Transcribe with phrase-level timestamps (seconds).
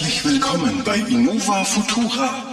[0.00, 2.49] Herzlich willkommen bei Innova Futura.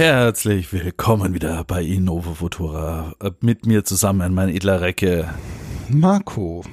[0.00, 3.12] Herzlich willkommen wieder bei Innovo Futura.
[3.42, 5.28] Mit mir zusammen mein edler Recke.
[5.90, 6.64] Marco.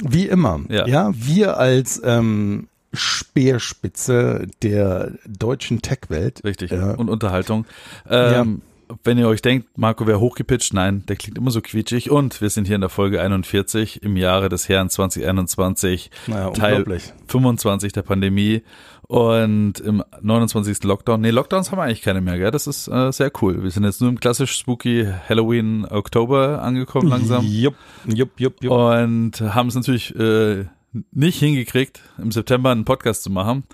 [0.00, 0.60] Wie immer.
[0.68, 0.86] Ja.
[0.86, 6.42] Ja, wir als ähm, Speerspitze der deutschen Tech-Welt.
[6.44, 6.70] Richtig.
[6.70, 6.92] Ja.
[6.92, 7.66] Und Unterhaltung.
[8.08, 8.62] Ähm,
[9.02, 12.12] Wenn ihr euch denkt, Marco wäre hochgepitcht, nein, der klingt immer so quietschig.
[12.12, 16.76] Und wir sind hier in der Folge 41 im Jahre des Herrn 2021, Naja, Teil
[16.76, 17.12] unglaublich.
[17.26, 18.62] 25 der Pandemie
[19.06, 20.82] und im 29.
[20.84, 21.20] Lockdown.
[21.20, 22.50] Nee, Lockdowns haben wir eigentlich keine mehr, gell?
[22.50, 23.62] Das ist äh, sehr cool.
[23.62, 27.44] Wir sind jetzt nur im klassisch spooky Halloween Oktober angekommen langsam.
[27.44, 27.74] Jupp,
[28.06, 28.72] jupp, jupp, jupp.
[28.72, 30.64] und haben es natürlich äh,
[31.12, 33.64] nicht hingekriegt, im September einen Podcast zu machen.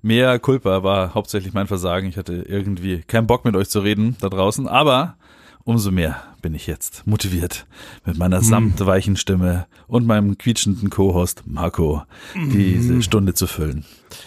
[0.00, 2.08] Mehr Culpa war hauptsächlich mein Versagen.
[2.08, 5.16] Ich hatte irgendwie keinen Bock mit euch zu reden da draußen, aber
[5.64, 7.66] umso mehr bin ich jetzt motiviert
[8.04, 12.02] mit meiner samtweichen Stimme und meinem quietschenden Co-Host Marco
[12.34, 13.84] diese Stunde zu füllen.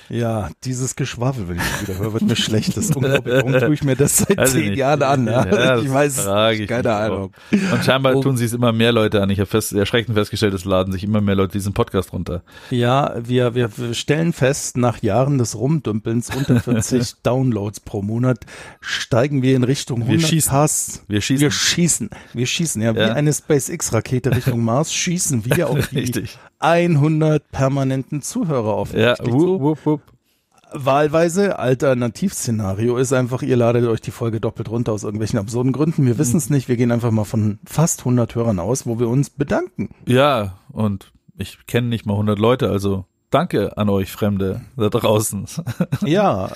[0.09, 2.78] Ja, dieses Geschwafel, wenn ich das wieder höre, wird mir schlecht.
[2.78, 2.94] Das.
[2.94, 4.73] Warum tue ich mir das seit Weiß zehn.
[4.76, 5.26] Jahren an?
[5.26, 5.44] Ja?
[5.45, 6.28] das ich weiß,
[6.59, 7.34] ich keine Ahnung.
[7.52, 7.73] auch.
[7.73, 8.22] Und scheinbar Oh.
[8.22, 9.30] tun sie es immer mehr Leute an.
[9.31, 12.44] Ich habe fest, erschreckend festgestellt, es laden sich immer mehr Leute diesen Podcast runter.
[12.70, 18.46] Ja, wir, wir, wir stellen fest, nach Jahren des Rumdümpelns unter 40 Downloads pro Monat
[18.81, 20.52] steigen wir in Richtung 100 schießen.
[20.52, 21.03] Pass.
[21.08, 21.42] Wir schießen.
[21.42, 22.01] Wir schießen.
[22.34, 22.82] Wir schießen.
[22.82, 23.14] Ja, wie Ja.
[23.14, 26.38] eine SpaceX-Rakete Richtung Mars schießen wir auf die Richtig.
[26.60, 28.94] 100 permanenten Zuhörer auf.
[28.94, 29.60] Ja, Richtig wup, so.
[29.62, 30.02] wup, wup.
[30.74, 36.06] Wahlweise Alternativszenario ist einfach, ihr ladet euch die Folge doppelt runter aus irgendwelchen absurden Gründen.
[36.06, 36.70] Wir wissen es nicht.
[36.70, 39.90] Wir gehen einfach mal von fast 100 Hörern aus, wo wir uns bedanken.
[40.08, 45.46] Ja, und ich kenne nicht mal 100 Leute, also danke an euch Fremde da draußen.
[46.06, 46.52] Ja, äh,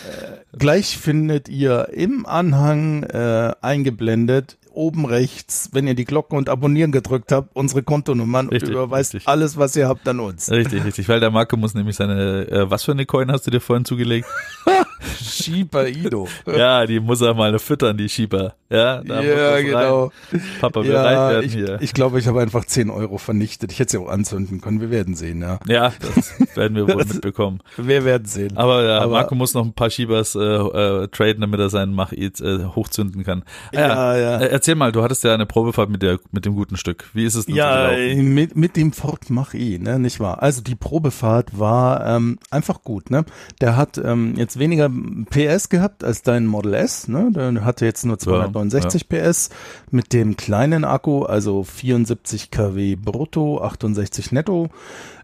[0.58, 6.92] gleich findet ihr im Anhang äh, eingeblendet, oben rechts, wenn ihr die Glocke und Abonnieren
[6.92, 9.28] gedrückt habt, unsere Kontonummern Richtig, und überweist richtig.
[9.28, 10.52] alles, was ihr habt an uns.
[10.52, 13.52] richtig, richtig, weil der Marco muss nämlich seine, äh, was für eine Coin hast du
[13.52, 14.28] dir vorhin zugelegt?
[15.22, 16.28] Schieber Ido.
[16.46, 18.54] ja, die muss er mal füttern, die Schieber.
[18.70, 20.06] Ja, Ja, genau.
[20.32, 20.42] Rein.
[20.60, 21.78] Papa will Ja, werden ich, hier.
[21.82, 23.72] ich glaube, ich habe einfach 10 Euro vernichtet.
[23.72, 24.82] Ich hätte sie auch anzünden können.
[24.82, 25.60] Wir werden sehen, ja.
[25.68, 27.60] ja, das werden wir wohl Das- mitbekommen.
[27.78, 28.58] Wir werden sehen.
[28.58, 31.94] Aber, ja, Aber- Marco muss noch ein paar Schiebers äh, äh, traden, damit er seinen
[31.94, 33.44] Mach-Eat äh, hochzünden kann.
[33.72, 34.38] Ah, Ja, ja.
[34.40, 37.06] Äh, erzähl mal, du hattest ja eine Probefahrt mit der mit dem guten Stück.
[37.14, 38.34] Wie ist es denn Ja, gelaufen?
[38.34, 40.42] mit, mit dem Ford Mach-E, ne, nicht wahr?
[40.42, 43.26] Also die Probefahrt war ähm, einfach gut, ne?
[43.62, 47.32] Der hat ähm, jetzt weniger PS gehabt als dein Model S, ne?
[47.32, 49.50] Der hatte jetzt nur 269 PS
[49.92, 54.70] mit dem kleinen Akku, also 74 kW brutto, 68 netto,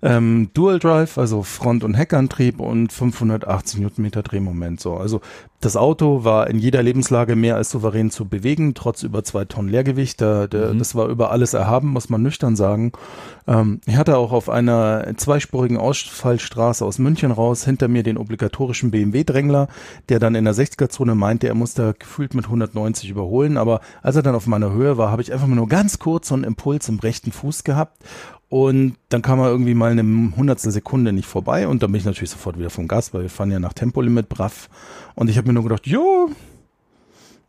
[0.02, 4.96] ähm, Dual Drive, also Front- und Heckantrieb und 580 Newtonmeter Drehmoment, so.
[4.96, 5.22] Also
[5.62, 9.70] das Auto war in jeder Lebenslage mehr als souverän zu bewegen, trotz über zwei Tonnen
[9.70, 10.20] Leergewicht.
[10.20, 12.92] Da, der, Das war über alles erhaben, muss man nüchtern sagen.
[13.48, 18.90] Ähm, ich hatte auch auf einer zweispurigen Ausfallstraße aus München raus hinter mir den obligatorischen
[18.90, 19.68] BMW-Drängler,
[20.10, 23.58] der dann in der 60er-Zone meinte, er muss da gefühlt mit 190 überholen.
[23.58, 26.30] Aber als er dann auf meiner Höhe war, habe ich einfach mal nur ganz kurz
[26.30, 27.98] so einen Impuls im rechten Fuß gehabt.
[28.52, 30.04] Und dann kam er irgendwie mal eine
[30.36, 33.30] hundertstel Sekunde nicht vorbei und dann bin ich natürlich sofort wieder vom Gas, weil wir
[33.30, 34.68] fahren ja nach Tempolimit brav.
[35.16, 36.30] Und ich habe mir nur gedacht, jo,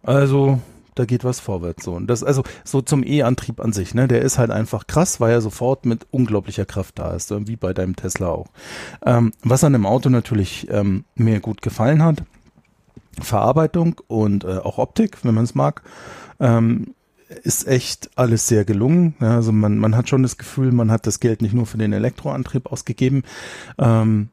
[0.05, 0.61] also
[0.95, 1.95] da geht was vorwärts so.
[1.95, 5.33] Und das, also so zum E-Antrieb an sich, ne, der ist halt einfach krass, weil
[5.33, 8.47] er sofort mit unglaublicher Kraft da ist, wie bei deinem Tesla auch.
[9.05, 12.23] Ähm, was an dem Auto natürlich ähm, mir gut gefallen hat,
[13.21, 15.83] Verarbeitung und äh, auch Optik, wenn man es mag,
[16.39, 16.95] ähm,
[17.43, 19.15] ist echt alles sehr gelungen.
[19.21, 21.93] Also man, man hat schon das Gefühl, man hat das Geld nicht nur für den
[21.93, 23.23] Elektroantrieb ausgegeben.
[23.79, 24.29] Ähm,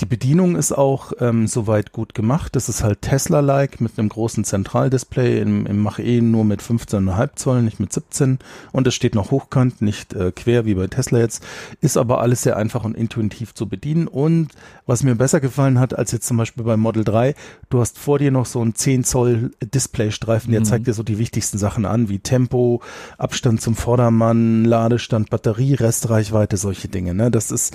[0.00, 2.54] die Bedienung ist auch ähm, soweit gut gemacht.
[2.54, 7.62] Das ist halt Tesla-like mit einem großen Zentraldisplay im, im Mach-E nur mit 15,5 Zoll,
[7.62, 8.38] nicht mit 17.
[8.72, 11.42] Und es steht noch hochkant, nicht äh, quer wie bei Tesla jetzt.
[11.80, 14.06] Ist aber alles sehr einfach und intuitiv zu bedienen.
[14.06, 14.48] Und
[14.84, 17.34] was mir besser gefallen hat als jetzt zum Beispiel beim Model 3,
[17.70, 21.16] du hast vor dir noch so einen 10 Zoll Displaystreifen, der zeigt dir so die
[21.16, 22.82] wichtigsten Sachen an, wie Tempo,
[23.16, 27.14] Abstand zum Vordermann, Ladestand, Batterie, Restreichweite, solche Dinge.
[27.14, 27.30] Ne?
[27.30, 27.74] Das ist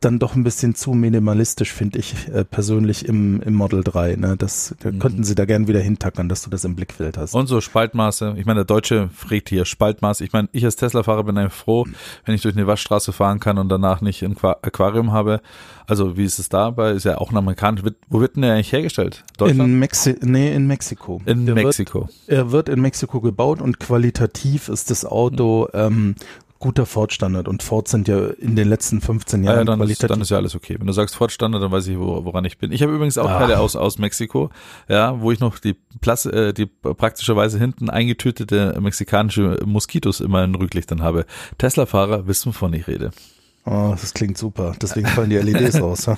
[0.00, 4.16] dann doch ein bisschen zu minimalistisch optisch, finde ich äh, persönlich im, im Model 3.
[4.16, 4.36] Ne?
[4.36, 4.98] Das da Mhm.
[4.98, 7.34] könnten sie da gern wieder hintackern, dass du das im Blickfeld hast.
[7.34, 8.34] Und so Spaltmaße.
[8.36, 10.20] Ich meine, der Deutsche fragt hier Spaltmaß.
[10.22, 11.86] Ich meine, ich als Tesla-Fahrer bin einfach froh,
[12.24, 15.40] wenn ich durch eine Waschstraße fahren kann und danach nicht ein Qua- Aquarium habe.
[15.86, 16.92] Also wie ist es dabei?
[16.92, 17.84] Ist ja auch ein amerikanisch.
[17.84, 19.24] Wird- Wo wird denn der eigentlich hergestellt?
[19.36, 19.68] Deutschland?
[19.70, 21.20] in, Mexi nee, in Mexiko.
[21.26, 22.08] In, wird- Mexiko.
[22.26, 26.14] Er wird in Mexiko gebaut und qualitativ ist das Auto ähm,
[26.62, 27.46] guter Ford-Standard.
[27.48, 30.08] Und Ford sind ja in den letzten 15 Ja, Jahren ja, dann, ist, qualitativ.
[30.08, 30.76] dann ist ja alles okay.
[30.78, 32.72] Wenn du sagst Fortstandard, dann weiß ich, wo, woran ich bin.
[32.72, 33.40] Ich habe übrigens auch Ach.
[33.40, 34.48] Teile aus, aus Mexiko,
[34.88, 40.54] ja, wo ich noch die, Plas äh, die praktischerweise hinten eingetütete mexikanische Moskitos immer in
[40.54, 41.26] Rücklichtern habe.
[41.58, 43.10] Tesla-Fahrer wissen, wovon ich rede.
[43.66, 44.74] oh, das klingt super.
[44.80, 46.08] Deswegen fallen die LEDs raus.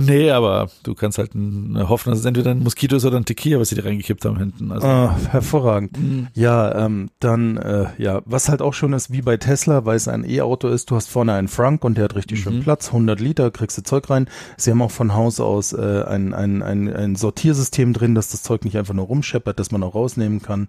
[0.00, 3.24] Nee, aber du kannst halt n- hoffen, dass es entweder ein Moskito ist oder ein
[3.24, 4.72] Tequila, was sie dir reingekippt haben hinten.
[4.72, 5.96] Also, Ah, hervorragend.
[6.34, 10.08] Ja, ähm, dann, äh, ja, was halt auch schon ist, wie bei Tesla, weil es
[10.08, 13.20] ein E-Auto ist, du hast vorne einen Frank und der hat richtig schön Platz, 100
[13.20, 14.28] Liter, kriegst du Zeug rein.
[14.56, 18.42] Sie haben auch von Haus aus äh, ein, ein, ein, ein Sortiersystem drin, dass das
[18.42, 20.68] Zeug nicht einfach nur rumscheppert, dass man auch rausnehmen kann.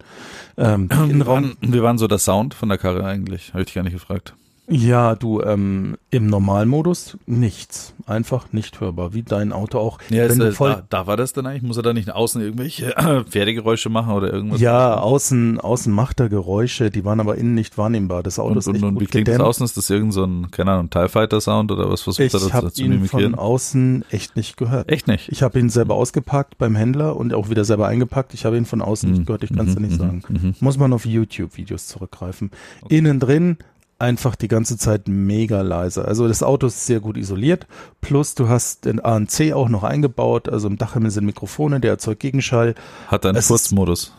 [0.57, 3.65] Ähm, wir, Innenraum, waren, wir waren so der Sound von der Karre eigentlich, habe ich
[3.67, 4.35] dich gar nicht gefragt.
[4.67, 7.93] Ja, du, ähm, im Normalmodus nichts.
[8.07, 9.99] Einfach nicht hörbar, wie dein Auto auch.
[10.09, 11.63] Ja, ist, voll, da, da war das dann eigentlich?
[11.63, 12.93] Muss er da nicht außen irgendwelche
[13.29, 14.61] Pferdegeräusche machen oder irgendwas?
[14.61, 18.23] ja, außen, außen macht er Geräusche, die waren aber innen nicht wahrnehmbar.
[18.23, 19.49] Das Auto Und, ist und, echt und gut wie klingt das gedämmt.
[19.49, 19.65] außen?
[19.65, 22.39] Ist das irgend so ein, keine Ahnung, TIE Fighter Sound oder was versucht Ich er
[22.39, 23.31] das habe zu ihn mimikieren?
[23.31, 24.91] von außen echt nicht gehört.
[24.91, 25.29] Echt nicht?
[25.29, 28.33] Ich habe ihn selber ausgepackt beim Händler und auch wieder selber eingepackt.
[28.33, 30.55] Ich habe ihn von außen nicht gehört, ich kann es dir nicht sagen.
[30.59, 32.51] Muss man auf YouTube-Videos zurückgreifen.
[32.89, 33.57] Innen drin
[33.99, 36.05] einfach die ganze Zeit mega leise.
[36.05, 37.67] Also das Auto ist sehr gut isoliert.
[38.01, 40.49] Plus du hast den ANC auch noch eingebaut.
[40.49, 42.75] Also im Dachhimmel sind Mikrofone, der erzeugt Gegenschall.
[43.07, 44.13] Hat er einen Furzmodus?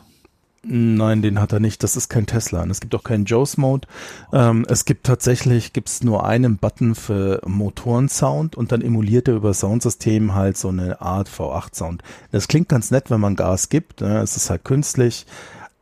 [0.68, 1.84] Nein, den hat er nicht.
[1.84, 2.62] Das ist kein Tesla.
[2.62, 3.86] Und es gibt auch keinen Joe's Mode.
[4.32, 9.54] Ähm, es gibt tatsächlich gibt's nur einen Button für Motorensound und dann emuliert er über
[9.54, 12.02] Soundsystem halt so eine Art V8-Sound.
[12.32, 14.00] Das klingt ganz nett, wenn man Gas gibt.
[14.00, 14.18] Ne?
[14.20, 15.26] Es ist halt künstlich,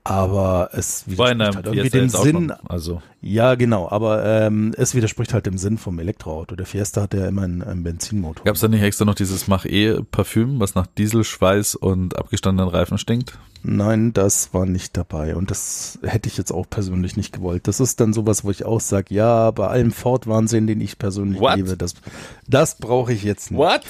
[0.03, 2.33] aber es widerspricht halt irgendwie dem Sinn.
[2.33, 2.51] schon.
[2.69, 3.89] Also, Ja, genau.
[3.91, 6.57] Aber ähm, es widerspricht halt dem Sinn vom Elektroauto.
[6.57, 8.45] Der Fiesta hat ja immer einen, einen Benzinmotor.
[8.45, 12.99] gab es da nicht extra noch dieses Mach-E-Parfüm, was nach Diesel, Schweiß und abgestandenen Reifen
[12.99, 13.39] stinkt?
[13.67, 17.67] Nein, das war nicht dabei und das hätte ich jetzt auch persönlich nicht gewollt.
[17.67, 21.41] Das ist dann sowas, wo ich auch sage, ja, bei allem Ford-Wahnsinn, den ich persönlich
[21.41, 21.57] What?
[21.57, 21.95] liebe, das,
[22.47, 23.59] das brauche ich jetzt nicht.
[23.59, 23.81] What?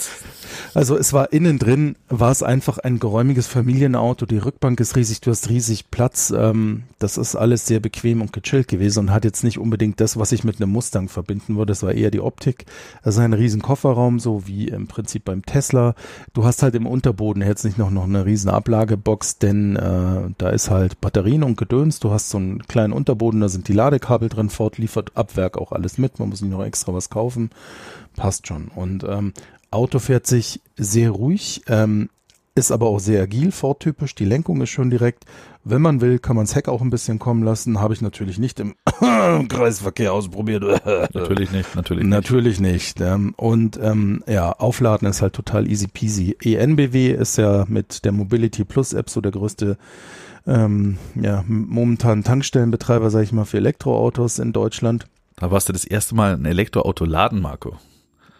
[0.74, 5.22] Also es war innen drin, war es einfach ein geräumiges Familienauto, die Rückbank ist riesig,
[5.22, 9.23] du hast riesig Platz, ähm, das ist alles sehr bequem und gechillt gewesen und hat
[9.24, 12.20] jetzt nicht unbedingt das, was ich mit einem Mustang verbinden würde, das war eher die
[12.20, 12.66] Optik.
[13.04, 15.94] Ist ein riesen Kofferraum, so wie im Prinzip beim Tesla.
[16.32, 20.50] Du hast halt im Unterboden jetzt nicht noch, noch eine riesen Ablagebox, denn äh, da
[20.50, 24.28] ist halt Batterien und Gedöns, du hast so einen kleinen Unterboden, da sind die Ladekabel
[24.28, 27.50] drin, Ford liefert ab Werk auch alles mit, man muss nicht noch extra was kaufen,
[28.16, 28.68] passt schon.
[28.68, 29.32] Und ähm,
[29.70, 32.08] Auto fährt sich sehr ruhig, ähm,
[32.54, 34.14] ist aber auch sehr agil, Ford-typisch.
[34.14, 35.24] Die Lenkung ist schon direkt.
[35.64, 37.80] Wenn man will, kann man das Heck auch ein bisschen kommen lassen.
[37.80, 38.74] Habe ich natürlich nicht im
[39.48, 40.62] Kreisverkehr ausprobiert.
[41.14, 42.10] Natürlich nicht, natürlich nicht.
[42.10, 43.00] Natürlich nicht.
[43.36, 46.36] Und ähm, ja, Aufladen ist halt total easy peasy.
[46.42, 49.76] ENBW ist ja mit der Mobility Plus App so der größte
[50.46, 55.06] ähm, ja, momentan Tankstellenbetreiber, sage ich mal, für Elektroautos in Deutschland.
[55.36, 57.78] Da warst du das erste Mal ein Elektroauto laden, Marco.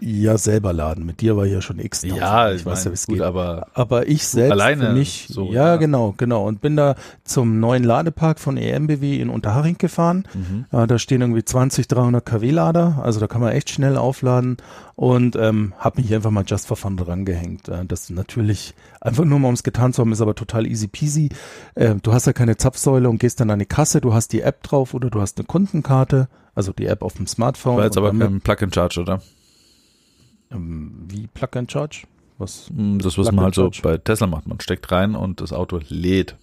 [0.00, 1.06] Ja, selber laden.
[1.06, 2.02] Mit dir war ja schon x.
[2.02, 3.20] Ja, ich weiß ja, wie es geht.
[3.22, 5.76] aber Aber ich selbst alleine für mich, so, ja, ja.
[5.76, 6.46] genau, genau.
[6.46, 10.26] Und bin da zum neuen Ladepark von EMBW in Unterhaching gefahren.
[10.34, 10.66] Mhm.
[10.72, 14.56] Äh, da stehen irgendwie 20, 300 kW Lader, also da kann man echt schnell aufladen
[14.96, 17.68] und ähm, habe mich einfach mal just for fun dran gehängt.
[17.68, 21.30] Äh, das natürlich einfach nur mal ums getan zu haben, ist aber total easy peasy.
[21.74, 24.42] Äh, du hast ja keine Zapfsäule und gehst dann an die Kasse, du hast die
[24.42, 27.76] App drauf oder du hast eine Kundenkarte, also die App auf dem Smartphone.
[27.76, 29.20] war jetzt aber kein Plug-and-Charge, oder?
[30.54, 32.06] Ähm, wie Plug and Charge?
[32.38, 32.68] Was?
[32.74, 33.80] Hm, Das, was Plug man halt so Charge.
[33.82, 34.46] bei Tesla macht.
[34.46, 36.36] Man steckt rein und das Auto lädt.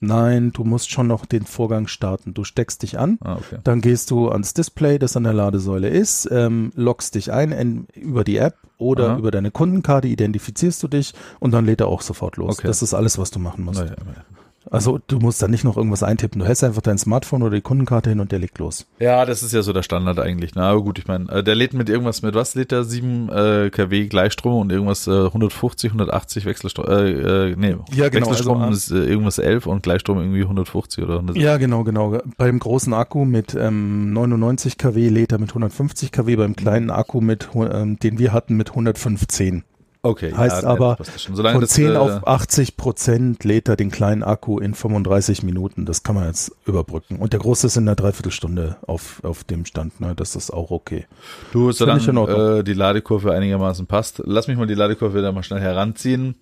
[0.00, 2.34] Nein, du musst schon noch den Vorgang starten.
[2.34, 3.58] Du steckst dich an, Ah, okay.
[3.64, 7.86] dann gehst du ans Display, das an der Ladesäule ist, ähm, loggst dich ein in,
[7.94, 9.18] über die App oder Aha.
[9.18, 12.58] über deine Kundenkarte, identifizierst du dich und dann lädt er auch sofort los.
[12.58, 12.66] Okay.
[12.66, 13.80] Das ist alles, was du machen musst.
[13.80, 14.24] Naja, naja.
[14.70, 16.40] Also du musst dann nicht noch irgendwas eintippen.
[16.40, 18.86] Du hältst einfach dein Smartphone oder die Kundenkarte hin und der legt los.
[18.98, 20.52] Ja, das ist ja so der Standard eigentlich.
[20.54, 22.84] Na, aber gut, ich meine, äh, der lädt mit irgendwas, mit was lädt der?
[22.84, 28.26] 7 äh, kW Gleichstrom und irgendwas äh, 150, 180 Wechselstrom, äh, äh, nee, Ja, genau,
[28.26, 31.36] Wechselstrom also, ist äh, irgendwas 11 und Gleichstrom irgendwie 150 oder 100.
[31.36, 32.18] Ja, genau, genau.
[32.36, 37.20] Beim großen Akku mit ähm, 99 kW lädt er mit 150 kW, beim kleinen Akku
[37.20, 39.64] mit, ähm, den wir hatten, mit 115.
[40.04, 40.34] Okay.
[40.36, 44.58] Heißt ja, aber, von das, 10 äh, auf 80 Prozent lädt er den kleinen Akku
[44.58, 45.86] in 35 Minuten.
[45.86, 47.16] Das kann man jetzt überbrücken.
[47.16, 50.00] Und der große ist in einer Dreiviertelstunde auf, auf dem Stand.
[50.00, 50.14] Ne?
[50.14, 51.06] Das ist auch okay.
[51.52, 54.20] Du, solange äh, die Ladekurve einigermaßen passt.
[54.26, 56.34] Lass mich mal die Ladekurve da mal schnell heranziehen.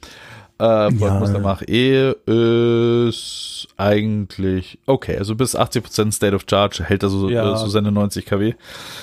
[0.63, 1.19] Äh, Ja.
[1.19, 2.13] Mustang Mach-E
[3.09, 5.17] ist eigentlich okay.
[5.19, 7.53] Also bis 80% State of Charge hält er so, Ja.
[7.53, 8.55] äh, so seine 90 kW.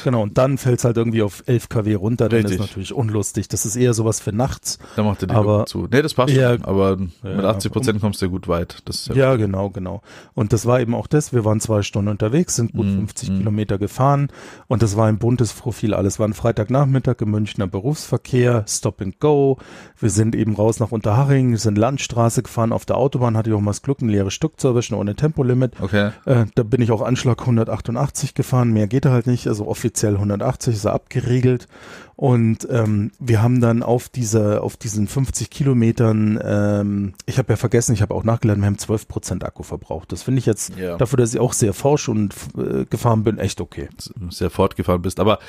[0.05, 0.21] Genau.
[0.21, 2.29] Und dann fällt es halt irgendwie auf 11 kW runter.
[2.29, 2.55] Dann Richtig.
[2.55, 3.49] ist natürlich unlustig.
[3.49, 4.79] Das ist eher sowas für nachts.
[4.95, 5.87] Da macht er die Aber- zu.
[5.91, 6.53] Nee, das passt Ja.
[6.53, 6.63] schon.
[6.65, 8.77] Aber mit 80% kommst du ja gut weit.
[9.09, 10.01] Ja, Ja, genau, genau.
[10.35, 11.33] Und das war eben auch das.
[11.33, 13.37] Wir waren zwei Stunden unterwegs, sind gut Mhm, 50 mhm.
[13.39, 14.29] Kilometer gefahren
[14.67, 15.93] und das war ein buntes Profil.
[15.93, 19.57] Alles war ein Freitagnachmittag im Münchner Berufsverkehr, Stop and Go.
[19.99, 22.71] Wir sind eben raus nach Unterhaching, sind Landstraße gefahren.
[22.71, 25.15] Auf der Autobahn hatte ich auch mal das Glück, ein leeres Stück zu erwischen ohne
[25.15, 25.73] Tempolimit.
[25.81, 26.11] Okay.
[26.25, 30.75] Äh, da bin ich auf Anschlag 188 gefahren, mehr geht halt nicht, also offiziell 180
[30.75, 31.67] ist er abgeregelt.
[32.19, 37.55] Und ähm, wir haben dann auf dieser, auf diesen 50 Kilometern, ähm, ich habe ja
[37.55, 40.11] vergessen, ich habe auch nachgeladen, wir haben 12 Prozent Akku verbraucht.
[40.11, 40.97] Das finde ich jetzt Ja.
[40.97, 43.87] dafür, dass ich auch sehr forsch und äh, gefahren bin, echt okay.
[44.31, 45.21] sehr fortgefahren bist.
[45.21, 45.39] Aber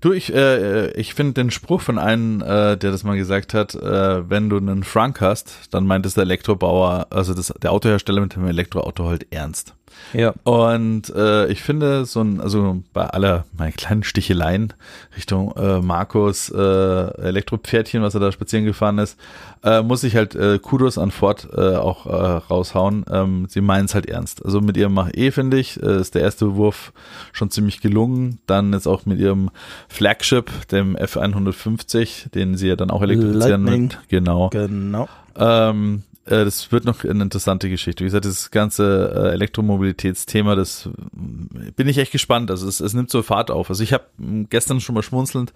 [0.00, 3.74] du, ich, äh, ich finde den Spruch von einem, äh, der das mal gesagt hat,
[3.74, 8.22] äh, wenn du einen Frank hast, dann meint es der Elektrobauer, also das, der Autohersteller
[8.22, 9.74] mit dem Elektroauto halt ernst.
[10.12, 10.32] Ja.
[10.44, 14.72] Und äh, ich finde so ein, also bei aller meine kleinen Sticheleien
[15.16, 19.18] Richtung äh, Markus äh, Elektropferdchen, was er da spazieren gefahren ist,
[19.62, 23.04] äh, muss ich halt äh, Kudos an Ford äh, auch äh, raushauen.
[23.10, 24.44] Ähm, sie meinen es halt ernst.
[24.44, 26.92] Also mit ihrem Mach-E finde ich, äh, ist der erste Wurf
[27.32, 28.38] schon ziemlich gelungen.
[28.46, 29.50] Dann jetzt auch mit ihrem
[29.88, 33.64] Flagship, dem F150, den sie ja dann auch elektrifizieren.
[33.64, 33.82] Lightning.
[33.82, 34.50] Mit, genau.
[34.50, 35.08] Genau.
[35.36, 38.02] Ähm, äh, das wird noch eine interessante Geschichte.
[38.04, 42.50] Wie gesagt, das ganze äh, Elektromobilitätsthema, das äh, bin ich echt gespannt.
[42.50, 43.70] Also es, es nimmt so Fahrt auf.
[43.70, 44.04] Also ich habe
[44.50, 45.52] gestern schon mal schmunzelnd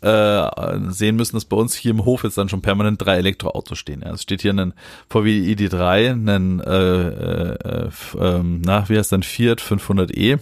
[0.00, 0.48] äh,
[0.90, 4.02] sehen müssen, dass bei uns hier im Hof jetzt dann schon permanent drei Elektroautos stehen.
[4.04, 4.12] Ja.
[4.12, 4.74] Es steht hier ein
[5.08, 10.38] VW ID3, ein äh, äh, f- ähm, na, wie heißt dann Fiat 500e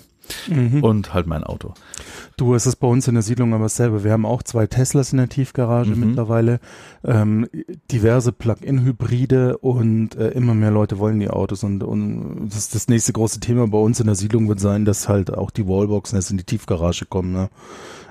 [0.48, 0.82] Mhm.
[0.82, 1.74] und halt mein Auto.
[2.36, 4.04] Du, es ist bei uns in der Siedlung aber dasselbe.
[4.04, 6.00] Wir haben auch zwei Teslas in der Tiefgarage Mhm.
[6.08, 6.60] mittlerweile,
[7.04, 7.46] ähm,
[7.90, 11.64] diverse Plug-in-Hybride und äh, immer mehr Leute wollen die Autos.
[11.64, 15.08] Und, und das, das nächste große Thema bei uns in der Siedlung wird sein, dass
[15.08, 17.32] halt auch die Wallboxen jetzt in die Tiefgarage kommen.
[17.32, 17.48] Ne?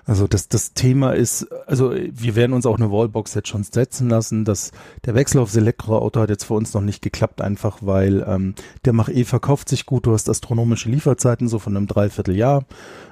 [0.06, 4.10] Also das, das Thema ist, also wir werden uns auch eine Wallbox jetzt schon setzen
[4.10, 4.46] lassen.
[4.46, 4.72] dass
[5.06, 8.54] der Wechsel aufs Elektroauto hat jetzt für uns noch nicht geklappt, einfach weil ähm,
[8.86, 10.06] der Mach-E verkauft sich gut.
[10.06, 12.66] Du hast astronomische Lieferzeiten so von einem Dreivierteljahr,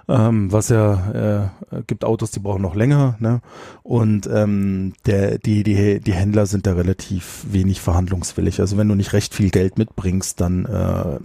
[0.08, 3.16] ähm, was ja äh, gibt Autos, die brauchen noch länger.
[3.20, 3.42] Ne?
[3.82, 8.60] Und ähm, der, die, die, die Händler sind da relativ wenig verhandlungswillig.
[8.60, 11.20] Also wenn du nicht recht viel Geld mitbringst, dann äh,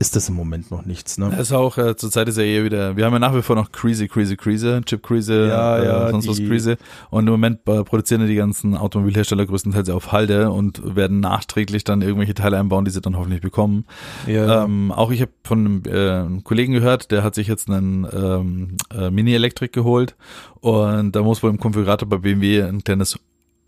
[0.00, 1.18] ist das im Moment noch nichts.
[1.18, 1.28] Ne?
[1.30, 3.54] Das ist auch, äh, zurzeit ist ja eher wieder, wir haben ja nach wie vor
[3.54, 6.78] noch Krise, Krise, Krise, Chip Krise, Ja, ja, äh, sonst was Krise.
[7.10, 11.84] Und im Moment äh, produzieren ja die ganzen Automobilhersteller größtenteils auf Halde und werden nachträglich
[11.84, 13.84] dann irgendwelche Teile einbauen, die sie dann hoffentlich bekommen.
[14.26, 18.06] Ja, Ähm, auch ich habe von einem, äh, Kollegen gehört, der hat sich jetzt einen
[18.10, 20.16] ähm, äh, Mini-Elektrik geholt
[20.60, 23.18] und da muss wohl im Konfigurator bei BMW ein kleines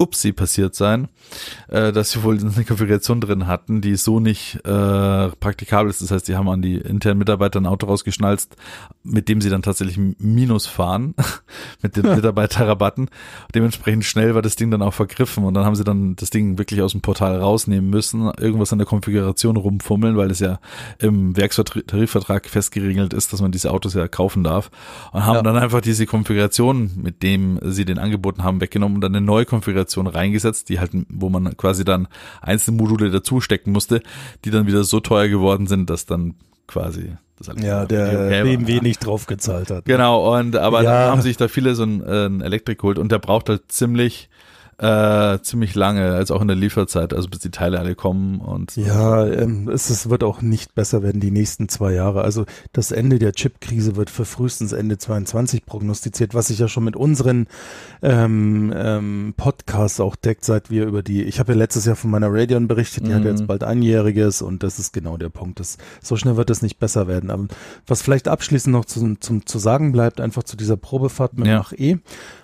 [0.02, 1.08] Upsi passiert sein,
[1.68, 6.02] äh, dass sie wohl eine Konfiguration drin hatten, die so nicht äh, praktikabel ist.
[6.02, 8.56] Das heißt, die haben an die internen Mitarbeiter ein Auto rausgeschnalzt,
[9.04, 11.14] mit dem sie dann tatsächlich Minus fahren,
[11.82, 13.08] mit den Mitarbeiterrabatten.
[13.54, 16.58] Dementsprechend schnell war das Ding dann auch vergriffen und dann haben sie dann das Ding
[16.58, 20.58] wirklich aus dem Portal rausnehmen müssen, irgendwas an der Konfiguration rumfummeln, weil es ja
[20.98, 24.70] im Werkstarifvertrag festgeregelt ist, dass man diese Autos ja kaufen darf
[25.12, 25.42] und haben Ja.
[25.42, 29.44] dann einfach diese Konfiguration, mit dem sie den angeboten haben, weggenommen und dann eine neue
[29.44, 32.08] Konfiguration reingesetzt, die halt, wo man quasi dann
[32.40, 34.02] einzelne Module dazu stecken musste,
[34.44, 36.34] die dann wieder so teuer geworden sind, dass dann
[36.66, 37.16] quasi
[37.60, 38.42] ja, der okay war.
[38.44, 39.84] BMW nicht drauf gezahlt hat.
[39.84, 41.10] Genau, und aber Ja.
[41.10, 44.28] haben sich da viele so einen, äh, einen Elektrik geholt und der braucht halt ziemlich
[44.82, 48.74] äh, ziemlich lange, als auch in der Lieferzeit, also bis die Teile alle kommen und
[48.76, 52.22] Ja, ähm, es, es wird auch nicht besser werden die nächsten zwei Jahre.
[52.22, 56.82] Also das Ende der Chip-Krise wird für frühestens Ende 22 prognostiziert, was sich ja schon
[56.82, 57.46] mit unseren
[58.02, 62.10] ähm, ähm, Podcasts auch deckt, seit wir über die, ich habe ja letztes Jahr von
[62.10, 63.28] meiner Radeon berichtet, die hat Mhm.
[63.28, 65.60] jetzt bald einjähriges und das ist genau der Punkt.
[65.60, 67.30] Das, so schnell wird es nicht besser werden.
[67.30, 67.46] Aber
[67.86, 71.58] was vielleicht abschließend noch zum, zum, zu sagen bleibt, einfach zu dieser Probefahrt mit Ja.
[71.58, 71.98] Mach E,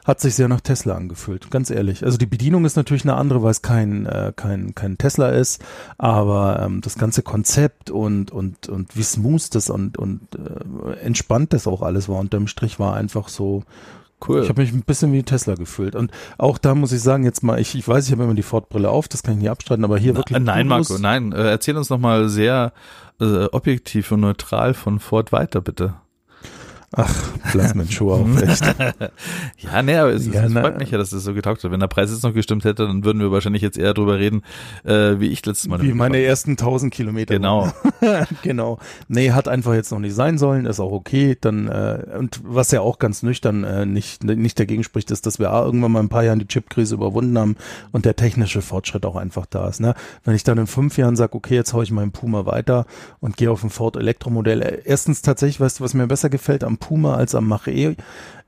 [0.05, 2.05] hat sich sehr nach Tesla angefühlt, ganz ehrlich.
[2.05, 5.65] Also die Bedienung ist natürlich eine andere, weil es kein, äh, kein, kein Tesla ist,
[5.99, 11.53] aber ähm, das ganze Konzept und, und, und wie smooth das und, und äh, entspannt
[11.53, 13.65] das auch alles war unterm Strich war einfach so,
[14.27, 14.43] cool.
[14.43, 15.95] ich habe mich ein bisschen wie Tesla gefühlt.
[15.95, 18.43] Und auch da muss ich sagen, jetzt mal, ich, ich weiß, ich habe immer die
[18.43, 20.37] Ford-Brille auf, das kann ich nicht abstreiten, aber hier wirklich.
[20.37, 20.69] Äh, nein.
[20.69, 21.33] Marco, nein.
[21.33, 22.73] Äh, erzähl uns noch mal sehr
[23.21, 25.95] äh, objektiv und neutral von Ford weiter, bitte.
[26.93, 27.15] Ach,
[27.53, 28.65] lass mir den Schuh auf, echt.
[29.59, 31.71] ja, nee, aber es, Ja, es freut mich ja, dass das so getaugt hat.
[31.71, 34.43] Wenn der Preis jetzt noch gestimmt hätte, dann würden wir wahrscheinlich jetzt eher drüber reden,
[34.85, 35.83] äh, wie ich letztes Mal.
[35.83, 37.35] Wie meine mitgefahren ersten 1000 Kilometer.
[37.35, 37.71] Genau.
[38.43, 38.79] genau.
[39.09, 41.37] Nee, hat einfach jetzt noch nicht sein sollen, ist auch okay.
[41.39, 45.39] Dann, äh, und was ja auch ganz nüchtern äh, nicht, nicht dagegen spricht, ist, dass
[45.39, 47.57] wir A, irgendwann mal ein paar Jahren die Chipkrise überwunden haben
[47.93, 49.81] und der technische Fortschritt auch einfach da ist.
[49.81, 49.95] Ne?
[50.25, 52.87] Wenn ich dann in fünf Jahren sage, okay, jetzt hau ich meinen Puma weiter
[53.21, 54.63] und gehe auf ein Ford Elektromodell.
[54.63, 57.95] Äh, Erstens tatsächlich, weißt du, was mir besser gefällt am Puma als am Mach-E?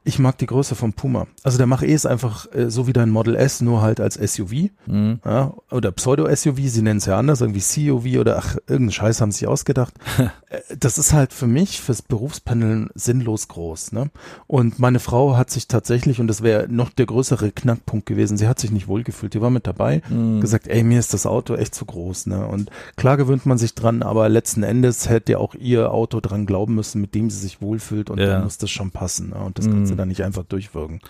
[0.03, 1.27] Ich mag die Größe vom Puma.
[1.43, 4.71] Also der Mach-E ist einfach äh, so wie dein Model S, nur halt als SUV
[4.87, 5.21] Mhm.
[5.25, 9.31] ja, oder Pseudo-SUV, sie nennen es ja anders, irgendwie CUV oder ach, irgendeinen Scheiß haben
[9.31, 9.95] sie sich ausgedacht.
[10.51, 13.93] Äh, das ist halt für mich, fürs Berufspendeln sinnlos groß.
[13.93, 14.11] Ne?
[14.49, 18.49] Und meine Frau hat sich tatsächlich, und das wäre noch der größere Knackpunkt gewesen, sie
[18.49, 19.33] hat sich nicht wohlgefühlt.
[19.35, 20.41] Die war mit dabei, Mhm.
[20.41, 22.27] gesagt, ey, mir ist das Auto echt zu groß.
[22.27, 22.45] Ne?
[22.49, 26.47] Und klar gewöhnt man sich dran, aber letzten Endes hätte ja auch ihr Auto dran
[26.47, 28.27] glauben müssen, mit dem sie sich wohlfühlt und Ja.
[28.27, 29.29] dann muss das schon passen.
[29.31, 29.37] Ne?
[29.37, 29.73] Und das Mhm.
[29.91, 31.01] Kannst du dann nicht einfach durchwirken.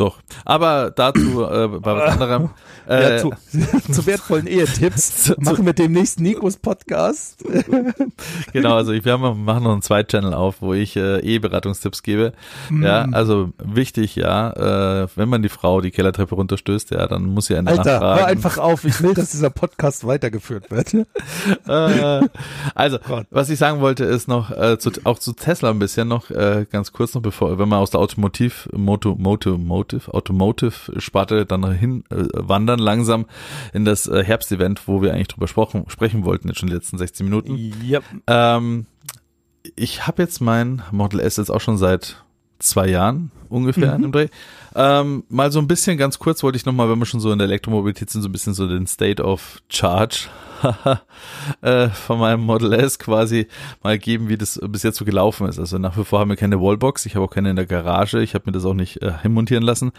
[0.00, 0.16] Doch.
[0.46, 2.50] Aber dazu äh, bei was anderem.
[2.88, 3.30] Äh, ja, zu,
[3.92, 5.32] zu wertvollen Ehetipps.
[5.38, 7.44] Machen wir demnächst Nikos Podcast.
[8.52, 12.32] Genau, also ich, wir haben, machen noch einen Zweit-Channel auf, wo ich äh, Eheberatungstipps gebe.
[12.70, 13.14] Ja, Mm.
[13.14, 17.54] also wichtig, ja, äh, wenn man die Frau die Kellertreppe runterstößt, ja, dann muss sie
[17.54, 18.84] einen Alter, hör einfach auf.
[18.84, 20.94] Ich will, dass dieser Podcast weitergeführt wird.
[21.68, 22.28] äh,
[22.74, 23.26] also, Gott.
[23.30, 26.66] was ich sagen wollte, ist noch, äh, zu, auch zu Tesla ein bisschen noch, äh,
[26.68, 29.56] ganz kurz noch, bevor, wenn man aus der Automotiv, Moto, Moto,
[29.90, 33.26] Motive, Automotive-Sparte dann hin äh, wandern langsam
[33.72, 36.98] in das äh, Herbstevent, wo wir eigentlich drüber sprechen, sprechen wollten, jetzt schon die letzten
[36.98, 37.56] 16 Minuten.
[37.88, 38.04] Yep.
[38.26, 38.86] Ähm,
[39.76, 42.22] ich habe jetzt mein Model S jetzt auch schon seit
[42.58, 44.28] zwei Jahren ungefähr in dem Dreh.
[44.74, 47.38] Ähm, mal so ein bisschen ganz kurz wollte ich nochmal, wenn wir schon so in
[47.38, 50.28] der Elektromobilität sind, so ein bisschen so den State of Charge
[51.62, 53.46] äh, von meinem Model S quasi
[53.82, 55.58] mal geben, wie das bis jetzt so gelaufen ist.
[55.58, 58.22] Also nach wie vor haben wir keine Wallbox, ich habe auch keine in der Garage,
[58.22, 59.92] ich habe mir das auch nicht äh, hinmontieren lassen.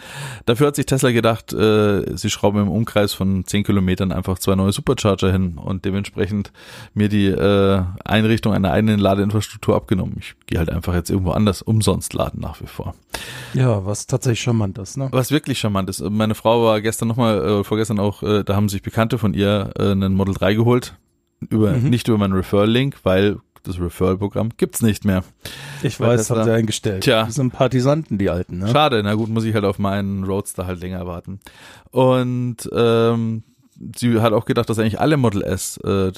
[0.46, 4.56] Dafür hat sich Tesla gedacht, äh, sie schrauben im Umkreis von 10 Kilometern einfach zwei
[4.56, 6.52] neue Supercharger hin und dementsprechend
[6.94, 10.18] mir die äh, Einrichtung einer eigenen Ladeinfrastruktur abgenommen.
[10.20, 12.96] Ich gehe halt einfach jetzt irgendwo anders umsonst laden nach wie vor.
[13.54, 15.10] Ja, was tatsächlich charmant ist, ne?
[15.12, 18.70] Was wirklich charmant ist, meine Frau war gestern nochmal, äh, vorgestern auch, äh, da haben
[18.70, 20.96] sich Bekannte von ihr äh, einen Model 3 geholt.
[21.50, 21.90] Über, Mhm.
[21.90, 25.24] Nicht über meinen Referral-Link, weil das Referral-Programm gibt's nicht mehr.
[25.84, 27.04] Ich Weil weiß, Tesla- haben sie eingestellt.
[27.04, 27.24] Tja.
[27.26, 28.68] Die sind Partisanten, die Alten, ne?
[28.70, 31.40] Schade, na gut, muss ich halt auf meinen Roadster halt länger warten.
[31.92, 33.44] Und ähm,
[33.96, 36.12] sie hat auch gedacht, dass eigentlich alle Model S äh,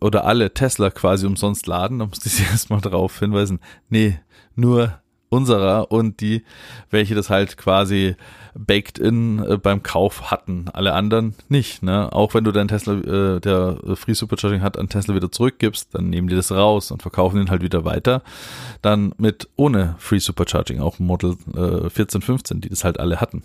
[0.00, 1.98] oder alle Tesla quasi umsonst laden.
[2.00, 3.60] Da musste ich sie erstmal drauf hinweisen.
[3.88, 4.18] Nee,
[4.54, 6.44] nur unserer und die,
[6.90, 8.14] welche das halt quasi
[8.56, 10.66] baked in äh, beim Kauf hatten.
[10.72, 12.12] Alle anderen nicht, ne?
[12.12, 16.10] Auch wenn du deinen Tesla, äh, der Free Supercharging hat, an Tesla wieder zurückgibst, dann
[16.10, 18.22] nehmen die das raus und verkaufen den halt wieder weiter.
[18.82, 23.42] Dann mit ohne Free Supercharging, auch Model äh, 14, 15, die das halt alle hatten.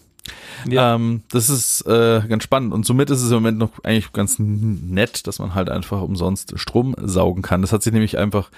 [0.69, 0.95] Ja.
[0.95, 4.35] Ähm, das ist äh, ganz spannend und somit ist es im Moment noch eigentlich ganz
[4.37, 7.61] nett, dass man halt einfach umsonst Strom saugen kann.
[7.61, 8.51] Das hat sich nämlich einfach,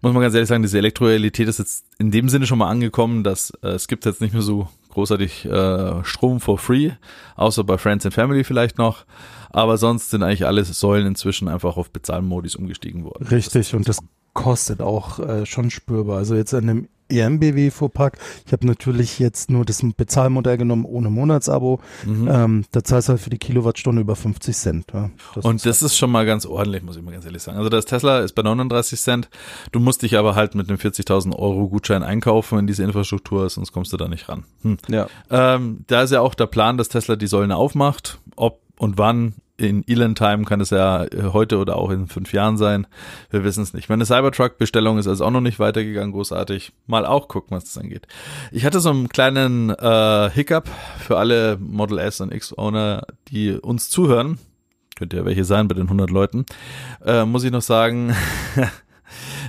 [0.00, 3.24] muss man ganz ehrlich sagen, diese Elektrorealität ist jetzt in dem Sinne schon mal angekommen,
[3.24, 6.92] dass äh, es gibt jetzt nicht mehr so großartig äh, Strom for free,
[7.36, 9.04] außer bei Friends and Family vielleicht noch.
[9.50, 13.26] Aber sonst sind eigentlich alle Säulen inzwischen einfach auf Bezahlmodis umgestiegen worden.
[13.28, 13.98] Richtig, und das
[14.34, 16.18] kostet auch äh, schon spürbar.
[16.18, 20.84] Also jetzt an dem E EMBW Fuhrpark, ich habe natürlich jetzt nur das Bezahlmodell genommen
[20.84, 21.80] ohne Monatsabo.
[22.04, 22.28] Mhm.
[22.30, 24.86] Ähm, da zahlst du halt für die Kilowattstunde über 50 Cent.
[24.92, 25.10] Ja.
[25.34, 27.58] Das Und ist das ist schon mal ganz ordentlich, muss ich mal ganz ehrlich sagen.
[27.58, 29.28] Also das Tesla ist bei 39 Cent.
[29.72, 33.72] Du musst dich aber halt mit einem 40.000 Euro Gutschein einkaufen in diese Infrastruktur, sonst
[33.72, 34.44] kommst du da nicht ran.
[34.62, 34.78] Hm.
[34.88, 35.06] ja.
[35.30, 38.18] Ähm, da ist ja auch der Plan, dass Tesla die Säulen aufmacht.
[38.36, 42.56] Ob und wann in Elon-Time kann es ja äh, heute oder auch in fünf Jahren
[42.56, 42.86] sein.
[43.30, 43.88] Wir wissen es nicht.
[43.88, 46.72] Meine Cybertruck-Bestellung ist also auch noch nicht weitergegangen, großartig.
[46.86, 48.06] Mal auch gucken, was das angeht.
[48.52, 50.68] Ich hatte so einen kleinen äh, Hiccup
[51.00, 54.38] für alle Model S und X-Owner, die uns zuhören.
[54.96, 56.46] Könnte ja welche sein bei den 100 Leuten.
[57.04, 58.14] Äh, muss ich noch sagen,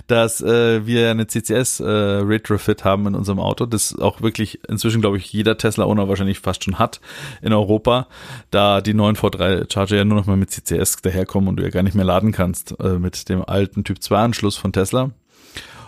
[0.10, 5.02] dass äh, wir eine CCS äh, Retrofit haben in unserem Auto, das auch wirklich inzwischen,
[5.02, 7.00] glaube ich, jeder Tesla-Owner wahrscheinlich fast schon hat
[7.42, 8.08] in Europa,
[8.50, 11.70] da die neuen V3 Charger ja nur noch mal mit CCS daherkommen und du ja
[11.70, 15.12] gar nicht mehr laden kannst äh, mit dem alten Typ 2 Anschluss von Tesla.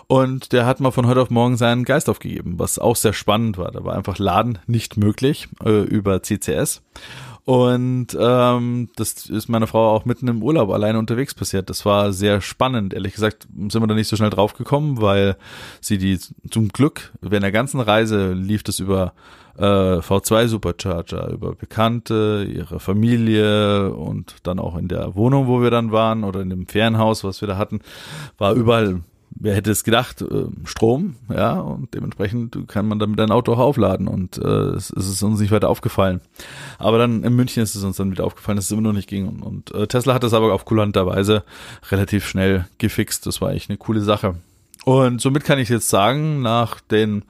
[0.06, 3.58] Und der hat mal von heute auf morgen seinen Geist aufgegeben, was auch sehr spannend
[3.58, 3.72] war.
[3.72, 6.82] Da war einfach Laden nicht möglich äh, über CCS.
[7.44, 11.70] Und ähm, das ist meiner Frau auch mitten im Urlaub alleine unterwegs passiert.
[11.70, 12.94] Das war sehr spannend.
[12.94, 15.36] Ehrlich gesagt sind wir da nicht so schnell drauf gekommen, weil
[15.80, 16.18] sie die
[16.50, 19.12] zum Glück während der ganzen Reise lief das über
[19.58, 25.70] äh, V2 Supercharger, über Bekannte, ihre Familie und dann auch in der Wohnung, wo wir
[25.70, 27.80] dann waren oder in dem Ferienhaus, was wir da hatten,
[28.38, 29.00] war überall
[29.42, 33.58] wer hätte es gedacht, äh, Strom, ja, und dementsprechend kann man damit ein Auto auch
[33.58, 34.40] aufladen und äh,
[34.76, 36.20] es, ist uns nicht weiter aufgefallen.
[36.78, 39.08] Aber dann in München ist es uns dann wieder aufgefallen, dass es immer noch nicht
[39.08, 41.42] ging und, und äh, Tesla hat das aber auf kulanterweise
[41.90, 43.26] relativ schnell gefixt.
[43.26, 44.36] Das war eigentlich eine coole Sache.
[44.84, 47.22] Und somit kann ich jetzt sagen, nach den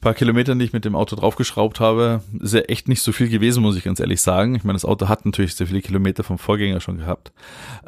[0.00, 3.28] paar Kilometern, die ich mit dem Auto draufgeschraubt habe, ist ja echt nicht so viel
[3.28, 4.54] gewesen, muss ich ganz ehrlich sagen.
[4.54, 7.32] Ich meine, das Auto hat natürlich sehr viele Kilometer vom Vorgänger schon gehabt.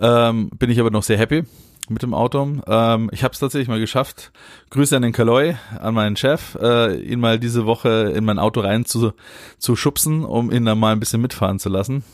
[0.00, 1.44] Ähm, bin ich aber noch sehr happy
[1.88, 2.60] mit dem Auto.
[2.66, 4.32] Ähm, ich habe es tatsächlich mal geschafft.
[4.70, 8.60] Grüße an den Kaloy, an meinen Chef, äh, ihn mal diese Woche in mein Auto
[8.60, 9.12] rein zu,
[9.58, 12.04] zu schubsen, um ihn dann mal ein bisschen mitfahren zu lassen.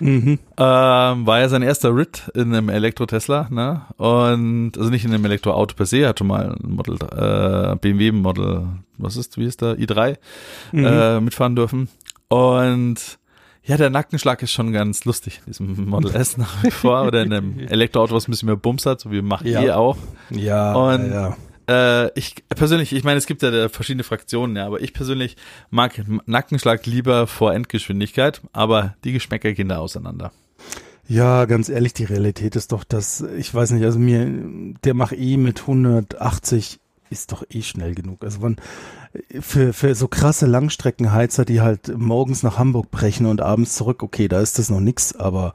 [0.00, 0.38] Mhm.
[0.56, 3.82] Ähm, war ja sein erster Rit in einem Elektro-Tesla, ne?
[3.98, 8.68] Und also nicht in einem Elektroauto per se, hatte mal ein Model äh, BMW Model,
[8.96, 9.76] was ist, wie ist der?
[9.76, 10.16] i3
[10.72, 10.84] mhm.
[10.84, 11.88] äh, mitfahren dürfen.
[12.28, 13.18] Und
[13.64, 17.04] ja, der Nackenschlag ist schon ganz lustig, diesem Model S nach wie vor.
[17.04, 19.62] Oder in einem Elektroauto, was ein bisschen mehr Bums hat, so wie Mach ja.
[19.62, 19.96] E auch.
[20.30, 21.36] Ja, und ja.
[21.68, 25.36] Äh, ich persönlich, ich meine, es gibt ja verschiedene Fraktionen, ja, aber ich persönlich
[25.70, 30.32] mag Nackenschlag lieber vor Endgeschwindigkeit, aber die Geschmäcker gehen da auseinander.
[31.06, 35.12] Ja, ganz ehrlich, die Realität ist doch, dass, ich weiß nicht, also mir, der Mach
[35.12, 38.24] E mit 180 ist doch eh schnell genug.
[38.24, 38.56] Also man,
[39.40, 44.28] für, für so krasse Langstreckenheizer, die halt morgens nach Hamburg brechen und abends zurück, okay,
[44.28, 45.52] da ist das noch nix, aber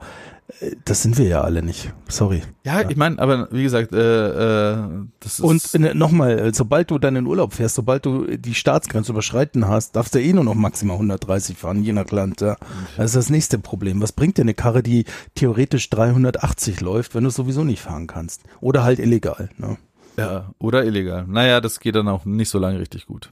[0.60, 1.94] äh, das sind wir ja alle nicht.
[2.10, 2.44] Sorry.
[2.63, 2.89] Ja, ja.
[2.89, 4.78] ich meine, aber wie gesagt, äh, äh,
[5.22, 5.41] das ist.
[5.41, 9.68] Und äh, nochmal, äh, sobald du dann in Urlaub fährst, sobald du die Staatsgrenze überschreiten
[9.68, 12.41] hast, darfst du eh nur noch maximal 130 fahren, je nach Land.
[12.41, 12.58] Ja.
[12.98, 14.02] Das ist das nächste Problem.
[14.02, 18.44] Was bringt dir eine Karre, die theoretisch 380 läuft, wenn du sowieso nicht fahren kannst?
[18.60, 19.50] Oder halt illegal.
[19.58, 19.78] Ne?
[20.17, 21.25] Ja, oder illegal.
[21.28, 23.32] Naja, das geht dann auch nicht so lange richtig gut.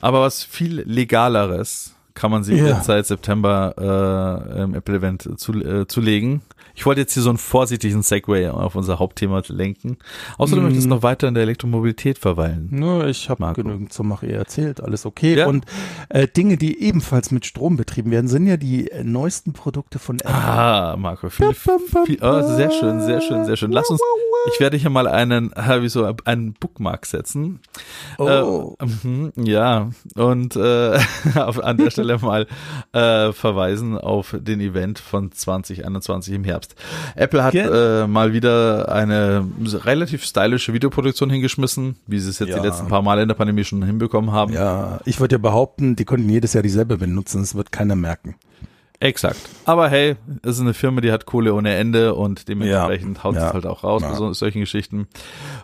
[0.00, 3.74] Aber was viel legaleres kann man sich jetzt seit September
[4.56, 6.40] äh, im Apple-Event zu, äh, zulegen.
[6.76, 9.96] Ich wollte jetzt hier so einen vorsichtigen Segway auf unser Hauptthema lenken.
[10.36, 10.66] Außerdem mm.
[10.66, 12.68] möchtest du noch weiter in der Elektromobilität verweilen.
[12.70, 15.36] Nur ich habe genügend zum Mach erzählt, alles okay.
[15.36, 15.46] Ja.
[15.46, 15.64] Und
[16.10, 20.18] äh, Dinge, die ebenfalls mit Strom betrieben werden, sind ja die äh, neuesten Produkte von
[20.20, 20.34] Apple.
[20.34, 23.72] Ah, Marco, viel, viel, oh, sehr schön, sehr schön, sehr schön.
[23.72, 24.00] Lass uns,
[24.52, 27.60] ich werde hier mal einen, äh, wie so, einen Bookmark setzen.
[28.18, 28.76] Oh.
[28.78, 30.98] Äh, ja, und äh,
[31.36, 32.46] auf, an der Stelle mal
[32.92, 36.74] äh, verweisen auf den Event von 2021 im Herbst.
[37.14, 39.46] Apple hat äh, mal wieder eine
[39.84, 42.60] relativ stylische Videoproduktion hingeschmissen, wie sie es jetzt ja.
[42.60, 44.52] die letzten paar Mal in der Pandemie schon hinbekommen haben.
[44.52, 48.36] Ja, ich würde ja behaupten, die konnten jedes Jahr dieselbe benutzen, das wird keiner merken.
[49.00, 49.40] Exakt.
[49.66, 53.34] Aber hey, es ist eine Firma, die hat Kohle ohne Ende und dementsprechend ja, haut
[53.34, 54.10] ja, es halt auch raus ja.
[54.10, 55.08] bei so, solchen Geschichten.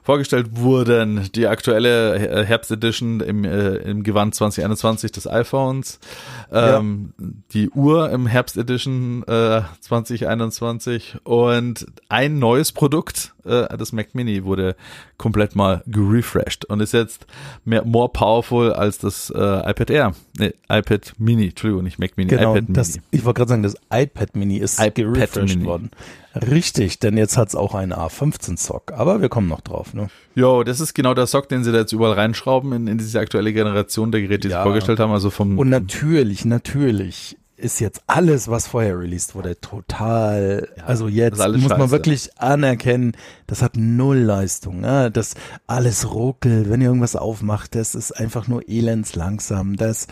[0.03, 6.01] Vorgestellt wurden die aktuelle Herbst-Edition im, äh, im Gewand 2021 des iPhones,
[6.51, 7.13] ähm,
[7.53, 14.75] die Uhr im Herbst-Edition äh, 2021 und ein neues Produkt, äh, das Mac Mini, wurde
[15.17, 17.27] komplett mal gerefreshed und ist jetzt
[17.65, 20.13] mehr more powerful als das äh, iPad Air.
[20.39, 22.75] Nee, iPad Mini, Entschuldigung, nicht Mac Mini, genau, iPad Mini.
[22.75, 25.69] Das, ich wollte gerade sagen, das iPad Mini ist iPad gerefreshed Mini.
[25.69, 25.91] worden.
[26.35, 29.93] Richtig, denn jetzt hat's auch einen A15-Sock, aber wir kommen noch drauf.
[29.93, 30.09] Ne?
[30.35, 33.21] Jo, das ist genau der Sock, den sie da jetzt überall reinschrauben in, in diese
[33.21, 34.61] aktuelle Generation der Geräte, die ja.
[34.61, 35.13] sie vorgestellt haben.
[35.13, 41.07] Also vom Und natürlich, natürlich ist jetzt alles, was vorher released wurde, total, ja, also
[41.07, 43.13] jetzt muss man wirklich anerkennen,
[43.47, 45.11] das hat null Leistung, ne?
[45.11, 45.35] das
[45.67, 50.09] alles ruckelt, wenn ihr irgendwas aufmacht, das ist einfach nur elends langsam, das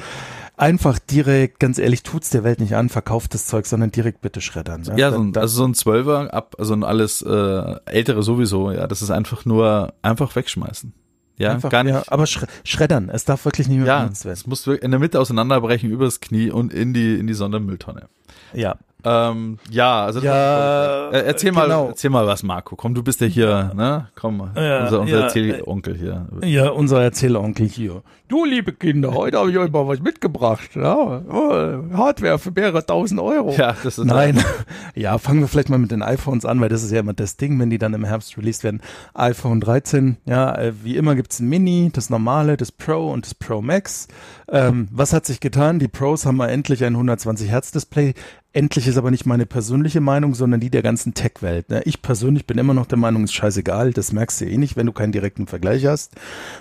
[0.60, 4.40] einfach direkt, ganz ehrlich, tut's der Welt nicht an, verkauft das Zeug, sondern direkt bitte
[4.40, 4.82] schreddern.
[4.82, 4.94] Ne?
[4.96, 8.86] Ja, so ein, also so ein Zwölfer ab, also ein alles äh, ältere sowieso, ja,
[8.86, 10.92] das ist einfach nur einfach wegschmeißen.
[11.38, 11.94] Ja, Einfach, gar nicht.
[11.94, 14.34] Ja, aber schreddern, es darf wirklich nicht mehr ja, benutzt werden.
[14.34, 18.08] Es muss in der Mitte auseinanderbrechen übers Knie und in die in die Sondermülltonne.
[18.52, 18.76] Ja.
[19.04, 21.88] Ähm, ja, also ja, äh, erzähl mal, genau.
[21.88, 22.76] erzähl mal was, Marco.
[22.76, 24.10] Komm, du bist ja hier, ne?
[24.14, 26.28] Komm, ja, unser, unser ja, Erzählonkel hier.
[26.42, 28.02] Ja, unser Erzählonkel hier.
[28.30, 30.76] Du, liebe Kinder, heute habe ich euch mal was mitgebracht.
[30.76, 33.52] Ja, oh, Hardware für mehrere tausend Euro.
[33.58, 34.40] Ja, das ist Nein.
[34.94, 37.38] ja, fangen wir vielleicht mal mit den iPhones an, weil das ist ja immer das
[37.38, 38.82] Ding, wenn die dann im Herbst released werden.
[39.14, 43.34] iPhone 13, ja, äh, wie immer gibt's ein Mini, das normale, das Pro und das
[43.34, 44.06] Pro Max.
[44.48, 45.80] Ähm, was hat sich getan?
[45.80, 48.14] Die Pros haben mal endlich ein 120 Hertz Display
[48.52, 51.70] Endlich ist aber nicht meine persönliche Meinung, sondern die der ganzen Tech-Welt.
[51.70, 51.82] Ne?
[51.84, 54.86] Ich persönlich bin immer noch der Meinung, ist scheißegal, das merkst du eh nicht, wenn
[54.86, 56.16] du keinen direkten Vergleich hast.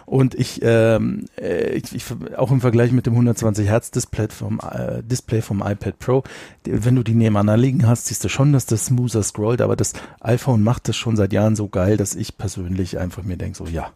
[0.05, 2.05] Und ich, ähm, äh, ich, ich
[2.37, 6.23] auch im Vergleich mit dem 120 Hertz Display vom, äh, Display vom iPad Pro,
[6.65, 9.93] wenn du die nebeneinander liegen hast, siehst du schon, dass das smoother scrollt, aber das
[10.21, 13.65] iPhone macht das schon seit Jahren so geil, dass ich persönlich einfach mir denke, so
[13.65, 13.91] ja,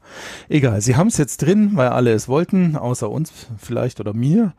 [0.50, 4.54] egal, sie haben es jetzt drin, weil alle es wollten, außer uns vielleicht oder mir.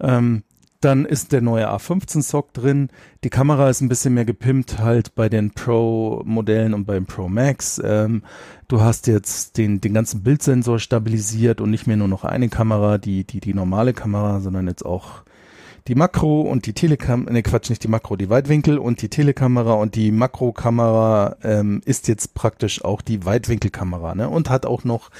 [0.00, 0.42] Ähm,
[0.80, 2.88] Dann ist der neue A15-Sock drin.
[3.24, 7.80] Die Kamera ist ein bisschen mehr gepimpt halt bei den Pro-Modellen und beim Pro Max.
[7.84, 8.22] Ähm,
[8.68, 12.98] du hast jetzt den, den ganzen Bildsensor stabilisiert und nicht mehr nur noch eine Kamera,
[12.98, 15.24] die, die, die normale Kamera, sondern jetzt auch
[15.88, 19.72] die Makro und die Telekamera, ne Quatsch, nicht die Makro, die Weitwinkel und die Telekamera
[19.72, 24.28] und die Makrokamera ähm, ist jetzt praktisch auch die Weitwinkelkamera ne?
[24.28, 25.10] und hat auch noch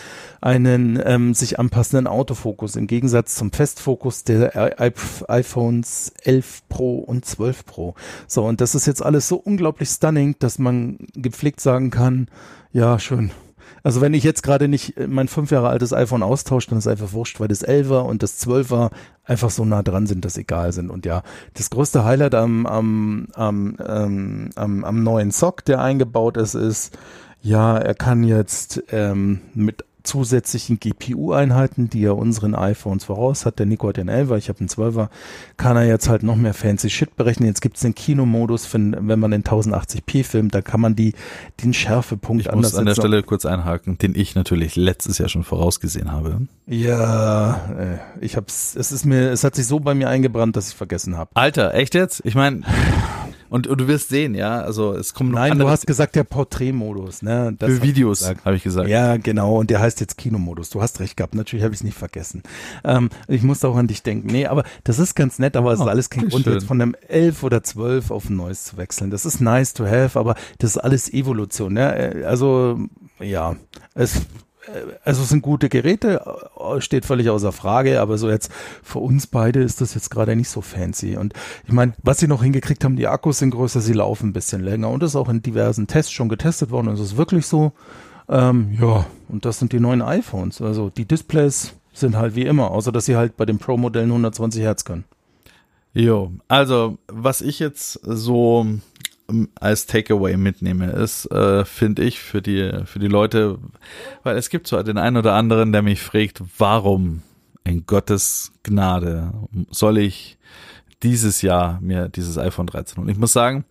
[0.43, 4.93] einen ähm, sich anpassenden Autofokus im Gegensatz zum Festfokus der I
[5.27, 7.95] iPhones 11 Pro und 12 Pro.
[8.27, 12.29] So, und das ist jetzt alles so unglaublich stunning, dass man gepflegt sagen kann,
[12.73, 13.31] ja, schön,
[13.89, 17.15] also wenn ich jetzt gerade nicht mein fünf Jahre altes iPhone austausche, dann ist einfach
[17.15, 18.91] wurscht, weil das 11er und das 12er
[19.25, 20.91] einfach so nah dran sind, dass egal sind.
[20.91, 21.23] Und ja,
[21.55, 26.99] das größte Highlight am, am, am, ähm, am, am neuen Sock, der eingebaut ist, ist,
[27.41, 33.59] ja, er kann jetzt ähm, mit zusätzlichen GPU-Einheiten, die er unseren iPhones voraus hat.
[33.59, 35.09] Der Nico hat den 11er, ich habe einen 12er,
[35.57, 37.49] kann er jetzt halt noch mehr fancy Shit berechnen.
[37.49, 41.15] Jetzt gibt es den Kinomodus, wenn, wenn man in 1080p filmt, da kann man die,
[41.63, 45.29] den Schärfepunkt ich anders muss an der Stelle kurz einhaken, den ich natürlich letztes Jahr
[45.29, 46.43] schon vorausgesehen habe.
[46.67, 50.69] Ja, äh, ich hab's, es ist mir, es hat sich so bei mir eingebrannt, dass
[50.69, 51.31] ich vergessen habe.
[51.35, 52.23] Alter, echt jetzt?
[52.25, 52.63] Ich meine,
[53.51, 56.17] und, und, du wirst sehen, ja, also es kommen noch Nein, andere, du hast gesagt
[56.17, 57.55] der Porträtmodus, ne?
[57.59, 58.89] Das für Videos, habe ich gesagt.
[58.89, 60.71] Ja, genau, und der heißt jetzt Kinomodus.
[60.71, 62.43] Du hast recht gehabt, natürlich habe ich es nicht vergessen.
[62.85, 64.29] Ähm, ich musste auch an dich denken.
[64.29, 66.55] Nee, aber das ist ganz nett, aber es oh, ist alles kein Grund, schön.
[66.55, 69.11] jetzt von einem 11 oder 12 auf ein neues zu wechseln.
[69.11, 72.25] Das ist nice to have, aber das ist alles Evolution, ne?
[72.27, 72.79] Also,
[73.21, 73.57] ja,
[73.95, 74.23] es
[75.05, 76.23] also es sind gute Geräte,
[76.59, 78.51] äh, steht völlig außer Frage, aber so jetzt
[78.83, 81.17] für uns beide ist das jetzt gerade nicht so fancy.
[81.17, 81.35] Und
[81.67, 84.63] ich meine, was sie noch hingekriegt haben, die Akkus sind größer, sie laufen ein bisschen
[84.63, 86.89] länger und das ist auch in diversen Tests schon getestet worden.
[86.89, 87.73] Und es ist wirklich so.
[88.29, 90.61] Ähm, ja, und das sind die neuen iPhones.
[90.61, 94.63] Also die Displays sind halt wie immer, außer dass sie halt bei den Pro-Modellen 120
[94.63, 95.05] Hertz können.
[95.95, 98.67] Jo, also was ich jetzt so
[99.61, 103.59] als Takeaway mitnehme, ist, äh, finde ich, für die, für die Leute,
[104.23, 107.23] weil es gibt zwar den einen oder anderen, der mich fragt, warum
[107.65, 109.33] in Gottes Gnade
[109.71, 110.39] soll ich
[111.03, 113.65] dieses Jahr mir dieses iPhone 13 und ich muss sagen,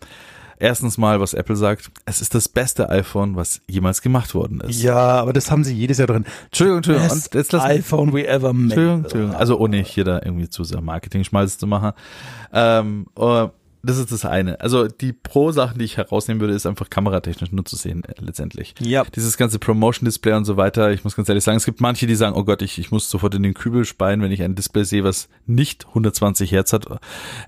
[0.59, 4.81] erstens mal, was Apple sagt, es ist das beste iPhone, was jemals gemacht worden ist.
[4.81, 6.25] Ja, aber das haben sie jedes Jahr drin.
[6.45, 7.09] Entschuldigung, Entschuldigung.
[7.09, 8.63] Best jetzt lass iPhone we ever made.
[8.63, 9.35] Entschuldigung, Entschuldigung.
[9.35, 11.93] Also ohne hier da irgendwie zu sehr Marketing-Schmalz zu machen.
[12.53, 13.49] Ähm, uh,
[13.87, 14.59] das ist das eine.
[14.59, 18.75] Also die Pro-Sachen, die ich herausnehmen würde, ist einfach kameratechnisch nur zu sehen, äh, letztendlich.
[18.79, 19.05] Ja.
[19.15, 22.15] Dieses ganze Promotion-Display und so weiter, ich muss ganz ehrlich sagen, es gibt manche, die
[22.15, 24.83] sagen, oh Gott, ich, ich muss sofort in den Kübel speien, wenn ich ein Display
[24.83, 26.85] sehe, was nicht 120 Hertz hat.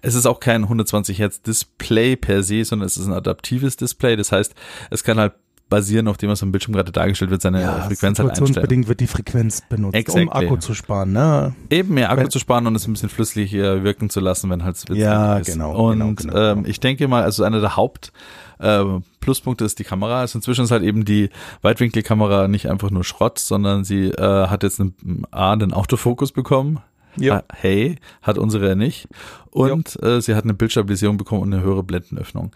[0.01, 4.15] Es ist auch kein 120 Hertz Display per se, sondern es ist ein adaptives Display.
[4.15, 4.55] Das heißt,
[4.91, 5.33] es kann halt
[5.69, 8.61] basieren auf dem, was am Bildschirm gerade dargestellt wird, seine ja, Frequenz halt einstellen.
[8.61, 10.23] bedingt wird die Frequenz benutzt, exactly.
[10.23, 11.13] um Akku zu sparen.
[11.13, 11.53] Ne?
[11.69, 14.63] Eben mehr Akku wenn, zu sparen und es ein bisschen flüssig wirken zu lassen, wenn
[14.63, 15.51] halt ja, ist.
[15.51, 18.11] Genau, und genau, genau, ähm, ich denke mal, also einer der Haupt
[18.59, 18.83] äh,
[19.19, 20.21] Pluspunkte ist die Kamera.
[20.21, 21.29] Also inzwischen ist halt eben die
[21.61, 26.79] Weitwinkelkamera nicht einfach nur Schrott, sondern sie äh, hat jetzt einen, A, einen Autofokus bekommen,
[27.19, 27.37] ja.
[27.37, 29.07] Ah, hey, hat unsere ja nicht.
[29.51, 32.51] Und äh, sie hat eine Bildstabilisierung bekommen und eine höhere Blendenöffnung.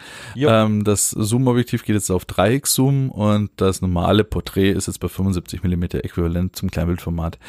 [0.66, 5.64] Ähm, das Zoom-Objektiv geht jetzt auf 3x-Zoom und das normale Porträt ist jetzt bei 75
[5.64, 7.40] mm äquivalent zum Kleinbildformat.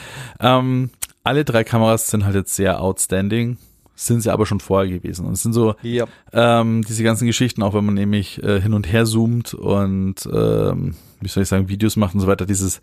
[0.40, 0.90] Ähm,
[1.22, 3.58] alle drei Kameras sind halt jetzt sehr outstanding
[3.96, 5.26] sind sie aber schon vorher gewesen.
[5.26, 6.06] Und es sind so ja.
[6.32, 10.96] ähm, diese ganzen Geschichten, auch wenn man nämlich äh, hin und her zoomt und ähm,
[11.20, 12.80] wie soll ich sagen, Videos macht und so weiter, dieses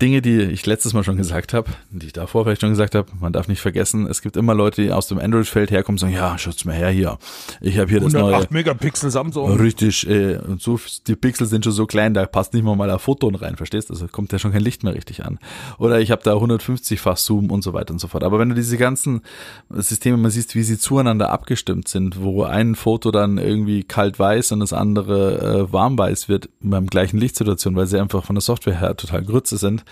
[0.00, 3.08] Dinge, die ich letztes Mal schon gesagt habe, die ich davor vielleicht schon gesagt habe,
[3.18, 6.12] man darf nicht vergessen, es gibt immer Leute, die aus dem Android-Feld herkommen und sagen,
[6.12, 7.18] ja, schaut's mal her hier.
[7.60, 8.36] Ich habe hier das neue.
[8.36, 9.58] 8 Megapixel Samsung.
[9.58, 12.88] Richtig, äh, und so, die Pixel sind schon so klein, da passt nicht mal mal
[12.90, 13.90] ein Foto rein, verstehst?
[13.90, 15.40] Also kommt ja schon kein Licht mehr richtig an.
[15.78, 18.22] Oder ich habe da 150-fach Zoom und so weiter und so fort.
[18.22, 19.22] Aber wenn du diese ganzen
[19.70, 24.52] Systeme mal siehst, wie sie zueinander abgestimmt sind, wo ein Foto dann irgendwie kalt weiß
[24.52, 28.42] und das andere äh, warm weiß wird beim gleichen Lichtsituation, weil sie einfach von der
[28.42, 29.84] Software her total Grütze sind,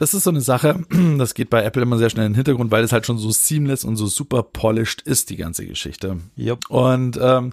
[0.00, 0.82] das ist so eine Sache,
[1.18, 3.30] das geht bei Apple immer sehr schnell in den Hintergrund, weil es halt schon so
[3.30, 6.16] seamless und so super polished ist, die ganze Geschichte.
[6.38, 6.70] Yep.
[6.70, 7.52] Und ähm,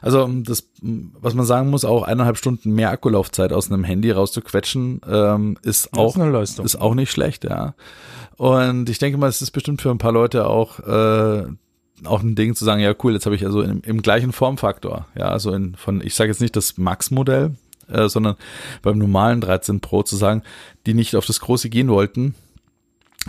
[0.00, 5.00] also das, was man sagen muss, auch eineinhalb Stunden mehr Akkulaufzeit aus einem Handy rauszuquetschen,
[5.08, 7.74] ähm, ist auch ist, ist auch nicht schlecht, ja.
[8.36, 11.44] Und ich denke mal, es ist bestimmt für ein paar Leute auch äh,
[12.04, 15.06] auch ein Ding zu sagen, ja cool, jetzt habe ich also im, im gleichen Formfaktor,
[15.16, 17.56] ja, also in, von, ich sage jetzt nicht das Max-Modell,
[17.90, 18.36] äh, sondern
[18.82, 20.42] beim normalen 13 Pro zu sagen,
[20.86, 22.34] die nicht auf das große gehen wollten,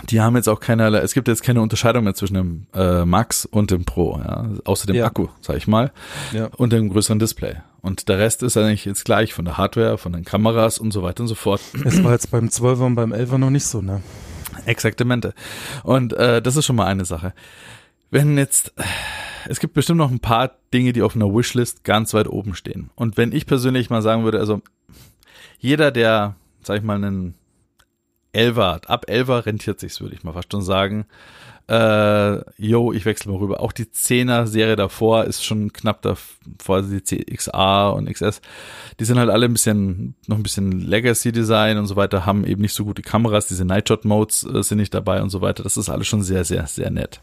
[0.09, 3.45] die haben jetzt auch keine, es gibt jetzt keine Unterscheidung mehr zwischen dem äh, Max
[3.45, 5.05] und dem Pro, ja, außer dem ja.
[5.05, 5.91] Akku, sag ich mal,
[6.31, 6.47] ja.
[6.55, 7.55] und dem größeren Display.
[7.81, 11.03] Und der Rest ist eigentlich jetzt gleich von der Hardware, von den Kameras und so
[11.03, 11.61] weiter und so fort.
[11.83, 14.01] Es war jetzt beim 12er und beim 11er noch nicht so, ne?
[14.65, 15.33] Exaktamente.
[15.83, 17.33] Und äh, das ist schon mal eine Sache.
[18.11, 18.73] Wenn jetzt,
[19.47, 22.89] es gibt bestimmt noch ein paar Dinge, die auf einer Wishlist ganz weit oben stehen.
[22.95, 24.61] Und wenn ich persönlich mal sagen würde, also
[25.59, 27.35] jeder, der, sag ich mal, einen
[28.33, 31.05] Elfer, ab Elfer rentiert sich's, würde ich mal fast schon sagen
[31.71, 33.61] äh, yo, ich wechsle mal rüber.
[33.61, 38.41] Auch die 10er Serie davor ist schon knapp davor, also die CXA und XS.
[38.99, 42.45] Die sind halt alle ein bisschen, noch ein bisschen Legacy Design und so weiter, haben
[42.45, 45.63] eben nicht so gute Kameras, diese Nightshot Modes äh, sind nicht dabei und so weiter.
[45.63, 47.21] Das ist alles schon sehr, sehr, sehr nett.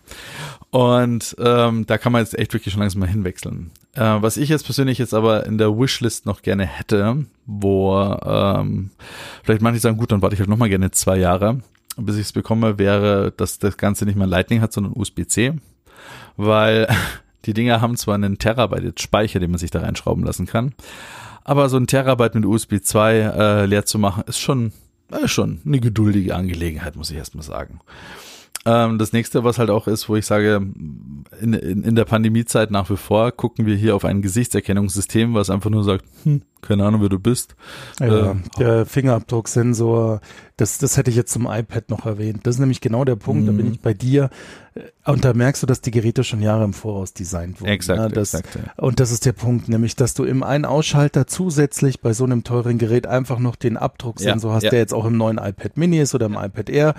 [0.70, 3.70] Und ähm, da kann man jetzt echt wirklich schon langsam mal hinwechseln.
[3.96, 8.92] Äh, was ich jetzt persönlich jetzt aber in der Wishlist noch gerne hätte, wo ähm,
[9.42, 11.60] vielleicht manche sagen, gut, dann warte ich halt noch mal gerne zwei Jahre
[11.98, 15.54] bis ich es bekomme, wäre, dass das Ganze nicht mehr Lightning hat, sondern USB-C,
[16.36, 16.88] weil
[17.44, 20.74] die Dinger haben zwar einen Terabyte Speicher, den man sich da reinschrauben lassen kann,
[21.44, 24.72] aber so ein Terabyte mit USB 2 äh, leer zu machen, ist schon,
[25.10, 27.80] äh, schon eine geduldige Angelegenheit, muss ich erstmal sagen.
[28.66, 30.56] Ähm, das nächste, was halt auch ist, wo ich sage,
[31.40, 35.48] in, in, in der Pandemiezeit nach wie vor gucken wir hier auf ein Gesichtserkennungssystem, was
[35.48, 37.54] einfach nur sagt, hm, keine Ahnung, wer du bist.
[38.00, 40.20] Ja, äh, der Fingerabdrucksensor,
[40.58, 42.40] das, das hätte ich jetzt zum iPad noch erwähnt.
[42.42, 43.72] Das ist nämlich genau der Punkt, da bin mhm.
[43.72, 44.28] ich bei dir.
[45.06, 47.70] Und da merkst du, dass die Geräte schon Jahre im Voraus designt wurden.
[47.70, 48.08] Exakt, ne?
[48.08, 48.72] das, exakt ja.
[48.76, 52.44] Und das ist der Punkt, nämlich, dass du im einen Ausschalter zusätzlich bei so einem
[52.44, 54.70] teuren Gerät einfach noch den Abdrucksensor ja, hast, ja.
[54.70, 56.94] der jetzt auch im neuen iPad Mini ist oder im iPad Air.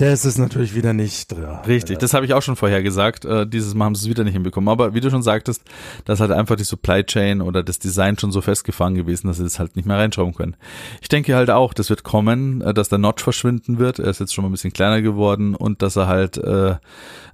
[0.00, 1.34] Der ist es natürlich wieder nicht.
[1.66, 3.24] Richtig, das habe ich auch schon vorher gesagt.
[3.24, 4.68] Äh, dieses Mal haben sie es wieder nicht hinbekommen.
[4.68, 5.62] Aber wie du schon sagtest,
[6.04, 9.44] dass halt einfach die Supply Chain oder das Design schon so festgefangen gewesen, dass sie
[9.44, 10.56] das halt nicht mehr reinschrauben können.
[11.00, 13.98] Ich denke halt auch, das wird kommen, äh, dass der Notch verschwinden wird.
[13.98, 16.76] Er ist jetzt schon mal ein bisschen kleiner geworden und dass er halt äh, äh,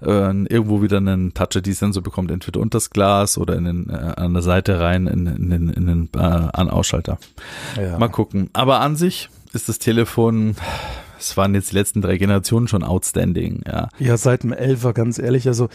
[0.03, 4.43] irgendwo wieder einen Touch-ID-Sensor bekommt, entweder unter das Glas oder in den, äh, an der
[4.43, 7.19] Seite rein in, in, in, in den äh, an Ausschalter.
[7.77, 7.99] Ja.
[7.99, 8.51] Mal gucken.
[8.53, 10.57] Aber an sich ist das Telefon
[11.19, 13.89] es waren jetzt die letzten drei Generationen schon outstanding, ja.
[13.99, 15.69] Ja, seit dem 11 ganz ehrlich, also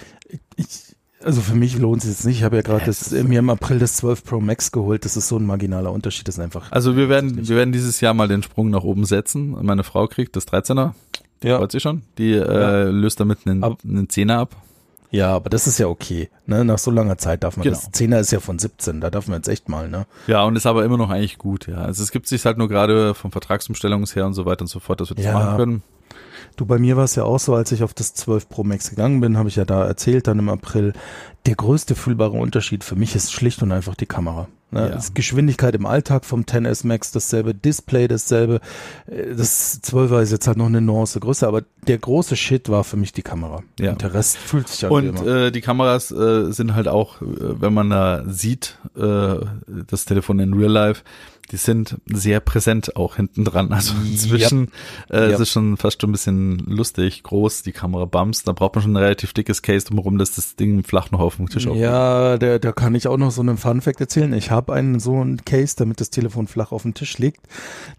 [0.55, 0.92] ich,
[1.23, 2.37] also für mich lohnt es jetzt nicht.
[2.37, 5.05] Ich habe ja gerade ja, mir im April das 12 Pro Max geholt.
[5.05, 6.27] Das ist so ein marginaler Unterschied.
[6.27, 6.71] Das ist einfach.
[6.71, 9.55] Also wir werden, wir werden dieses Jahr mal den Sprung nach oben setzen.
[9.61, 10.93] Meine Frau kriegt das 13er.
[11.43, 11.57] Ja.
[11.57, 12.03] Freut sie schon.
[12.17, 12.83] Die äh, ja.
[12.83, 14.55] löst damit einen, aber, einen Zehner ab.
[15.11, 16.29] Ja, aber das ist ja okay.
[16.47, 16.65] Ne?
[16.65, 17.75] Nach so langer Zeit darf man genau.
[17.75, 17.91] das.
[17.91, 20.07] Zehner ist ja von 17, da darf man jetzt echt mal, ne?
[20.25, 21.75] Ja, und ist aber immer noch eigentlich gut, ja.
[21.75, 24.79] Also es gibt sich halt nur gerade vom Vertragsumstellungs her und so weiter und so
[24.79, 25.33] fort, dass wir das ja.
[25.33, 25.83] machen können.
[26.55, 28.89] Du, bei mir war es ja auch so, als ich auf das 12 Pro Max
[28.89, 30.93] gegangen bin, habe ich ja da erzählt, dann im April,
[31.45, 34.47] der größte fühlbare Unterschied für mich ist schlicht und einfach die Kamera.
[34.73, 34.89] Ne?
[34.89, 34.99] Ja.
[35.13, 38.59] Geschwindigkeit im Alltag vom 10S Max dasselbe, Display dasselbe.
[39.05, 42.83] Äh, das 12er ist jetzt halt noch eine Nuance größer, aber der große Shit war
[42.83, 43.61] für mich die Kamera.
[43.79, 43.91] Ja.
[43.91, 44.91] Und der Rest fühlt sich an.
[44.91, 47.25] Und äh, die Kameras äh, sind halt auch, äh,
[47.61, 49.35] wenn man da sieht, äh,
[49.87, 51.03] das Telefon in Real Life,
[51.51, 53.71] die sind sehr präsent auch hinten dran.
[53.71, 54.69] Also inzwischen yep.
[55.11, 55.33] äh, yep.
[55.33, 58.43] ist es schon fast schon ein bisschen lustig, groß, die Kamera bumps.
[58.43, 61.37] Da braucht man schon ein relativ dickes Case drumherum, dass das Ding flach noch auf
[61.37, 61.83] dem Tisch aufgeht.
[61.83, 64.33] Ja, da, da kann ich auch noch so einen Fun-Fact erzählen.
[64.33, 67.41] Ich habe einen so einen Case, damit das Telefon flach auf dem Tisch liegt.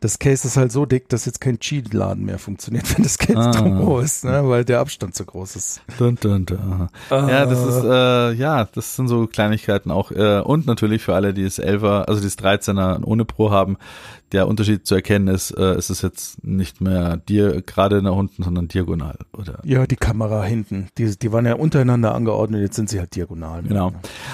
[0.00, 3.38] Das Case ist halt so dick, dass jetzt kein Cheat-Laden mehr funktioniert, wenn das Case
[3.38, 3.52] ah.
[3.52, 4.48] drumherum ist, ne?
[4.48, 5.83] weil der Abstand zu groß ist.
[5.98, 6.88] Dun, dun, dun.
[7.11, 7.28] Ah.
[7.28, 10.11] Ja, das ist, äh, ja, das sind so Kleinigkeiten auch.
[10.11, 13.77] Äh, und natürlich für alle, die es 11er, also die es 13er ohne Pro haben,
[14.33, 18.42] der Unterschied zu erkennen ist, äh, es ist jetzt nicht mehr dir gerade nach unten,
[18.42, 19.61] sondern diagonal, oder?
[19.64, 20.88] Ja, die Kamera hinten.
[20.99, 23.62] Die, die waren ja untereinander angeordnet, jetzt sind sie halt diagonal.
[23.62, 23.92] Genau.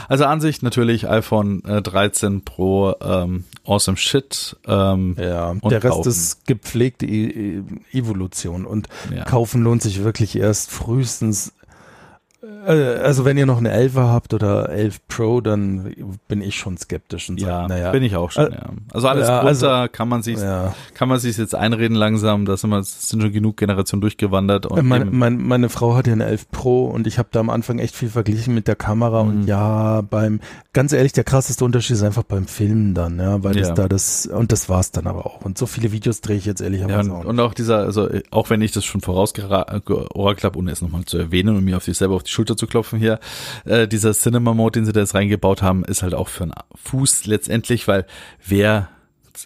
[0.09, 4.57] Also Ansicht natürlich iPhone äh, 13 Pro, ähm, awesome shit.
[4.67, 6.09] Ähm, ja, der Rest kaufen.
[6.09, 9.25] ist gepflegte e Evolution und ja.
[9.25, 11.60] kaufen lohnt sich wirklich erst frühestens äh,
[12.67, 15.95] also wenn ihr noch eine 11 habt oder 11 Pro, dann
[16.27, 17.91] bin ich schon skeptisch und sage, ja, naja.
[17.91, 18.71] bin ich auch schon, äh, ja.
[18.93, 20.75] Also alles ja, also, kann man sich ja.
[20.95, 24.65] kann man sich jetzt einreden langsam, da sind, wir, sind schon genug Generationen durchgewandert.
[24.65, 27.51] Und meine, meine, meine Frau hat ja eine 11 Pro und ich habe da am
[27.51, 29.31] Anfang echt viel verglichen mit der Kamera mhm.
[29.31, 30.41] und ja, beim,
[30.73, 34.27] ganz ehrlich, der krasseste Unterschied ist einfach beim Filmen dann, ja, weil das da das,
[34.27, 35.43] und das war's dann aber auch.
[35.43, 38.09] Und so viele Videos drehe ich jetzt ehrlicherweise ja, und, auch und auch dieser, also
[38.31, 41.85] auch wenn ich das schon vorausgeorakelt habe, ohne es nochmal zu erwähnen und mir auf
[41.85, 43.19] sich selber auf die Schulter zu klopfen hier.
[43.65, 46.53] Äh, dieser Cinema Mode, den sie da jetzt reingebaut haben, ist halt auch für einen
[46.85, 48.07] Fuß letztendlich, weil
[48.47, 48.89] wer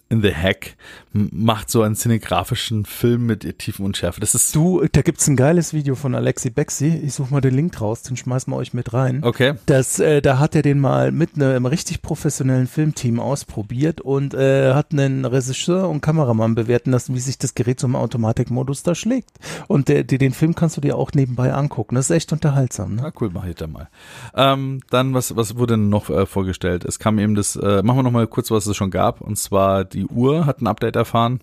[0.08, 0.76] in the Hack
[1.14, 4.20] macht so einen cinegrafischen Film mit Tiefen und Schärfe.
[4.20, 7.00] Das ist du, da gibt's ein geiles Video von Alexi Bexi.
[7.04, 9.22] Ich suche mal den Link raus, den schmeißen wir euch mit rein.
[9.22, 9.54] Okay.
[9.66, 14.74] Das, äh, da hat er den mal mit einem richtig professionellen Filmteam ausprobiert und äh,
[14.74, 19.38] hat einen Regisseur und Kameramann bewerten lassen, wie sich das Gerät zum Automatikmodus da schlägt.
[19.68, 21.94] Und der, den Film kannst du dir auch nebenbei angucken.
[21.94, 22.96] Das ist echt unterhaltsam.
[22.96, 23.04] Ne?
[23.04, 23.88] Ah, cool, mach ich da mal.
[24.34, 26.84] Ähm, dann was, was wurde noch äh, vorgestellt?
[26.84, 27.54] Es kam eben das.
[27.54, 29.20] Äh, machen wir noch mal kurz, was es schon gab.
[29.20, 31.40] Und zwar die Uhr hat ein Update erfahren.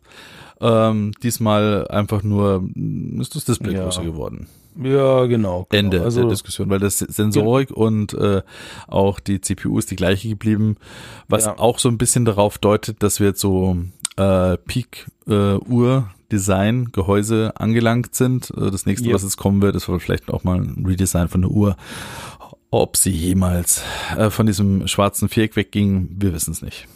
[0.59, 2.69] Ähm, diesmal einfach nur
[3.19, 3.83] ist das Display ja.
[3.83, 4.47] größer geworden.
[4.75, 5.25] Ja, genau.
[5.25, 5.67] genau.
[5.71, 7.75] Ende also, der Diskussion, weil das Sensorik ja.
[7.75, 8.41] und äh,
[8.87, 10.77] auch die CPU ist die gleiche geblieben,
[11.27, 11.57] was ja.
[11.57, 13.77] auch so ein bisschen darauf deutet, dass wir jetzt so
[14.17, 18.51] äh, Peak-Uhr äh, Design, Gehäuse angelangt sind.
[18.51, 19.13] Äh, das nächste, ja.
[19.15, 21.75] was jetzt kommen wird, ist vielleicht auch mal ein Redesign von der Uhr.
[22.69, 23.83] Ob sie jemals
[24.17, 26.87] äh, von diesem schwarzen Viereck wegging, wir wissen es nicht.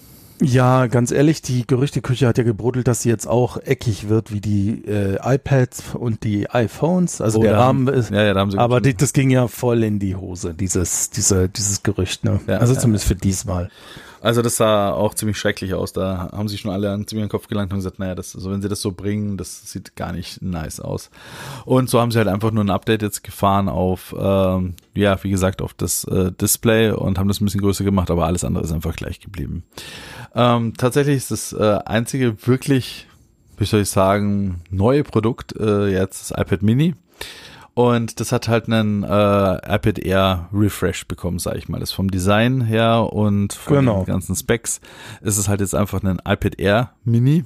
[0.42, 4.42] Ja, ganz ehrlich, die Gerüchteküche hat ja gebrodelt, dass sie jetzt auch eckig wird wie
[4.42, 7.22] die äh, iPads und die iPhones.
[7.22, 9.48] Also oh, der Rahmen ist, ja, ja, da haben sie aber die, das ging ja
[9.48, 12.42] voll in die Hose, dieses, diese, dieses Gerücht, ne?
[12.48, 13.70] Ja, also zumindest für diesmal.
[14.26, 15.94] Also das sah auch ziemlich schrecklich aus.
[15.94, 18.50] Da haben sich schon alle an ziemlich den Kopf gelangt und gesagt, naja, das, also
[18.50, 21.12] wenn sie das so bringen, das sieht gar nicht nice aus.
[21.64, 25.30] Und so haben sie halt einfach nur ein Update jetzt gefahren auf, ähm, ja, wie
[25.30, 28.64] gesagt, auf das äh, Display und haben das ein bisschen größer gemacht, aber alles andere
[28.64, 29.64] ist einfach gleich geblieben.
[30.36, 33.08] Ähm, tatsächlich ist das äh, einzige wirklich,
[33.58, 36.94] wie soll ich sagen, neue Produkt äh, jetzt das iPad Mini.
[37.74, 41.80] Und das hat halt einen äh, iPad Air Refresh bekommen, sage ich mal.
[41.80, 44.04] Das vom Design her und von genau.
[44.04, 44.80] den ganzen Specs
[45.22, 47.44] ist es halt jetzt einfach ein iPad Air Mini.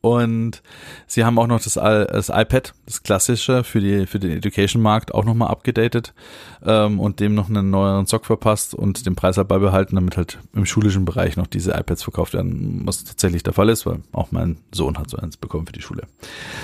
[0.00, 0.62] Und
[1.08, 5.24] sie haben auch noch das, das iPad, das klassische für die für den Education-Markt auch
[5.24, 6.14] nochmal abgedatet
[6.64, 10.38] ähm, und dem noch einen neueren Zock verpasst und den Preis halt beibehalten, damit halt
[10.54, 14.30] im schulischen Bereich noch diese iPads verkauft werden, was tatsächlich der Fall ist, weil auch
[14.30, 16.04] mein Sohn hat so eins bekommen für die Schule.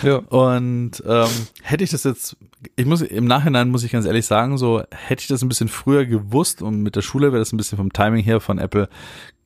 [0.05, 0.19] Ja.
[0.19, 1.29] Und ähm,
[1.63, 2.37] hätte ich das jetzt,
[2.77, 5.69] ich muss im Nachhinein muss ich ganz ehrlich sagen, so hätte ich das ein bisschen
[5.69, 8.89] früher gewusst und mit der Schule wäre das ein bisschen vom Timing her von Apple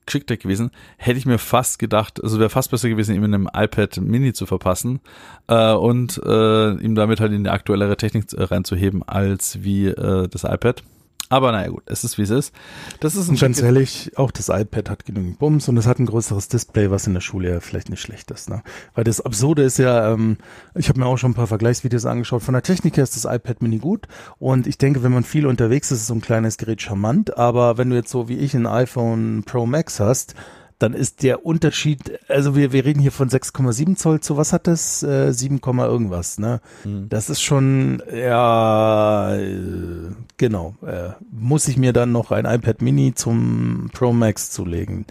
[0.08, 0.70] geschickter gewesen.
[0.96, 4.32] Hätte ich mir fast gedacht, also wäre fast besser gewesen, ihm in einem iPad Mini
[4.32, 5.00] zu verpassen
[5.46, 10.44] äh, und äh, ihm damit halt in die aktuellere Technik reinzuheben als wie äh, das
[10.44, 10.82] iPad.
[11.30, 12.54] Aber naja gut, es ist wie es ist.
[13.00, 15.98] Das ist ein und ganz ehrlich, auch das iPad hat genügend Bums und es hat
[15.98, 18.48] ein größeres Display, was in der Schule ja vielleicht nicht schlecht ist.
[18.48, 18.62] Ne?
[18.94, 20.38] Weil das Absurde ist ja, ähm,
[20.74, 22.42] ich habe mir auch schon ein paar Vergleichsvideos angeschaut.
[22.42, 24.06] Von der Technik her ist das iPad Mini gut
[24.38, 27.36] und ich denke, wenn man viel unterwegs ist, ist so ein kleines Gerät charmant.
[27.36, 30.34] Aber wenn du jetzt so wie ich ein iPhone Pro Max hast,
[30.78, 34.66] dann ist der Unterschied, also wir, wir reden hier von 6,7 Zoll zu was hat
[34.66, 35.02] das?
[35.02, 36.60] Äh, 7, irgendwas, ne?
[36.84, 37.08] Mhm.
[37.08, 40.74] Das ist schon, ja, äh, genau.
[40.86, 45.04] Äh, muss ich mir dann noch ein iPad Mini zum Pro Max zulegen?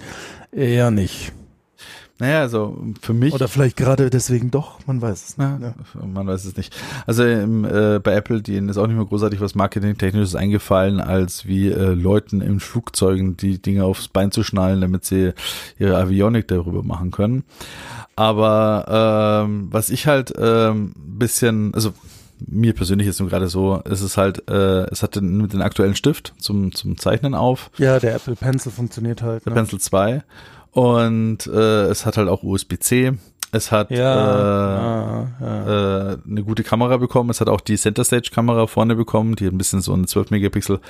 [0.52, 1.34] Eher nicht.
[2.20, 3.34] Naja, also für mich.
[3.34, 5.62] Oder vielleicht gerade deswegen doch, man weiß es nicht.
[5.62, 6.76] Ja, man weiß es nicht.
[7.06, 11.46] Also im, äh, bei Apple, denen ist auch nicht mehr großartig was Marketingtechnisches eingefallen, als
[11.46, 15.34] wie äh, Leuten in Flugzeugen die Dinge aufs Bein zu schnallen, damit sie
[15.78, 17.44] ihre Avionik darüber machen können.
[18.16, 21.94] Aber ähm, was ich halt ähm, bisschen, also
[22.40, 25.62] mir persönlich ist nur gerade so, es ist halt, äh, es hat den, mit den
[25.62, 27.70] aktuellen Stift zum, zum Zeichnen auf.
[27.78, 29.46] Ja, der Apple Pencil funktioniert halt.
[29.46, 29.56] Der ne?
[29.56, 30.24] Pencil 2.
[30.78, 33.14] Und äh, es hat halt auch USB-C.
[33.52, 36.12] Es hat ja, äh, ah, ja.
[36.12, 37.30] Äh, eine gute Kamera bekommen.
[37.30, 40.32] Es hat auch die Center Stage Kamera vorne bekommen, die ein bisschen so eine 12
[40.32, 40.82] Megapixel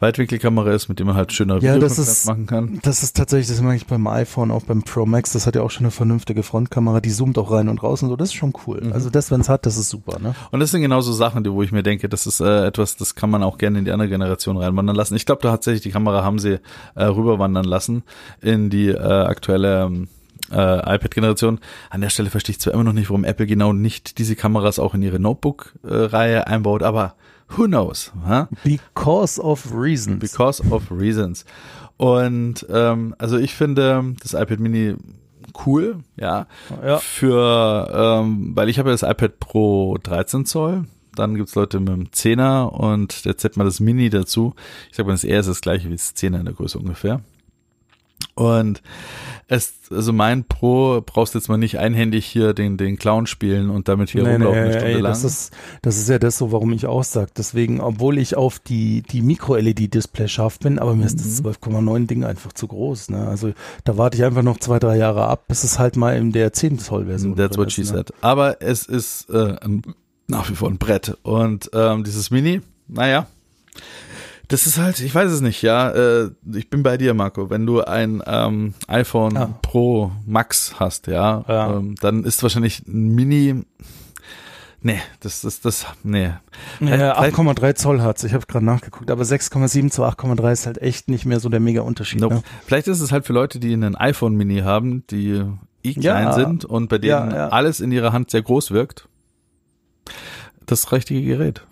[0.00, 2.80] Weitwinkelkamera ist, mit dem man halt schöner ja, Videos machen kann.
[2.82, 5.32] Das ist tatsächlich, das mache ich beim iPhone, auch beim Pro Max.
[5.32, 8.08] Das hat ja auch schon eine vernünftige Frontkamera, die zoomt auch rein und raus und
[8.08, 8.16] so.
[8.16, 8.80] Das ist schon cool.
[8.82, 8.92] Mhm.
[8.94, 10.18] Also das, wenn es hat, das ist super.
[10.18, 10.34] Ne?
[10.50, 13.14] Und das sind genauso Sachen, die, wo ich mir denke, das ist äh, etwas, das
[13.14, 15.16] kann man auch gerne in die andere Generation reinwandern lassen.
[15.16, 16.60] Ich glaube, da tatsächlich die Kamera haben sie
[16.94, 18.04] äh, rüberwandern lassen
[18.40, 20.08] in die äh, aktuelle ähm,
[20.50, 21.60] äh, iPad-Generation.
[21.90, 24.78] An der Stelle verstehe ich zwar immer noch nicht, warum Apple genau nicht diese Kameras
[24.78, 27.14] auch in ihre Notebook-Reihe einbaut, aber
[27.48, 28.12] who knows?
[28.26, 28.46] Huh?
[28.64, 30.18] Because of reasons.
[30.18, 31.44] Because of reasons.
[31.96, 34.96] Und ähm, also ich finde das iPad Mini
[35.64, 36.46] cool, ja.
[36.84, 36.98] ja.
[36.98, 40.84] Für, ähm, weil ich habe ja das iPad Pro 13 Zoll.
[41.14, 44.54] Dann gibt's Leute mit dem 10er und jetzt hat man das Mini dazu.
[44.90, 47.22] Ich sag mal, das R ist das gleiche wie das 10er in der Größe ungefähr.
[48.34, 48.82] Und
[49.48, 53.88] es, also mein Pro brauchst jetzt mal nicht einhändig hier den, den Clown spielen und
[53.88, 55.12] damit hier nee, rumlaufen nee, eine Stunde ey, lang.
[55.12, 55.52] Das ist,
[55.82, 57.32] das ist ja das so, warum ich auch sag.
[57.34, 61.06] Deswegen, obwohl ich auf die, die Micro-LED-Display scharf bin, aber mir mhm.
[61.06, 63.10] ist das 12,9 Ding einfach zu groß.
[63.10, 63.26] Ne?
[63.26, 63.52] Also
[63.84, 66.52] da warte ich einfach noch zwei, drei Jahre ab, bis es halt mal in der
[66.52, 67.86] 10 Zoll Version That's what she ne?
[67.86, 68.12] said.
[68.20, 69.82] Aber es ist äh, ein,
[70.26, 71.16] nach wie vor ein Brett.
[71.22, 73.28] Und ähm, dieses Mini, naja,
[74.48, 75.90] das ist halt, ich weiß es nicht, ja.
[75.90, 77.50] Äh, ich bin bei dir, Marco.
[77.50, 79.58] Wenn du ein ähm, iPhone ja.
[79.62, 81.76] Pro Max hast, ja, ja.
[81.76, 83.64] Ähm, dann ist wahrscheinlich ein Mini.
[84.82, 86.30] Nee, das ist das, nee.
[86.80, 88.22] Ja, 8,3 Zoll hat's.
[88.22, 91.58] Ich habe gerade nachgeguckt, aber 6,7 zu 8,3 ist halt echt nicht mehr so der
[91.58, 92.20] mega Unterschied.
[92.20, 92.36] Nope.
[92.36, 92.42] Ne?
[92.64, 95.42] Vielleicht ist es halt für Leute, die einen iPhone Mini haben, die
[95.82, 99.08] eh klein ja, sind und bei denen alles in ihrer Hand sehr groß wirkt.
[100.66, 101.62] Das richtige Gerät.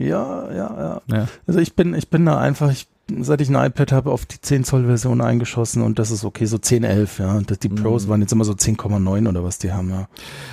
[0.00, 1.28] Ja, ja, ja, ja.
[1.46, 2.88] Also ich bin, ich bin da einfach, ich
[3.20, 6.46] seit ich ein iPad habe, auf die 10 Zoll Version eingeschossen und das ist okay,
[6.46, 7.34] so 10, 11, ja.
[7.34, 8.10] Und die Pros mhm.
[8.10, 10.08] waren jetzt immer so 10,9 oder was die haben, ja.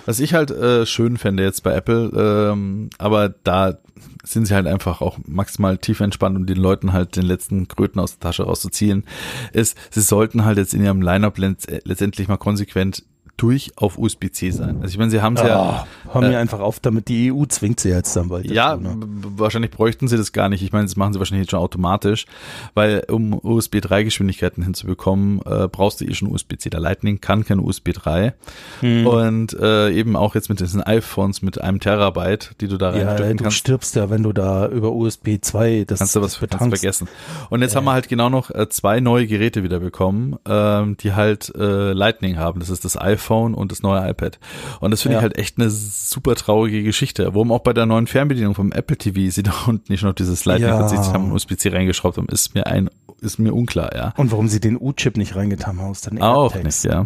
[0.05, 2.11] Was ich halt äh, schön fände jetzt bei Apple,
[2.51, 3.77] ähm, aber da
[4.23, 7.99] sind sie halt einfach auch maximal tief entspannt, um den Leuten halt den letzten Kröten
[7.99, 9.05] aus der Tasche rauszuziehen,
[9.53, 13.03] ist, sie sollten halt jetzt in ihrem Lineup letztendlich mal konsequent
[13.37, 14.77] durch auf USB-C sein.
[14.81, 15.87] Also ich meine, sie haben es oh, ja.
[16.11, 18.49] Hör mir äh, einfach auf, damit die EU zwingt sie jetzt dann bald.
[18.49, 19.07] Ja, dazu, ne?
[19.37, 20.63] wahrscheinlich bräuchten sie das gar nicht.
[20.63, 22.25] Ich meine, das machen sie wahrscheinlich jetzt schon automatisch,
[22.73, 26.71] weil um USB 3 Geschwindigkeiten hinzubekommen, äh, brauchst du eh schon USB-C.
[26.71, 28.33] Der Lightning kann kein USB 3.
[28.79, 29.07] Hm.
[29.07, 33.23] Und äh, eben auch jetzt mit diesen iPhones mit einem Terabyte, die du da reinstecken
[33.23, 33.57] ja, du kannst.
[33.57, 37.07] stirbst ja, wenn du da über USB 2 das kannst du was kannst vergessen.
[37.51, 37.77] Und jetzt äh.
[37.77, 41.93] haben wir halt genau noch äh, zwei neue Geräte wieder bekommen, ähm, die halt äh,
[41.93, 42.59] Lightning haben.
[42.59, 44.39] Das ist das iPhone iPhone und das neue iPad.
[44.79, 45.19] Und das finde ja.
[45.19, 47.25] ich halt echt eine super traurige Geschichte.
[47.33, 50.45] Warum auch bei der neuen Fernbedienung vom Apple TV sie da unten nicht noch dieses
[50.45, 51.13] Lightning ja.
[51.13, 52.89] haben und USB-C reingeschraubt haben, ist mir ein,
[53.21, 54.13] ist mir unklar, ja.
[54.17, 57.05] Und warum sie den U-Chip nicht reingetan haben aus den Auch nicht, ja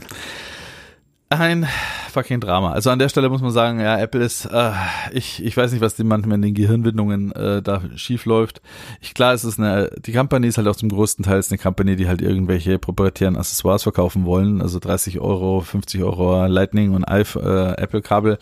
[1.31, 1.65] ein
[2.11, 2.73] fucking Drama.
[2.73, 4.71] Also an der Stelle muss man sagen, ja, Apple ist, äh,
[5.13, 8.61] ich, ich weiß nicht, was die manchmal in den Gehirnwindungen äh, da schief läuft.
[8.99, 11.95] Ich, klar, es ist eine, die Company ist halt auch zum größten Teil eine Company,
[11.95, 17.81] die halt irgendwelche proprietären Accessoires verkaufen wollen, also 30 Euro, 50 Euro Lightning und äh,
[17.81, 18.37] Apple-Kabel.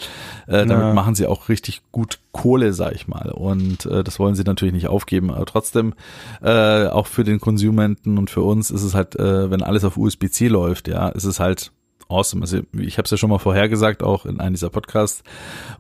[0.48, 0.94] Äh, damit ja.
[0.94, 3.30] machen sie auch richtig gut Kohle, sag ich mal.
[3.30, 5.32] Und äh, das wollen sie natürlich nicht aufgeben.
[5.32, 5.94] Aber trotzdem,
[6.42, 9.98] äh, auch für den Konsumenten und für uns ist es halt, äh, wenn alles auf
[9.98, 11.72] USB-C läuft, ja, ist es halt
[12.10, 12.41] awesome.
[12.41, 15.24] Also ich habe es ja schon mal vorhergesagt, auch in einem dieser Podcasts,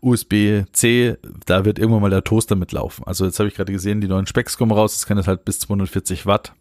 [0.01, 3.05] USB-C, da wird irgendwann mal der Toaster mitlaufen.
[3.05, 5.43] Also jetzt habe ich gerade gesehen, die neuen Specks kommen raus, das kann jetzt halt
[5.45, 6.53] bis 240 Watt.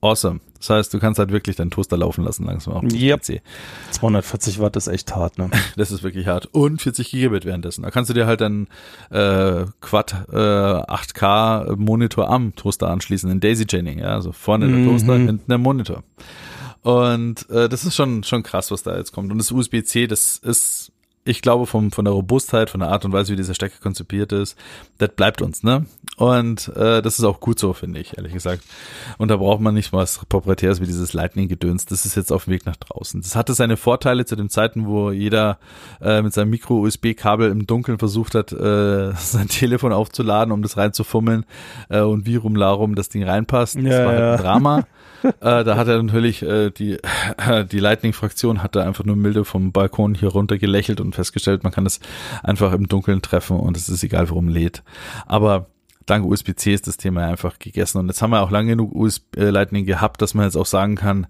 [0.00, 0.38] Awesome.
[0.58, 3.20] Das heißt, du kannst halt wirklich deinen Toaster laufen lassen langsam auf yep.
[3.20, 3.40] PC.
[3.90, 5.50] 240 Watt ist echt hart, ne?
[5.76, 6.46] Das ist wirklich hart.
[6.46, 7.82] Und 40 Gigabit währenddessen.
[7.82, 8.68] Da kannst du dir halt einen
[9.10, 14.84] äh, Quad äh, 8K Monitor am Toaster anschließen in Daisy Chaining, ja, also vorne der
[14.84, 15.26] Toaster, mhm.
[15.26, 16.04] hinten der Monitor.
[16.82, 19.32] Und äh, das ist schon, schon krass, was da jetzt kommt.
[19.32, 20.92] Und das USB-C, das ist,
[21.24, 24.32] ich glaube, vom, von der Robustheit, von der Art und Weise, wie dieser Stecker konzipiert
[24.32, 24.56] ist,
[24.98, 25.86] das bleibt uns, ne?
[26.16, 28.64] Und äh, das ist auch gut so, finde ich, ehrlich gesagt.
[29.18, 31.86] Und da braucht man nicht was Proprietäres wie dieses Lightning-Gedöns.
[31.86, 33.20] Das ist jetzt auf dem Weg nach draußen.
[33.20, 35.58] Das hatte seine Vorteile zu den Zeiten, wo jeder
[36.00, 41.44] äh, mit seinem Micro-USB-Kabel im Dunkeln versucht hat, äh, sein Telefon aufzuladen, um das reinzufummeln
[41.88, 43.76] äh, und wie rumlarum das Ding reinpasst.
[43.76, 44.86] Das ja, war halt ein Drama.
[45.40, 46.98] äh, da hat er natürlich äh, die
[47.36, 51.62] äh, die Lightning-Fraktion hat da einfach nur milde vom Balkon hier runter gelächelt und festgestellt,
[51.62, 52.00] man kann es
[52.42, 54.82] einfach im Dunkeln treffen und es ist egal, worum lädt.
[55.26, 55.66] Aber
[56.10, 59.36] dank USB-C ist das Thema einfach gegessen und jetzt haben wir auch lange genug USB
[59.36, 61.26] äh, Lightning gehabt, dass man jetzt auch sagen kann,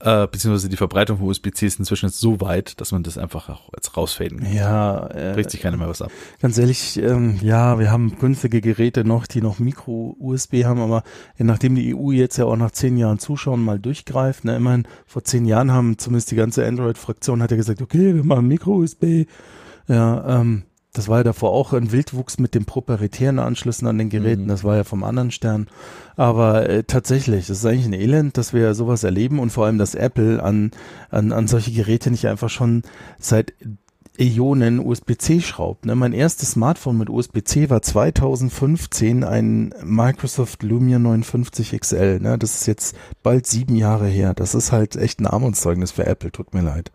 [0.00, 3.48] äh, beziehungsweise die Verbreitung von USB-C ist inzwischen jetzt so weit, dass man das einfach
[3.48, 4.52] auch jetzt rausfaden kann.
[4.52, 5.08] Ja.
[5.08, 6.12] Äh, Bricht sich keiner mehr was ab.
[6.40, 11.02] Ganz ehrlich, ähm, ja, wir haben günstige Geräte noch, die noch Micro-USB haben, aber
[11.36, 14.86] je nachdem die EU jetzt ja auch nach zehn Jahren Zuschauen mal durchgreift, ne, immerhin
[15.06, 19.26] vor zehn Jahren haben zumindest die ganze Android-Fraktion hat ja gesagt, okay, wir machen Micro-USB,
[19.88, 20.62] ja, ähm,
[20.92, 24.44] das war ja davor auch ein Wildwuchs mit den proprietären Anschlüssen an den Geräten.
[24.44, 24.48] Mhm.
[24.48, 25.68] Das war ja vom anderen Stern.
[26.16, 29.78] Aber äh, tatsächlich, das ist eigentlich ein Elend, dass wir sowas erleben und vor allem,
[29.78, 30.72] dass Apple an,
[31.10, 32.82] an, an solche Geräte nicht einfach schon
[33.18, 33.52] seit
[34.18, 35.86] Äonen USB-C schraubt.
[35.86, 35.94] Ne?
[35.94, 42.18] Mein erstes Smartphone mit USB-C war 2015 ein Microsoft Lumia 59 XL.
[42.18, 42.36] Ne?
[42.36, 44.34] Das ist jetzt bald sieben Jahre her.
[44.34, 46.32] Das ist halt echt ein Armutszeugnis für Apple.
[46.32, 46.90] Tut mir leid.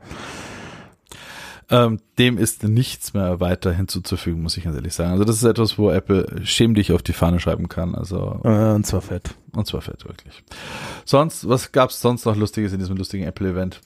[1.73, 5.11] Ähm, dem ist nichts mehr weiter hinzuzufügen, muss ich ganz ehrlich sagen.
[5.11, 7.95] Also das ist etwas, wo Apple schämlich auf die Fahne schreiben kann.
[7.95, 9.31] Also äh, und zwar fett.
[9.53, 10.43] Und zwar fett, wirklich.
[11.03, 13.81] Sonst, was gab's sonst noch Lustiges in diesem lustigen Apple-Event?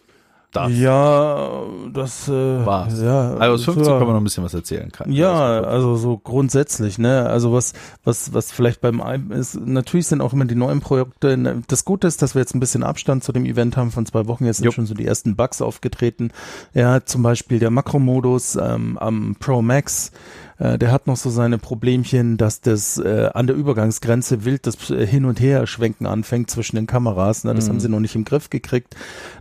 [0.66, 1.50] Das ja,
[1.94, 3.02] das äh, war's.
[3.02, 5.12] Ja, iOS 15 kann man noch ein bisschen was erzählen kann.
[5.12, 7.28] Ja, also so grundsätzlich, ne?
[7.28, 9.02] Also was was was vielleicht beim
[9.32, 11.38] ist natürlich sind auch immer die neuen Projekte.
[11.38, 11.62] Ne?
[11.68, 14.28] Das Gute ist, dass wir jetzt ein bisschen Abstand zu dem Event haben von zwei
[14.28, 14.46] Wochen.
[14.46, 14.74] Jetzt sind Jupp.
[14.74, 16.32] schon so die ersten Bugs aufgetreten.
[16.74, 20.12] Ja, zum Beispiel der Makromodus ähm, am Pro Max
[20.60, 24.90] äh, der hat noch so seine Problemchen, dass das äh, an der Übergangsgrenze wild das
[24.90, 27.44] äh, Hin- und Her-Schwenken anfängt zwischen den Kameras.
[27.44, 27.54] Ne?
[27.54, 27.70] Das mhm.
[27.70, 28.96] haben sie noch nicht im Griff gekriegt.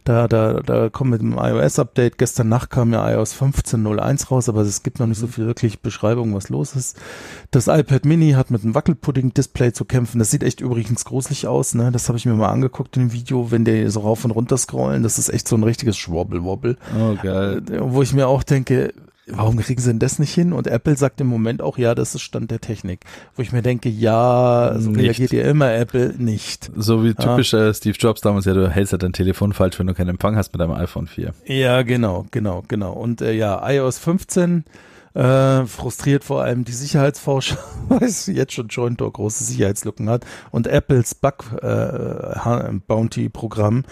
[0.05, 2.19] Da, da, da kommt mit dem iOS-Update.
[2.19, 5.33] Gestern Nacht kam ja iOS 15.01 raus, aber es gibt noch nicht so mhm.
[5.33, 6.99] viel wirklich Beschreibung, was los ist.
[7.51, 10.19] Das iPad Mini hat mit einem Wackelpudding-Display zu kämpfen.
[10.19, 11.75] Das sieht echt übrigens gruselig aus.
[11.75, 11.91] Ne?
[11.93, 14.59] Das habe ich mir mal angeguckt in dem Video, wenn der so rauf und runter
[14.59, 15.03] scrollen.
[15.03, 16.77] Das ist echt so ein richtiges Schwobbel-Wobbel.
[16.99, 17.63] Oh, geil.
[17.81, 18.93] Wo ich mir auch denke,
[19.27, 20.53] warum kriegen sie denn das nicht hin?
[20.53, 23.01] Und Apple sagt im Moment auch, ja, das ist Stand der Technik.
[23.35, 26.71] Wo ich mir denke, ja, so reagiert ihr immer Apple nicht.
[26.77, 27.73] So wie typisch ja.
[27.75, 30.53] Steve Jobs damals, ja, du hältst ja dein Telefon falsch, wenn du keinen Empfang hast
[30.53, 31.35] mit deinem iPhone 4.
[31.47, 32.93] Ja, genau, genau, genau.
[32.93, 34.65] Und äh, ja, iOS 15
[35.17, 37.57] Äh, frustriert vor allem die Sicherheitsforscher,
[37.89, 43.85] weil es jetzt schon Joint Door große Sicherheitslücken hat und Apples Bug äh, Bounty Programm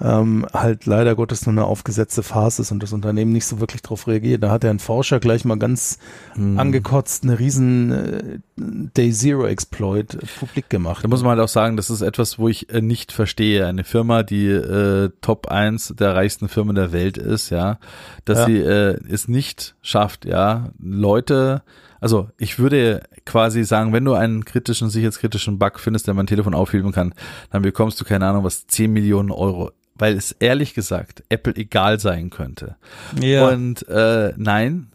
[0.00, 3.82] ähm, halt leider Gottes nur eine aufgesetzte Phase ist und das Unternehmen nicht so wirklich
[3.82, 4.42] darauf reagiert.
[4.42, 5.98] Da hat er ein Forscher gleich mal ganz
[6.32, 6.58] hm.
[6.58, 11.04] angekotzt eine riesen äh, Day Zero Exploit publik gemacht.
[11.04, 13.66] Da muss man halt auch sagen, das ist etwas, wo ich äh, nicht verstehe.
[13.66, 17.78] Eine Firma, die äh, Top 1 der reichsten Firmen der Welt ist, ja,
[18.24, 18.46] dass ja.
[18.46, 21.62] sie äh, es nicht schafft, ja, Leute
[22.00, 26.54] also ich würde quasi sagen, wenn du einen kritischen, sicherheitskritischen Bug findest, der mein Telefon
[26.54, 27.14] aufheben kann,
[27.50, 32.00] dann bekommst du keine Ahnung was, 10 Millionen Euro weil es ehrlich gesagt Apple egal
[32.00, 32.76] sein könnte.
[33.20, 33.48] Ja.
[33.48, 34.90] Und äh, nein,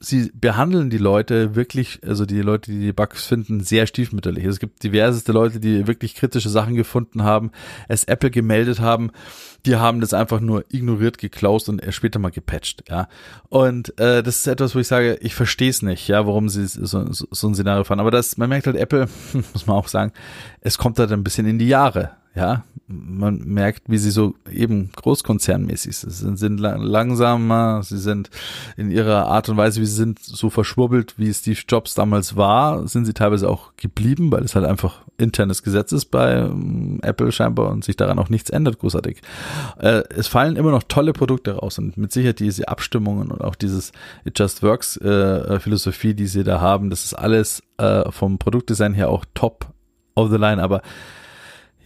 [0.00, 4.44] sie behandeln die Leute wirklich, also die Leute, die die Bugs finden, sehr stiefmütterlich.
[4.44, 7.52] Es gibt diverseste Leute, die wirklich kritische Sachen gefunden haben,
[7.88, 9.10] es Apple gemeldet haben,
[9.66, 13.08] die haben das einfach nur ignoriert, geklaust und später mal gepatcht, ja.
[13.48, 16.66] Und äh, das ist etwas, wo ich sage, ich verstehe es nicht, ja, warum sie
[16.66, 18.00] so, so, so ein Szenario fahren.
[18.00, 20.12] Aber das, man merkt halt, Apple, muss man auch sagen,
[20.60, 24.90] es kommt halt ein bisschen in die Jahre ja, man merkt, wie sie so eben
[24.96, 28.30] großkonzernmäßig sind, sind langsamer, sie sind
[28.76, 32.86] in ihrer Art und Weise, wie sie sind, so verschwurbelt, wie Steve Jobs damals war,
[32.88, 37.30] sind sie teilweise auch geblieben, weil es halt einfach internes Gesetz ist bei ähm, Apple
[37.30, 39.20] scheinbar und sich daran auch nichts ändert, großartig.
[39.78, 43.54] Äh, es fallen immer noch tolle Produkte raus und mit Sicherheit diese Abstimmungen und auch
[43.54, 43.92] dieses
[44.24, 48.94] It Just Works äh, Philosophie, die sie da haben, das ist alles äh, vom Produktdesign
[48.94, 49.66] her auch top
[50.16, 50.82] of the line, aber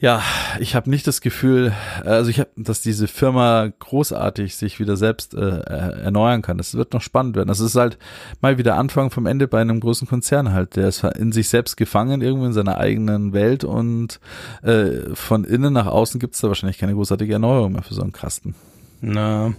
[0.05, 0.23] ja,
[0.61, 1.73] ich habe nicht das Gefühl,
[2.05, 6.59] also ich habe, dass diese Firma großartig sich wieder selbst äh, erneuern kann.
[6.59, 7.49] Das wird noch spannend werden.
[7.49, 7.97] Das ist halt
[8.43, 10.77] mal wieder Anfang vom Ende bei einem großen Konzern halt.
[10.77, 14.21] Der ist in sich selbst gefangen, irgendwo in seiner eigenen Welt und
[14.63, 18.03] äh, von innen nach außen gibt es da wahrscheinlich keine großartige Erneuerung mehr für so
[18.03, 18.55] einen Kasten.
[19.01, 19.55] Na,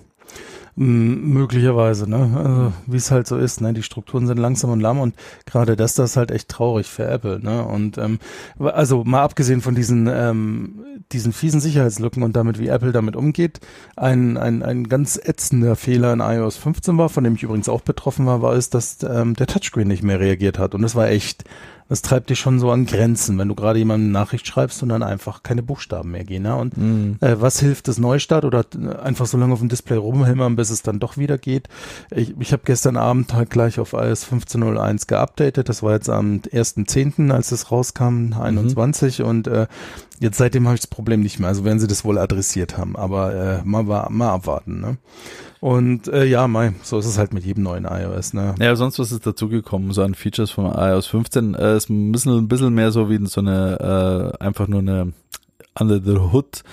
[0.78, 2.32] Möglicherweise, ne?
[2.36, 3.73] Also, wie es halt so ist, ne?
[3.73, 5.15] Die Strukturen sind langsam und lahm und
[5.45, 7.63] gerade das, das ist halt echt traurig für Apple, ne?
[7.63, 8.19] Und ähm,
[8.59, 13.59] also mal abgesehen von diesen ähm, diesen fiesen Sicherheitslücken und damit, wie Apple damit umgeht,
[13.95, 17.82] ein, ein, ein ganz ätzender Fehler in iOS 15 war, von dem ich übrigens auch
[17.82, 20.76] betroffen war, war ist, dass ähm, der Touchscreen nicht mehr reagiert hat.
[20.76, 21.45] Und das war echt
[21.88, 25.03] das treibt dich schon so an Grenzen, wenn du gerade jemandem Nachricht schreibst und dann
[25.03, 26.43] einfach keine Buchstaben mehr gehen.
[26.43, 26.55] Ne?
[26.55, 27.17] Und mhm.
[27.21, 28.65] äh, was hilft das Neustart oder
[29.03, 31.69] einfach so lange auf dem Display rumhämmern, bis es dann doch wieder geht?
[32.09, 35.69] Ich, ich habe gestern Abend halt gleich auf iOS 15.01 geupdatet.
[35.69, 39.25] Das war jetzt am 1.10., als es rauskam, 21 mhm.
[39.25, 39.67] und äh,
[40.20, 41.49] jetzt seitdem habe ich das Problem nicht mehr.
[41.49, 44.80] Also werden sie das wohl adressiert haben, aber äh, mal, mal abwarten.
[44.80, 44.97] Ne?
[45.59, 48.34] Und äh, ja, Mai, so ist es halt mit jedem neuen iOS.
[48.34, 48.55] Ne?
[48.59, 51.55] Ja, sonst was ist dazugekommen, so an Features von iOS 15.
[51.55, 55.13] Äh, ist ein bisschen, ein bisschen mehr so wie so eine, äh, einfach nur eine
[55.78, 56.63] Under the Hood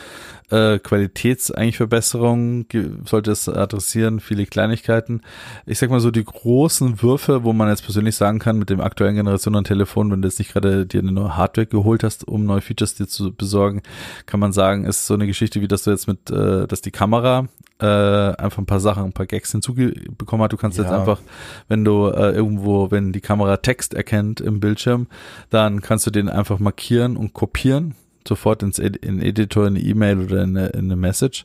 [0.53, 2.67] äh, Qualitäts eigentlich Verbesserung
[3.07, 5.23] sollte es adressieren, viele Kleinigkeiten.
[5.67, 8.81] Ich sag mal so die großen Würfe, wo man jetzt persönlich sagen kann, mit dem
[8.81, 12.29] aktuellen Generation an Telefon, wenn du jetzt nicht gerade dir eine neue Hardware geholt hast,
[12.29, 13.83] um neue Features dir zu besorgen,
[14.27, 16.91] kann man sagen, ist so eine Geschichte, wie dass du jetzt mit, äh, dass die
[16.91, 17.49] Kamera
[17.81, 20.53] äh, einfach ein paar Sachen, ein paar Gags hinzubekommen hat.
[20.53, 20.85] Du kannst ja.
[20.85, 21.21] jetzt einfach,
[21.69, 25.07] wenn du äh, irgendwo, wenn die Kamera Text erkennt im Bildschirm,
[25.51, 27.95] dann kannst du den einfach markieren und kopieren,
[28.27, 31.45] sofort ins Ed in Editor, in eine E-Mail oder in eine, in eine Message.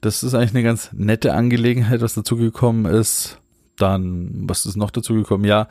[0.00, 3.38] Das ist eigentlich eine ganz nette Angelegenheit, was dazugekommen ist.
[3.76, 5.46] Dann, was ist noch dazugekommen?
[5.46, 5.68] Ja,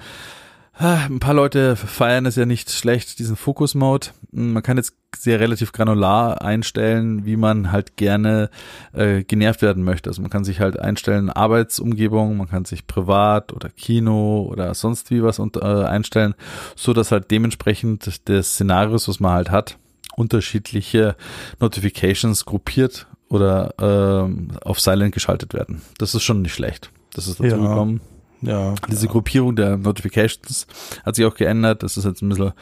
[0.82, 4.08] ein paar Leute feiern es ja nicht schlecht, diesen Focus-Mode.
[4.32, 8.50] Man kann jetzt sehr relativ granular einstellen, wie man halt gerne
[8.94, 10.10] äh, genervt werden möchte.
[10.10, 15.12] Also man kann sich halt einstellen Arbeitsumgebung, man kann sich privat oder Kino oder sonst
[15.12, 16.34] wie was und, äh, einstellen,
[16.76, 19.78] so dass halt dementsprechend des Szenarios, was man halt hat,
[20.16, 21.16] unterschiedliche
[21.60, 25.82] Notifications gruppiert oder äh, auf Silent geschaltet werden.
[25.98, 26.90] Das ist schon nicht schlecht.
[27.14, 27.58] Das ist dazu ja.
[27.58, 28.02] gekommen.
[28.42, 28.74] Ja.
[28.90, 29.12] Diese ja.
[29.12, 30.68] Gruppierung der Notifications
[31.06, 31.84] hat sich auch geändert.
[31.84, 32.54] Das ist jetzt ein bisschen,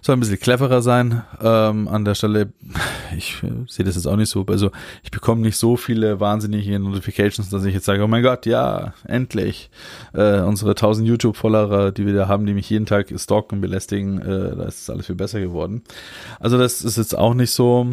[0.00, 1.22] soll ein bisschen cleverer sein.
[1.42, 2.52] Ähm, an der Stelle,
[3.16, 4.44] ich sehe das jetzt auch nicht so.
[4.46, 4.70] Also
[5.02, 8.94] ich bekomme nicht so viele wahnsinnige Notifications, dass ich jetzt sage, oh mein Gott, ja,
[9.06, 9.70] endlich.
[10.12, 14.20] Äh, unsere 1000 YouTube-Follower, die wir da haben, die mich jeden Tag stalken und belästigen,
[14.20, 15.82] äh, da ist alles viel besser geworden.
[16.38, 17.88] Also das ist jetzt auch nicht so,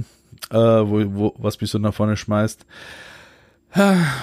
[0.52, 2.66] äh, wo, wo, was mich so nach vorne schmeißt.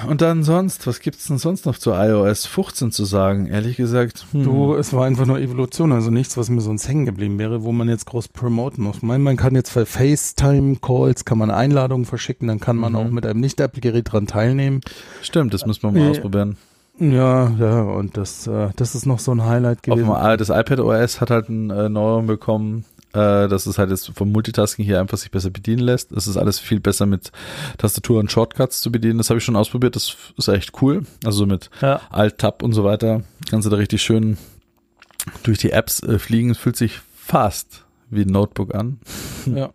[0.06, 3.46] Und dann sonst, was gibt's denn sonst noch zu iOS 15 zu sagen?
[3.46, 4.44] Ehrlich gesagt, hm.
[4.44, 7.72] du, es war einfach nur Evolution, also nichts, was mir sonst hängen geblieben wäre, wo
[7.72, 9.00] man jetzt groß promoten muss.
[9.00, 12.98] Man, man kann jetzt für FaceTime-Calls kann man Einladungen verschicken, dann kann man mhm.
[12.98, 14.82] auch mit einem Nicht-Apple-Gerät dran teilnehmen.
[15.22, 16.56] Stimmt, das müssen wir mal äh, ausprobieren.
[17.00, 20.08] Ja, ja, und das, äh, das ist noch so ein Highlight gewesen.
[20.08, 24.10] Dem, das iPad OS hat halt eine äh, Neuerung bekommen, äh, dass es halt jetzt
[24.14, 26.12] vom Multitasking hier einfach sich besser bedienen lässt.
[26.12, 27.32] Es ist alles viel besser mit
[27.78, 29.18] Tastatur und Shortcuts zu bedienen.
[29.18, 29.96] Das habe ich schon ausprobiert.
[29.96, 31.04] Das ist echt cool.
[31.24, 32.00] Also mit ja.
[32.10, 34.36] Alt-Tab und so weiter kannst du da richtig schön
[35.42, 36.50] durch die Apps äh, fliegen.
[36.50, 39.00] Es fühlt sich fast wie ein Notebook an.
[39.46, 39.70] Ja.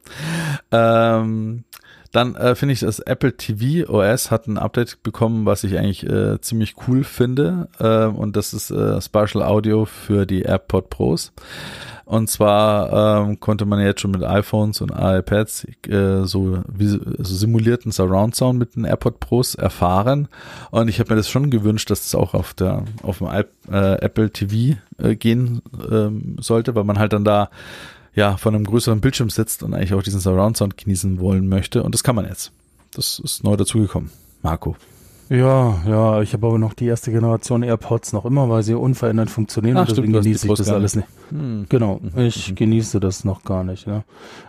[1.22, 1.64] ähm,
[2.12, 6.08] dann äh, finde ich, das Apple TV OS hat ein Update bekommen, was ich eigentlich
[6.08, 7.70] äh, ziemlich cool finde.
[7.80, 11.34] Äh, und das ist äh, Spatial Audio für die AirPod Pros.
[12.06, 17.24] Und zwar ähm, konnte man jetzt schon mit iPhones und iPads äh, so, wie, so
[17.24, 20.28] simulierten Surround Sound mit den AirPod Pros erfahren.
[20.72, 23.44] Und ich habe mir das schon gewünscht, dass das auch auf der auf dem I
[23.72, 27.50] äh, Apple TV äh, gehen ähm, sollte, weil man halt dann da
[28.16, 31.84] ja von einem größeren Bildschirm sitzt und eigentlich auch diesen Surround Sound genießen wollen möchte.
[31.84, 32.52] Und das kann man jetzt.
[32.94, 34.12] Das ist neu dazugekommen.
[34.42, 34.76] Marco.
[35.30, 39.30] Ja, ja, ich habe aber noch die erste Generation AirPods noch immer, weil sie unverändert
[39.30, 41.08] funktionieren Ach, deswegen genieße ich das alles nicht.
[41.30, 41.66] Hm.
[41.70, 42.20] Genau, mhm.
[42.22, 42.56] ich mhm.
[42.56, 43.88] genieße das noch gar nicht.
[43.88, 44.04] Ja.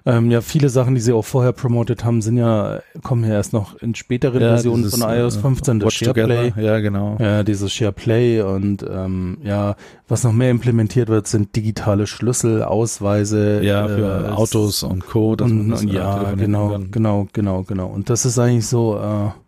[0.04, 3.52] Ähm, ja, viele Sachen, die sie auch vorher promotet haben, sind ja, kommen ja erst
[3.52, 6.52] noch in späteren ja, Versionen dieses, von iOS 15, das SharePlay.
[6.56, 7.16] Ja, genau.
[7.20, 9.76] Ja, dieses SharePlay und ähm, ja,
[10.08, 13.62] was noch mehr implementiert wird, sind digitale Schlüssel, Ausweise.
[13.62, 15.44] Ja, für äh, Autos und Code.
[15.44, 17.86] Und, und, ja, genau, genau, genau, genau.
[17.86, 19.43] Und das ist eigentlich so, äh,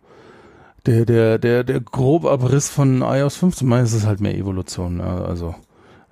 [0.87, 4.99] der, der, der, der grobe Abriss von iOS 15, meistens ist es halt mehr Evolution.
[4.99, 5.53] Ja, also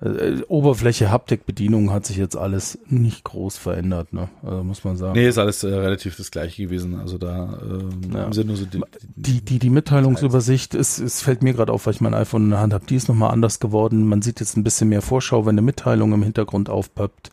[0.02, 4.28] äh, Oberfläche, Haptik, Bedienung hat sich jetzt alles nicht groß verändert, ne?
[4.42, 5.14] Also muss man sagen.
[5.14, 7.00] Nee, ist alles äh, relativ das gleiche gewesen.
[7.00, 8.30] Also da ähm, ja.
[8.32, 8.82] sind nur so die,
[9.16, 12.50] die, die, die Mitteilungsübersicht ist, es fällt mir gerade auf, weil ich mein iPhone in
[12.50, 14.06] der Hand habe, die ist nochmal anders geworden.
[14.06, 17.30] Man sieht jetzt ein bisschen mehr Vorschau, wenn eine Mitteilung im Hintergrund aufpoppt.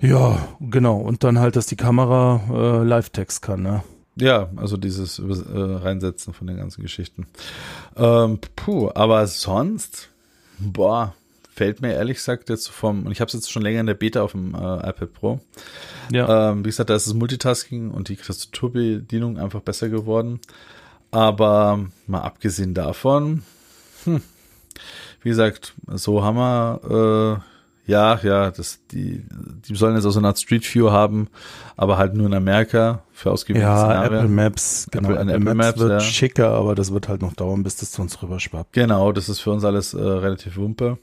[0.00, 0.98] Ja, genau.
[0.98, 3.82] Und dann halt, dass die Kamera äh, Live-Text kann, ne?
[4.20, 7.26] Ja, also dieses äh, Reinsetzen von den ganzen Geschichten.
[7.96, 10.10] Ähm, puh, aber sonst,
[10.58, 11.14] boah,
[11.52, 13.94] fällt mir ehrlich gesagt jetzt vom, und ich habe es jetzt schon länger in der
[13.94, 15.40] Beta auf dem äh, iPad Pro.
[16.12, 16.50] Ja.
[16.50, 20.40] Ähm, wie gesagt, da ist das Multitasking und die Tastaturbedienung einfach besser geworden.
[21.10, 23.42] Aber mal abgesehen davon,
[24.04, 24.22] hm,
[25.22, 27.49] wie gesagt, so haben wir äh,
[27.86, 29.24] ja, ja, das, die,
[29.68, 31.28] die sollen jetzt auch so eine Art Street View haben,
[31.76, 34.12] aber halt nur in Amerika für ausgewählte ja, Szenarien.
[34.12, 35.08] Apple Maps, genau.
[35.10, 36.00] Apple, Apple, Apple Maps, Maps, wird ja.
[36.00, 38.72] schicker, aber das wird halt noch dauern, bis das zu uns rüber schwappt.
[38.74, 40.98] Genau, das ist für uns alles äh, relativ wumpe.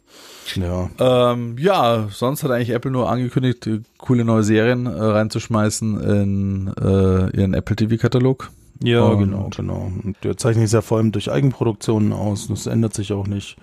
[0.55, 0.89] Ja.
[0.99, 7.38] Ähm, ja, sonst hat eigentlich Apple nur angekündigt, coole neue Serien äh, reinzuschmeißen in äh,
[7.38, 8.49] ihren Apple TV-Katalog.
[8.82, 9.91] Ja, Und genau, genau.
[10.03, 12.47] Und der zeichnet sich ja vor allem durch Eigenproduktionen aus.
[12.47, 13.57] Das ändert sich auch nicht.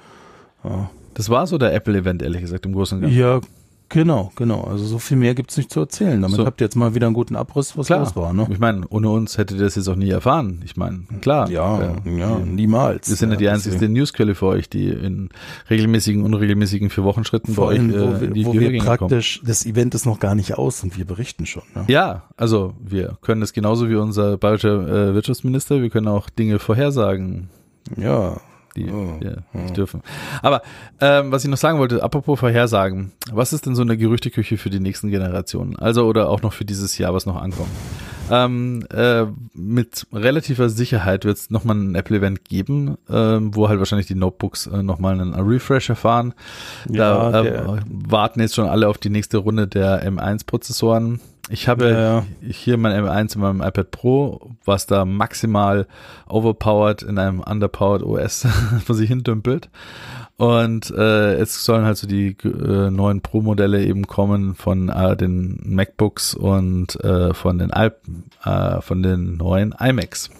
[0.64, 0.90] Ja.
[1.14, 3.18] Das war so der Apple-Event, ehrlich gesagt, im Großen und Ganzen.
[3.18, 3.40] Ja,
[3.88, 4.62] genau, genau.
[4.62, 6.20] Also so viel mehr gibt's nicht zu erzählen.
[6.20, 6.44] Damit so.
[6.44, 8.00] habt ihr jetzt mal wieder einen guten Abriss, was klar.
[8.00, 8.32] los war.
[8.32, 8.48] Ne?
[8.50, 10.60] Ich meine, ohne uns hättet ihr das jetzt auch nie erfahren.
[10.64, 11.48] Ich meine, klar.
[11.48, 13.08] Ja, ja, ja, niemals.
[13.08, 15.28] Wir sind ja, die einzige Newsquelle für euch, die in
[15.70, 19.38] regelmäßigen, unregelmäßigen vier Wochen Schritten Vor bei allem, euch wo, äh, die wo wir praktisch,
[19.38, 19.48] kommen.
[19.48, 21.62] das Event ist noch gar nicht aus und wir berichten schon.
[21.76, 21.84] Ne?
[21.86, 26.58] Ja, also wir können das genauso wie unser bayerischer äh, Wirtschaftsminister, wir können auch Dinge
[26.58, 27.50] vorhersagen.
[27.96, 28.40] Ja,
[28.76, 29.74] die oh, ja, nicht oh.
[29.74, 30.02] dürfen.
[30.42, 30.62] Aber
[31.00, 34.70] ähm, was ich noch sagen wollte, apropos Vorhersagen, was ist denn so eine Gerüchteküche für
[34.70, 35.76] die nächsten Generationen?
[35.76, 37.70] Also oder auch noch für dieses Jahr, was noch ankommt?
[38.30, 44.06] Ähm, äh, mit relativer Sicherheit wird es nochmal ein Apple-Event geben, ähm, wo halt wahrscheinlich
[44.06, 46.32] die Notebooks äh, nochmal einen Refresh erfahren.
[46.88, 51.20] Ja, da äh, warten jetzt schon alle auf die nächste Runde der M1-Prozessoren.
[51.50, 55.86] Ich habe ja, hier mein M1 in meinem iPad Pro, was da maximal
[56.26, 58.46] overpowered in einem underpowered OS
[58.84, 59.68] vor sich hin dümpelt.
[60.36, 65.60] Und äh, jetzt sollen halt so die äh, neuen Pro-Modelle eben kommen von äh, den
[65.64, 67.90] MacBooks und äh, von den I
[68.44, 70.30] äh, von den neuen iMacs.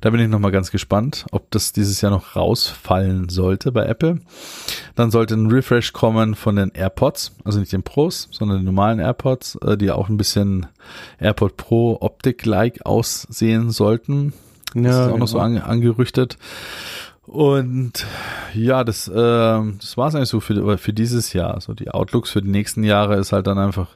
[0.00, 4.20] Da bin ich nochmal ganz gespannt, ob das dieses Jahr noch rausfallen sollte bei Apple.
[4.94, 8.98] Dann sollte ein Refresh kommen von den AirPods, also nicht den Pros, sondern den normalen
[8.98, 10.66] AirPods, äh, die auch ein bisschen
[11.18, 14.32] AirPod Pro Optik-like aussehen sollten.
[14.74, 15.60] Das ja, ist auch noch so genau.
[15.60, 16.36] an, angerüchtet.
[17.26, 18.06] Und
[18.54, 21.60] ja, das, äh, das war es eigentlich so für, für dieses Jahr.
[21.60, 23.88] So die Outlooks für die nächsten Jahre ist halt dann einfach,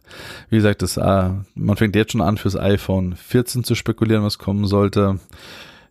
[0.49, 4.39] wie gesagt, das, äh, man fängt jetzt schon an fürs iPhone 14 zu spekulieren, was
[4.39, 5.19] kommen sollte.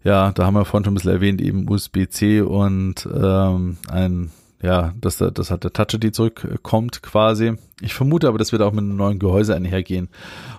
[0.03, 4.31] Ja, da haben wir vorhin schon ein bisschen erwähnt, eben USB-C und ähm, ein
[4.61, 7.57] ja, dass, da, dass halt der Touch ID zurückkommt quasi.
[7.79, 10.09] Ich vermute aber, das wird auch mit einem neuen Gehäuse einhergehen.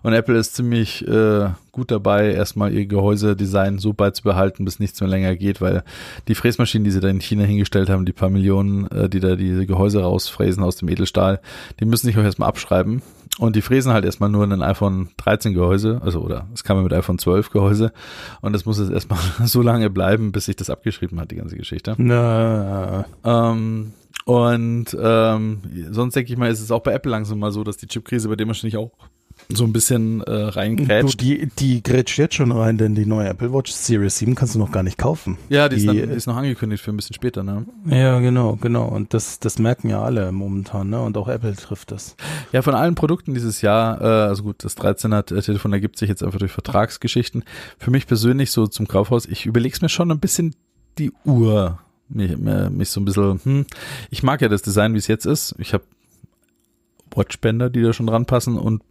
[0.05, 5.11] Und Apple ist ziemlich äh, gut dabei, erstmal ihr Gehäusedesign so beizubehalten, bis nichts mehr
[5.11, 5.83] länger geht, weil
[6.29, 9.35] die Fräsmaschinen, die sie da in China hingestellt haben, die paar Millionen, äh, die da
[9.35, 11.41] diese Gehäuse rausfräsen aus dem Edelstahl,
[11.81, 13.03] die müssen sich auch erstmal abschreiben.
[13.39, 16.83] Und die fräsen halt erstmal nur ein iPhone 13 Gehäuse, also oder es kam ja
[16.85, 17.93] mit iPhone 12 Gehäuse.
[18.41, 21.57] Und das muss jetzt erstmal so lange bleiben, bis sich das abgeschrieben hat, die ganze
[21.57, 21.95] Geschichte.
[21.99, 23.07] Na.
[23.25, 23.93] Ähm,
[24.25, 27.77] Und ähm, sonst denke ich mal, ist es auch bei Apple langsam mal so, dass
[27.77, 28.93] die Chipkrise bei dem wahrscheinlich auch
[29.49, 31.21] so ein bisschen äh, reingrätscht.
[31.21, 34.55] Du, die, die grätscht jetzt schon rein, denn die neue Apple Watch Series 7 kannst
[34.55, 35.39] du noch gar nicht kaufen.
[35.49, 37.65] Ja, die, die ist, dann, die ist noch angekündigt für ein bisschen später, ne?
[37.87, 38.87] Ja, genau, genau.
[38.87, 41.01] Und das, das merken ja alle momentan, ne?
[41.01, 42.17] Und auch Apple trifft das.
[42.53, 46.23] Ja, von allen Produkten dieses Jahr, äh, also gut, das 13er Telefon ergibt sich jetzt
[46.23, 47.45] einfach durch Vertragsgeschichten.
[47.79, 50.55] Für mich persönlich so zum Kaufhaus, ich überlege es mir schon ein bisschen
[50.99, 51.79] die Uhr
[52.09, 53.67] mich, mich so ein bisschen, hm,
[54.11, 55.55] ich mag ja das Design, wie es jetzt ist.
[55.59, 55.85] Ich habe
[57.15, 58.83] Watchbänder, die da schon dran passen und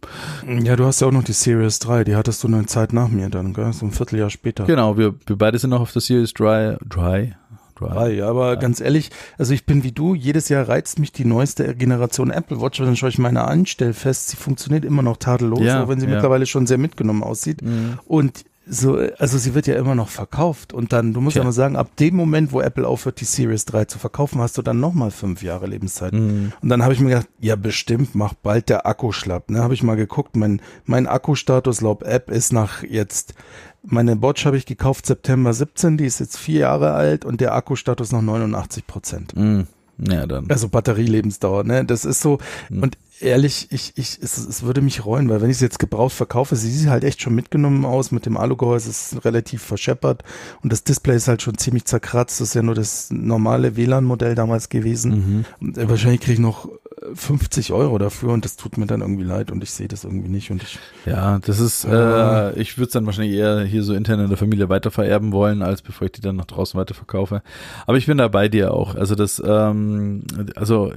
[0.46, 3.08] ja, du hast ja auch noch die Series 3, die hattest du eine Zeit nach
[3.08, 3.72] mir dann, gell?
[3.72, 4.64] so ein Vierteljahr später.
[4.64, 7.34] Genau, wir, wir beide sind noch auf der Series Dry, Dry,
[7.76, 8.22] Dry.
[8.22, 8.54] aber ja.
[8.56, 12.60] ganz ehrlich, also ich bin wie du, jedes Jahr reizt mich die neueste Generation Apple
[12.60, 16.00] Watch, dann schaue ich meine Anstell fest, sie funktioniert immer noch tadellos, ja, auch wenn
[16.00, 16.14] sie ja.
[16.14, 17.62] mittlerweile schon sehr mitgenommen aussieht.
[17.62, 17.98] Mhm.
[18.06, 21.44] Und so, also sie wird ja immer noch verkauft und dann, du musst ja, ja
[21.46, 24.62] mal sagen, ab dem Moment, wo Apple aufhört, die Series 3 zu verkaufen, hast du
[24.62, 26.12] dann nochmal fünf Jahre Lebenszeit.
[26.12, 26.52] Mhm.
[26.60, 29.50] Und dann habe ich mir gedacht, ja bestimmt, macht bald der Akku schlapp.
[29.50, 33.34] Ne, habe ich mal geguckt, mein, mein Akkustatus laut App ist nach jetzt,
[33.82, 37.54] meine Watch habe ich gekauft September 17, die ist jetzt vier Jahre alt und der
[37.54, 39.36] Akkustatus noch 89 Prozent.
[39.36, 39.66] Mhm.
[39.98, 40.46] Ja, dann.
[40.48, 41.84] Also Batterielebensdauer, ne?
[41.84, 42.38] Das ist so.
[42.70, 42.82] Mhm.
[42.84, 46.14] Und ehrlich, ich, ich, es, es würde mich reuen, weil wenn ich sie jetzt gebraucht
[46.14, 50.24] verkaufe, sie sieht halt echt schon mitgenommen aus mit dem Alugehäuse, es ist relativ verscheppert
[50.62, 52.40] und das Display ist halt schon ziemlich zerkratzt.
[52.40, 55.44] Das ist ja nur das normale WLAN-Modell damals gewesen.
[55.60, 55.68] Mhm.
[55.78, 56.68] Und wahrscheinlich kriege ich noch
[57.14, 60.28] 50 Euro dafür und das tut mir dann irgendwie leid und ich sehe das irgendwie
[60.28, 60.78] nicht und ich.
[61.06, 64.38] Ja, das ist, äh, ich würde es dann wahrscheinlich eher hier so intern in der
[64.38, 67.42] Familie weitervererben wollen, als bevor ich die dann nach draußen weiterverkaufe.
[67.86, 68.94] Aber ich bin da bei dir auch.
[68.94, 70.24] Also das, ähm,
[70.54, 70.92] also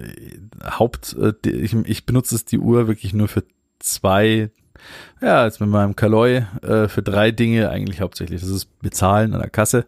[0.64, 3.43] Haupt, äh, ich, ich benutze es die Uhr wirklich nur für
[3.80, 4.52] zwei
[5.22, 8.41] ja, jetzt mit meinem Kaloi äh, für drei Dinge eigentlich hauptsächlich.
[8.41, 9.86] Das ist Bezahlen an der Kasse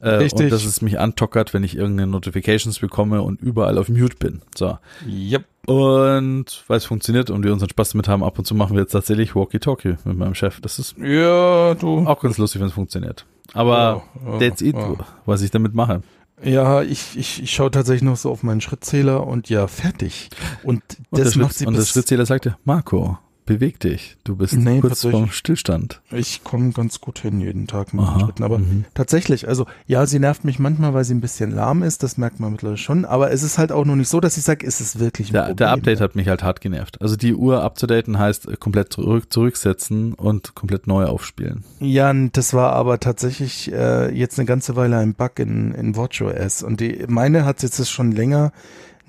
[0.00, 0.46] äh, Richtig.
[0.46, 4.42] und dass es mich antockert, wenn ich irgendeine Notifications bekomme und überall auf Mute bin.
[4.56, 4.78] So.
[5.06, 5.44] Yep.
[5.66, 8.82] Und weil es funktioniert und wir unseren Spaß damit haben, ab und zu machen wir
[8.82, 10.60] jetzt tatsächlich Walkie-Talkie mit meinem Chef.
[10.60, 12.04] Das ist ja, du.
[12.06, 13.24] auch ganz lustig, wenn es funktioniert.
[13.54, 14.96] Aber ja, ja, that's it, ja.
[15.24, 16.02] was ich damit mache.
[16.42, 20.30] Ja, ich, ich, ich schaue tatsächlich noch so auf meinen Schrittzähler und ja, fertig.
[20.64, 23.18] Und, und das macht sie Und der Schrittzähler sagte, Marco,
[23.52, 24.16] beweg dich.
[24.24, 26.00] Du bist nee, kurz vorm Stillstand.
[26.10, 28.42] Ich komme ganz gut hin jeden Tag mit Aha, Schritten.
[28.42, 28.84] Aber mhm.
[28.94, 32.02] tatsächlich, also ja, sie nervt mich manchmal, weil sie ein bisschen lahm ist.
[32.02, 33.04] Das merkt man mittlerweile schon.
[33.04, 35.32] Aber es ist halt auch noch nicht so, dass ich sage, ist es wirklich ein
[35.32, 35.56] der, Problem.
[35.56, 37.00] Der Update hat mich halt hart genervt.
[37.00, 41.64] Also die Uhr abzudaten heißt komplett zurück, zurücksetzen und komplett neu aufspielen.
[41.80, 46.62] Ja, das war aber tatsächlich äh, jetzt eine ganze Weile ein Bug in, in WatchOS.
[46.62, 48.52] Und die, meine hat jetzt schon länger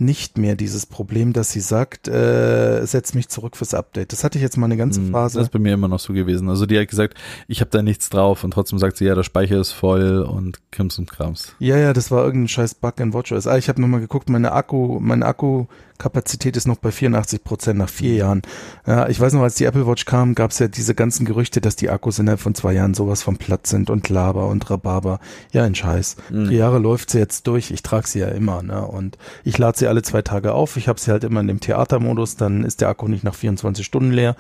[0.04, 4.12] nicht mehr dieses Problem, dass sie sagt, äh, setz mich zurück fürs Update.
[4.12, 5.40] Das hatte ich jetzt mal eine ganze hm, Phase.
[5.40, 6.50] Das ist bei mir immer noch so gewesen.
[6.50, 9.24] Also die hat gesagt, ich habe da nichts drauf und trotzdem sagt sie, ja, der
[9.24, 11.56] Speicher ist voll und Krims und Krams.
[11.60, 13.48] Ja, ja, das war irgendein scheiß Bug in WatchOS.
[13.48, 15.66] Ah, ich habe nochmal geguckt, meine Akku, mein Akku
[16.04, 18.42] Kapazität ist noch bei 84 Prozent nach vier Jahren.
[18.86, 21.62] Ja, ich weiß noch, als die Apple Watch kam, gab es ja diese ganzen Gerüchte,
[21.62, 25.22] dass die Akkus innerhalb von zwei Jahren sowas von Platz sind und Laber und Rhabarber.
[25.54, 26.18] Ja, ein Scheiß.
[26.30, 26.50] Mhm.
[26.50, 27.72] Vier Jahre läuft sie jetzt durch.
[27.72, 28.62] Ich trage sie ja immer.
[28.64, 28.86] Ne?
[28.86, 30.76] Und ich lade sie alle zwei Tage auf.
[30.76, 32.36] Ich habe sie halt immer in dem Theatermodus.
[32.36, 34.36] Dann ist der Akku nicht nach 24 Stunden leer.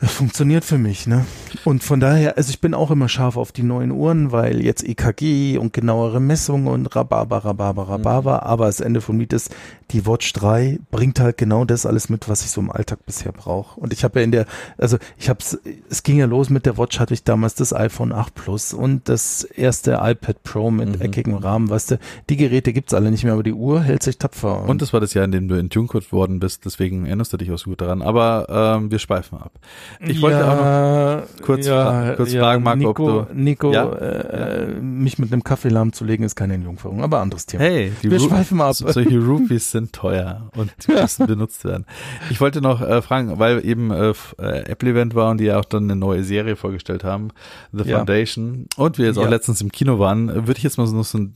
[0.00, 1.26] Das funktioniert für mich, ne?
[1.64, 4.82] Und von daher, also ich bin auch immer scharf auf die neuen Uhren, weil jetzt
[4.82, 8.46] EKG und genauere Messungen und Rhabarber, Rhabarber, Rhabarber, mhm.
[8.46, 9.54] aber das Ende vom Lied ist,
[9.90, 13.32] die Watch 3 bringt halt genau das alles mit, was ich so im Alltag bisher
[13.32, 13.78] brauche.
[13.78, 14.46] Und ich habe ja in der,
[14.78, 15.58] also ich hab's,
[15.90, 19.08] es ging ja los mit der Watch, hatte ich damals das iPhone 8 Plus und
[19.08, 21.02] das erste iPad Pro mit mhm.
[21.02, 21.98] eckigem Rahmen, weißt du,
[22.30, 24.62] die Geräte gibt's alle nicht mehr, aber die Uhr hält sich tapfer.
[24.62, 25.70] Und, und das war das Jahr, in dem du in
[26.10, 28.02] worden bist, deswegen erinnerst du dich auch so gut daran.
[28.02, 28.46] Aber
[28.80, 29.52] ähm, wir schweifen ab.
[30.00, 33.34] Ich wollte ja, auch noch kurz, ja, kurz ja, fragen, Marco, Nico, ob du.
[33.34, 33.90] Nico, ja?
[33.92, 37.64] Äh, mich mit einem Kaffee lahmzulegen ist keine Entjungferung, aber anderes Thema.
[37.64, 38.76] Hey, wir Ru schweifen mal ab.
[38.76, 41.86] Solche Rupees sind teuer und die müssen benutzt werden.
[42.30, 45.64] Ich wollte noch äh, fragen, weil eben äh, äh, Apple-Event war und die ja auch
[45.64, 47.28] dann eine neue Serie vorgestellt haben,
[47.72, 50.96] The Foundation, und wir jetzt auch letztens im Kino waren, würde ich jetzt mal so
[50.96, 51.34] noch so einen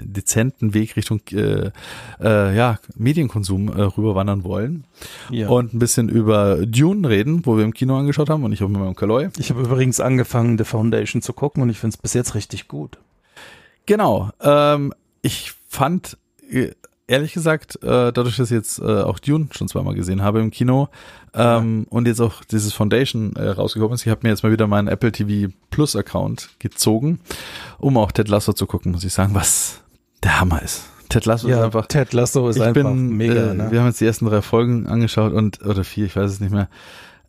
[0.00, 1.70] dezenten Weg Richtung äh,
[2.20, 4.84] äh, ja, Medienkonsum äh, rüberwandern wollen
[5.30, 8.68] und ein bisschen über Dune reden, wo wir im Kino angeschaut haben und ich auch
[8.68, 9.28] mit meinem Kaloi.
[9.38, 12.68] Ich habe übrigens angefangen, The Foundation zu gucken und ich finde es bis jetzt richtig
[12.68, 12.98] gut.
[13.86, 14.30] Genau.
[14.40, 16.18] Ähm, ich fand,
[16.50, 16.70] äh,
[17.06, 20.50] ehrlich gesagt, äh, dadurch, dass ich jetzt äh, auch Dune schon zweimal gesehen habe im
[20.50, 20.88] Kino
[21.34, 21.96] ähm, ja.
[21.96, 24.88] und jetzt auch dieses Foundation äh, rausgekommen ist, ich habe mir jetzt mal wieder meinen
[24.88, 27.20] Apple TV Plus Account gezogen,
[27.78, 29.80] um auch Ted Lasso zu gucken, muss ich sagen, was
[30.22, 30.86] der Hammer ist.
[31.08, 31.86] Ted Lasso ja, ist einfach.
[31.86, 33.52] Ted Lasso ist einfach bin, mega.
[33.52, 33.70] Äh, ne?
[33.70, 36.52] Wir haben jetzt die ersten drei Folgen angeschaut und oder vier, ich weiß es nicht
[36.52, 36.68] mehr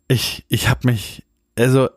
[0.08, 1.24] ich, ich habe mich,
[1.56, 1.90] also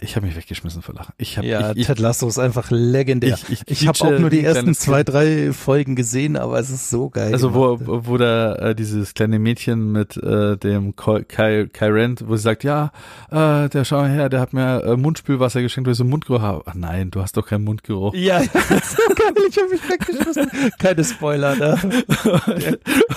[0.00, 1.12] ich habe mich weggeschmissen vor Lachen.
[1.18, 3.38] Ich hab, ja, ich, Ted Lasso ist einfach legendär.
[3.48, 6.88] Ich, ich, ich habe auch nur die ersten zwei, drei Folgen gesehen, aber es ist
[6.88, 7.32] so geil.
[7.34, 12.36] Also wo, wo da äh, dieses kleine Mädchen mit äh, dem Kai, Kai Rent, wo
[12.36, 12.90] sie sagt, ja,
[13.30, 16.10] äh, der schau mal her, der hat mir äh, Mundspülwasser geschenkt, weil ich so einen
[16.10, 16.62] Mundgeruch habe.
[16.64, 18.14] Ach nein, du hast doch keinen Mundgeruch.
[18.14, 20.50] Ja, ja so geil, ich habe mich weggeschmissen.
[20.78, 21.74] Keine Spoiler da.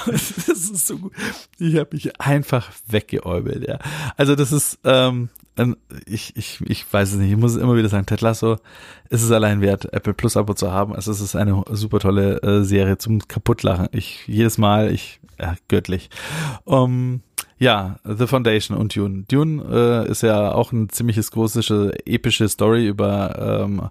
[0.07, 1.13] das ist so gut.
[1.57, 3.79] Ich habe mich einfach weggeäubelt, ja.
[4.17, 5.29] Also das ist, ähm,
[6.05, 8.57] ich, ich, ich weiß es nicht, ich muss es immer wieder sagen, Ted Lasso
[9.09, 10.95] ist es allein wert, Apple Plus Abo zu haben.
[10.95, 13.87] Also es ist eine super tolle äh, Serie zum Kaputtlachen.
[13.91, 16.09] Ich, jedes Mal, ich, ja, göttlich.
[16.63, 17.21] Um,
[17.59, 19.25] ja, The Foundation und Dune.
[19.27, 19.63] Dune
[20.07, 23.89] äh, ist ja auch ein ziemliches große, epische Story über ähm,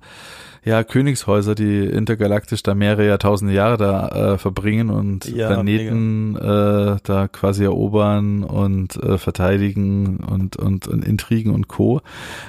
[0.65, 6.99] ja, Königshäuser, die intergalaktisch da mehrere Jahrtausende Jahre da äh, verbringen und ja, Planeten äh,
[7.03, 12.01] da quasi erobern und äh, verteidigen und, und, und Intrigen und Co.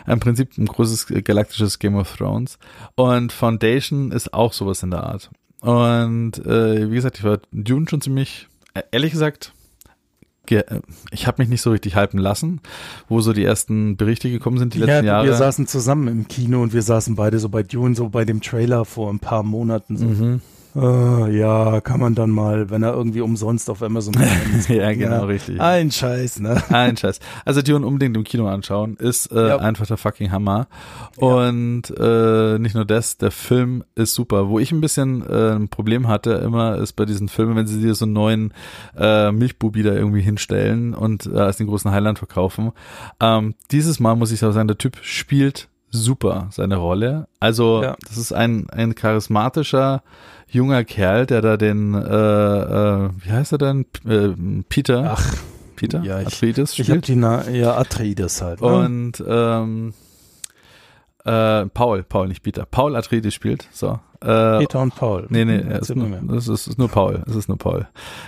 [0.05, 2.59] Im Prinzip ein großes galaktisches Game of Thrones.
[2.95, 5.31] Und Foundation ist auch sowas in der Art.
[5.61, 9.53] Und äh, wie gesagt, ich war Dune schon ziemlich, äh, ehrlich gesagt,
[11.11, 12.59] ich habe mich nicht so richtig hypen lassen,
[13.07, 15.25] wo so die ersten Berichte gekommen sind die ja, letzten Jahre.
[15.25, 18.41] Wir saßen zusammen im Kino und wir saßen beide so bei Dune, so bei dem
[18.41, 19.97] Trailer vor ein paar Monaten.
[19.97, 20.05] So.
[20.05, 20.41] Mhm.
[20.75, 24.15] Uh, ja, kann man dann mal, wenn er irgendwie umsonst auf Amazon
[24.69, 25.23] Ja, genau, ja.
[25.25, 25.61] richtig.
[25.61, 26.63] Ein Scheiß, ne?
[26.69, 27.19] Ein Scheiß.
[27.45, 29.57] Also Dune unbedingt im Kino anschauen, ist äh, ja.
[29.57, 30.67] einfach der fucking Hammer.
[31.17, 34.49] Und äh, nicht nur das, der Film ist super.
[34.49, 37.79] Wo ich ein bisschen äh, ein Problem hatte, immer ist bei diesen Filmen, wenn sie
[37.79, 38.53] dir so einen neuen
[38.97, 42.71] äh, Milchbubi da irgendwie hinstellen und äh, als den großen Highland verkaufen.
[43.19, 47.27] Ähm, dieses Mal muss ich aber sagen, der Typ spielt super seine Rolle.
[47.39, 47.95] Also ja.
[48.07, 50.01] das ist ein, ein charismatischer
[50.53, 53.85] junger Kerl, der da den, äh, äh, wie heißt er denn?
[54.07, 55.15] Äh, Peter.
[55.17, 55.35] Ach,
[55.75, 56.03] Peter?
[56.03, 56.87] Ja, ich, Atreides spielt.
[56.87, 58.61] Ich hab die, Na ja, Atreides halt.
[58.61, 58.67] Ne?
[58.67, 59.93] Und ähm,
[61.25, 62.65] äh, Paul, Paul, nicht Peter.
[62.65, 63.67] Paul Atreides spielt.
[63.71, 63.99] So.
[64.21, 65.25] Äh, Peter und Paul.
[65.29, 67.23] Nee, nee, es ist, nur, es ist, ist, nur Paul.
[67.27, 67.87] Es ist nur Paul.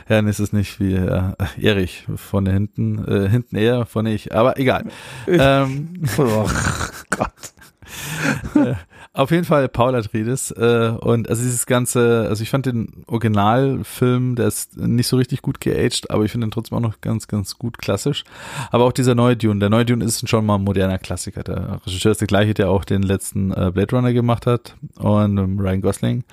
[0.09, 3.05] Ja, nee, es ist nicht wie äh, Erich von hinten.
[3.05, 4.36] Äh, hinten eher, von ich.
[4.36, 4.86] Aber egal.
[5.28, 6.49] ähm, oh
[7.11, 8.76] Gott.
[9.16, 14.36] Auf jeden Fall Paul Atreides äh, und also dieses ganze, also ich fand den Originalfilm,
[14.36, 17.30] der ist nicht so richtig gut geaged, aber ich finde ihn trotzdem auch noch ganz,
[17.30, 18.26] ganz gut klassisch.
[18.72, 21.43] Aber auch dieser neue Dune, der neue Dune ist schon mal ein moderner Klassiker.
[21.43, 25.38] Der Regisseur ist der gleiche, der auch den letzten äh, Blade Runner gemacht hat und
[25.38, 26.24] ähm, Ryan Gosling.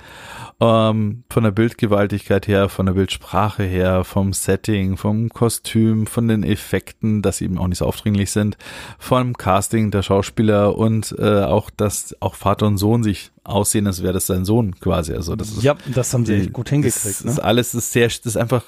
[0.59, 6.43] Ähm, von der Bildgewaltigkeit her, von der Bildsprache her, vom Setting, vom Kostüm, von den
[6.43, 8.57] Effekten, dass sie eben auch nicht so aufdringlich sind,
[8.99, 14.03] vom Casting der Schauspieler und äh, auch, dass auch Vater und Sohn sich aussehen, als
[14.03, 15.13] wäre das sein Sohn quasi.
[15.13, 17.05] Also das ist, ja, das haben sie gut hingekriegt.
[17.05, 17.31] Das, ne?
[17.31, 18.65] das alles ist sehr, das ist einfach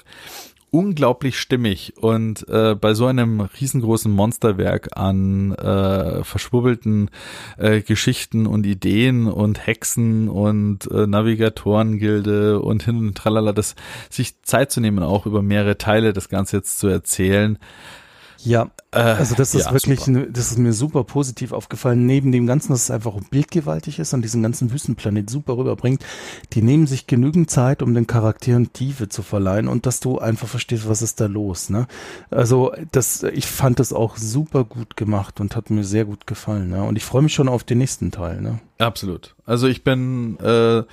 [0.71, 7.09] unglaublich stimmig und äh, bei so einem riesengroßen Monsterwerk an äh, verschwurbelten
[7.57, 13.75] äh, Geschichten und Ideen und Hexen und äh, Navigatorengilde und hin und tralala, das
[14.09, 17.57] sich Zeit zu nehmen, auch über mehrere Teile das Ganze jetzt zu erzählen,
[18.39, 20.25] ja, äh, also das ist ja, wirklich, super.
[20.31, 22.05] das ist mir super positiv aufgefallen.
[22.05, 26.03] Neben dem Ganzen, dass es einfach bildgewaltig ist und diesen ganzen Wüstenplanet super rüberbringt,
[26.53, 30.47] die nehmen sich genügend Zeit, um den Charakteren Tiefe zu verleihen und dass du einfach
[30.47, 31.69] verstehst, was ist da los.
[31.69, 31.87] Ne?
[32.31, 36.69] Also das, ich fand das auch super gut gemacht und hat mir sehr gut gefallen.
[36.69, 36.83] Ne?
[36.83, 38.41] Und ich freue mich schon auf den nächsten Teil.
[38.41, 38.59] Ne?
[38.77, 39.35] Absolut.
[39.45, 40.83] Also ich bin äh,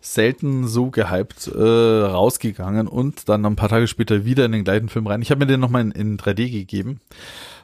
[0.00, 4.88] selten so gehypt äh, rausgegangen und dann ein paar Tage später wieder in den gleichen
[4.88, 5.22] Film rein.
[5.22, 7.00] Ich habe mir den nochmal in, in 3D gegeben.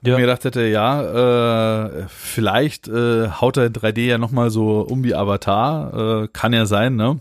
[0.03, 0.15] Ja.
[0.15, 4.81] Und mir gedacht hätte, ja, äh, vielleicht äh, haut er in 3D ja nochmal so
[4.81, 6.23] um wie Avatar.
[6.23, 7.19] Äh, kann ja sein, ne?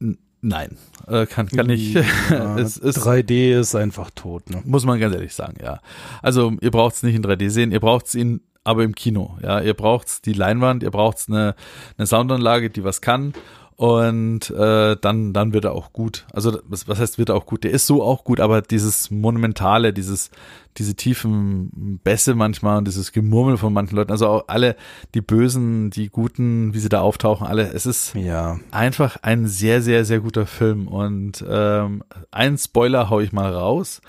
[0.00, 0.76] N nein,
[1.08, 1.94] äh, kann, kann nicht.
[2.30, 4.62] Ja, es ist, 3D ist einfach tot, ne?
[4.64, 5.80] Muss man ganz ehrlich sagen, ja.
[6.22, 9.38] Also ihr braucht es nicht in 3D sehen, ihr braucht es ihn aber im Kino.
[9.42, 11.54] Ja, ihr braucht die Leinwand, ihr braucht eine,
[11.96, 13.32] eine Soundanlage, die was kann
[13.76, 16.26] und äh, dann dann wird er auch gut.
[16.32, 17.64] Also was, was heißt wird er auch gut?
[17.64, 20.30] Der ist so auch gut, aber dieses monumentale, dieses
[20.76, 24.76] diese tiefen Bässe manchmal und dieses Gemurmel von manchen Leuten, also auch alle
[25.14, 27.72] die Bösen, die Guten, wie sie da auftauchen, alle.
[27.72, 32.02] Es ist ja einfach ein sehr sehr sehr guter Film und ähm,
[32.32, 34.02] ein Spoiler hau ich mal raus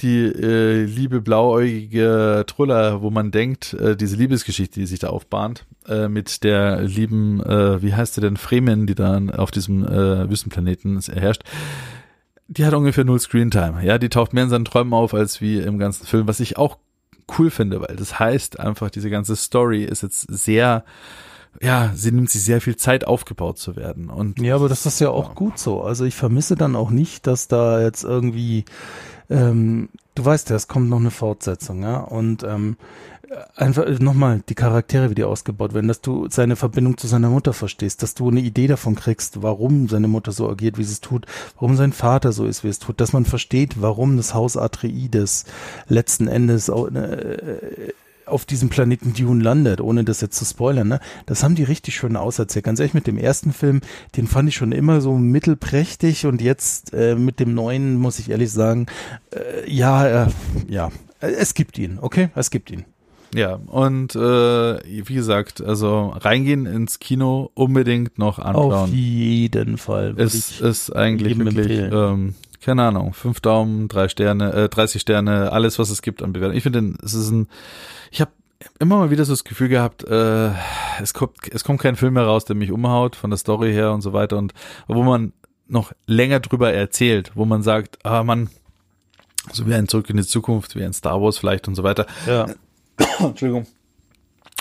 [0.00, 5.64] die äh, liebe blauäugige Truller, wo man denkt, äh, diese Liebesgeschichte, die sich da aufbahnt,
[5.88, 10.28] äh, mit der lieben, äh, wie heißt sie denn, Fremen, die dann auf diesem äh,
[10.28, 11.44] Wüstenplaneten herrscht,
[12.48, 13.84] die hat ungefähr null Screentime.
[13.84, 16.58] Ja, die taucht mehr in seinen Träumen auf als wie im ganzen Film, was ich
[16.58, 16.78] auch
[17.38, 20.84] cool finde, weil das heißt einfach, diese ganze Story ist jetzt sehr
[21.62, 24.10] ja, sie nimmt sich sehr viel Zeit aufgebaut zu werden.
[24.10, 25.34] Und ja, aber das ist ja auch ja.
[25.34, 25.82] gut so.
[25.82, 28.66] Also ich vermisse dann auch nicht, dass da jetzt irgendwie
[29.30, 31.98] ähm, du weißt ja, es kommt noch eine Fortsetzung, ja.
[31.98, 32.76] Und ähm,
[33.56, 37.52] einfach nochmal die Charaktere, wie die ausgebaut werden, dass du seine Verbindung zu seiner Mutter
[37.52, 41.00] verstehst, dass du eine Idee davon kriegst, warum seine Mutter so agiert, wie sie es
[41.00, 41.26] tut,
[41.58, 45.44] warum sein Vater so ist, wie es tut, dass man versteht, warum das Haus Atreides
[45.88, 47.92] letzten Endes äh,
[48.26, 51.00] auf diesem Planeten Dune landet, ohne das jetzt zu spoilern, ne?
[51.26, 52.64] Das haben die richtig schön auserzählt.
[52.64, 53.80] Ganz ehrlich, mit dem ersten Film,
[54.16, 58.30] den fand ich schon immer so mittelprächtig und jetzt äh, mit dem neuen, muss ich
[58.30, 58.86] ehrlich sagen,
[59.30, 60.30] äh, ja, äh,
[60.68, 62.30] ja, es gibt ihn, okay?
[62.34, 62.84] Es gibt ihn.
[63.34, 68.72] Ja, und äh, wie gesagt, also reingehen ins Kino unbedingt noch anschauen.
[68.72, 70.14] Auf jeden Fall.
[70.16, 72.34] Es ist eigentlich wirklich, ähm,
[72.66, 76.56] keine Ahnung, fünf Daumen, drei Sterne, äh, 30 Sterne, alles, was es gibt an Bewertung.
[76.56, 77.46] Ich finde, es ist ein,
[78.10, 78.32] ich habe
[78.80, 80.50] immer mal wieder so das Gefühl gehabt, äh,
[81.00, 83.92] es kommt, es kommt kein Film mehr raus, der mich umhaut, von der Story her
[83.92, 84.52] und so weiter und
[84.88, 85.32] wo man
[85.68, 88.50] noch länger drüber erzählt, wo man sagt, ah man,
[89.52, 92.06] so wie ein Zurück in die Zukunft, wie ein Star Wars vielleicht und so weiter.
[92.26, 92.46] Ja.
[93.20, 93.68] Entschuldigung.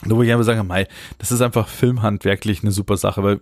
[0.04, 0.88] Da wo ich einfach sagen, Mai,
[1.20, 3.40] das ist einfach filmhandwerklich eine super Sache, weil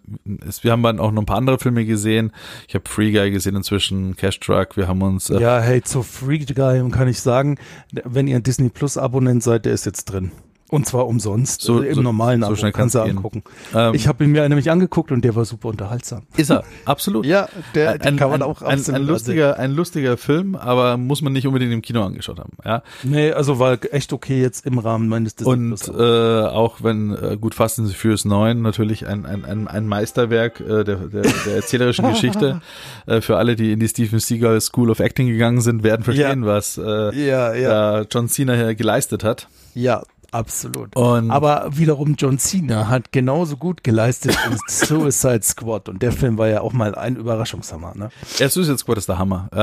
[0.48, 2.32] es, wir haben dann auch noch ein paar andere Filme gesehen.
[2.68, 5.32] Ich habe Free Guy gesehen inzwischen, Cash Truck, wir haben uns.
[5.32, 7.58] Äh ja, hey, zu Free Guy kann ich sagen,
[7.92, 10.32] wenn ihr ein Disney Plus Abonnent seid, der ist jetzt drin.
[10.74, 11.62] Und zwar umsonst.
[11.62, 12.56] So, im so, normalen so Abo.
[12.56, 13.44] schnell kannst du angucken.
[13.76, 16.24] Ähm, ich habe ihn mir nämlich angeguckt und der war super unterhaltsam.
[16.36, 17.28] Ist er, absolut.
[17.28, 21.22] Ja, der ein, kann man ein, auch ein, ein lustiger, ein lustiger Film, aber muss
[21.22, 22.54] man nicht unbedingt im Kino angeschaut haben.
[22.66, 22.82] Ja.
[23.04, 27.38] Nee, also war echt okay jetzt im Rahmen meines Disney Und äh, auch wenn äh,
[27.40, 31.22] gut Fast and the Furious 9 natürlich ein, ein, ein, ein Meisterwerk äh, der, der,
[31.22, 32.62] der erzählerischen Geschichte.
[33.06, 36.46] Äh, für alle, die in die Stephen Seagal School of Acting gegangen sind, werden verstehen,
[36.46, 39.48] was äh, ja, ja, da John Cena hier geleistet hat.
[39.74, 40.04] ja,
[40.34, 40.96] absolut.
[40.96, 46.38] Und Aber wiederum John Cena hat genauso gut geleistet in Suicide Squad und der Film
[46.38, 48.10] war ja auch mal ein Überraschungshammer, ne?
[48.38, 49.50] Ja, Suicide Squad ist der Hammer.
[49.54, 49.58] Äh,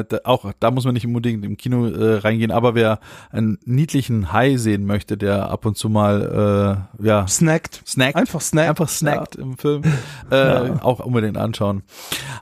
[0.00, 3.00] äh, da, auch da muss man nicht unbedingt im Kino äh, reingehen, aber wer
[3.30, 7.82] einen niedlichen Hai sehen möchte, der ab und zu mal äh, ja Snackt.
[7.86, 8.68] snackt, Einfach snackt.
[8.68, 9.82] einfach snackt im Film,
[10.30, 11.82] äh, auch unbedingt anschauen.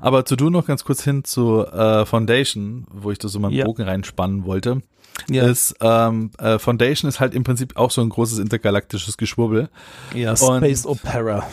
[0.01, 3.53] Aber zu du noch ganz kurz hin zu äh, Foundation, wo ich da so meinen
[3.53, 3.65] Ja.
[3.65, 4.83] Bogen reinspannen wollte.
[5.29, 5.47] Ja.
[5.47, 9.69] Ist ähm, äh, Foundation ist halt im Prinzip auch so ein großes intergalaktisches Geschwurbel.
[10.15, 11.47] Ja, Space Opera.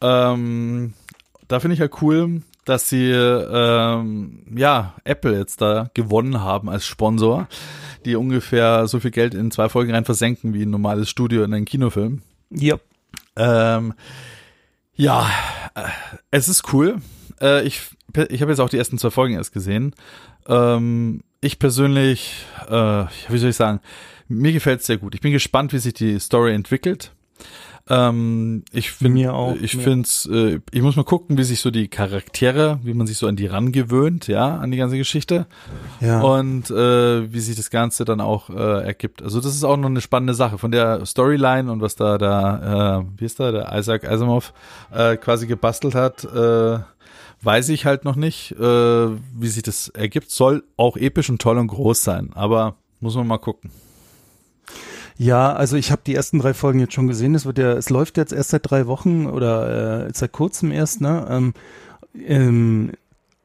[0.00, 0.94] Ähm,
[1.48, 6.86] da finde ich ja cool, dass sie ähm, ja Apple jetzt da gewonnen haben als
[6.86, 7.48] Sponsor,
[8.04, 11.54] die ungefähr so viel Geld in zwei Folgen rein versenken wie ein normales Studio in
[11.54, 12.22] einen Kinofilm.
[12.50, 12.76] Ja.
[13.36, 13.94] Ähm,
[14.94, 15.30] ja,
[15.74, 15.82] äh,
[16.30, 17.00] es ist cool.
[17.40, 17.82] Äh, ich
[18.28, 19.94] ich habe jetzt auch die ersten zwei Folgen erst gesehen.
[20.46, 23.80] Ähm, ich persönlich, äh, wie soll ich sagen,
[24.28, 25.14] mir gefällt es sehr gut.
[25.14, 27.12] Ich bin gespannt, wie sich die Story entwickelt.
[27.90, 31.88] Ähm, ich finde, ich mir find's, äh, ich muss mal gucken, wie sich so die
[31.88, 35.46] Charaktere, wie man sich so an die rangewöhnt, ja, an die ganze Geschichte
[36.00, 36.20] Ja.
[36.20, 39.20] und äh, wie sich das Ganze dann auch äh, ergibt.
[39.20, 43.00] Also das ist auch noch eine spannende Sache von der Storyline und was da da,
[43.00, 44.52] äh, wie ist da der Isaac Asimov
[44.94, 46.22] äh, quasi gebastelt hat.
[46.24, 46.78] Äh,
[47.42, 50.30] weiß ich halt noch nicht, äh, wie sich das ergibt.
[50.30, 53.70] Soll auch episch und toll und groß sein, aber muss man mal gucken.
[55.18, 57.34] Ja, also ich habe die ersten drei Folgen jetzt schon gesehen.
[57.34, 61.00] Es wird ja, es läuft jetzt erst seit drei Wochen oder äh, seit kurzem erst,
[61.00, 61.26] ne?
[61.28, 61.54] Ähm,
[62.26, 62.92] ähm,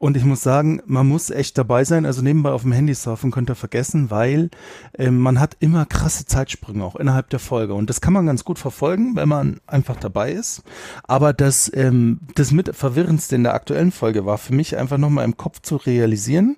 [0.00, 2.06] und ich muss sagen, man muss echt dabei sein.
[2.06, 4.48] Also nebenbei auf dem Handy surfen könnt ihr vergessen, weil
[4.96, 7.74] ähm, man hat immer krasse Zeitsprünge auch innerhalb der Folge.
[7.74, 10.62] Und das kann man ganz gut verfolgen, wenn man einfach dabei ist.
[11.02, 15.24] Aber das, ähm, das mit verwirrendste in der aktuellen Folge war für mich einfach nochmal
[15.24, 16.56] im Kopf zu realisieren,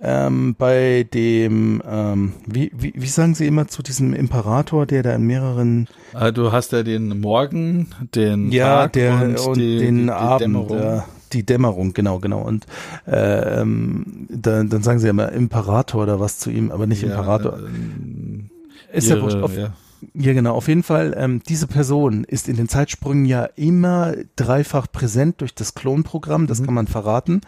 [0.00, 5.14] ähm, bei dem, ähm, wie, wie, wie sagen Sie immer zu diesem Imperator, der da
[5.14, 9.78] in mehreren, Äh, du hast ja den Morgen, den ja, Tag der und, und, die,
[9.78, 10.78] den die, die Abend, Dämmerung.
[10.78, 12.40] ja, die Dämmerung, genau, genau.
[12.42, 12.66] Und
[13.06, 17.58] äh, ähm, dann, dann sagen Sie immer Imperator oder was zu ihm, aber nicht Imperator.
[17.58, 18.50] ähm,
[18.92, 19.36] Ist ja ihre- wurscht.
[19.42, 19.72] Auf, ja.
[20.14, 20.54] Ja, genau.
[20.54, 25.56] Auf jeden Fall, ähm, diese Person ist in den Zeitsprüngen ja immer dreifach präsent durch
[25.56, 27.40] das Klonprogramm, das kann man verraten.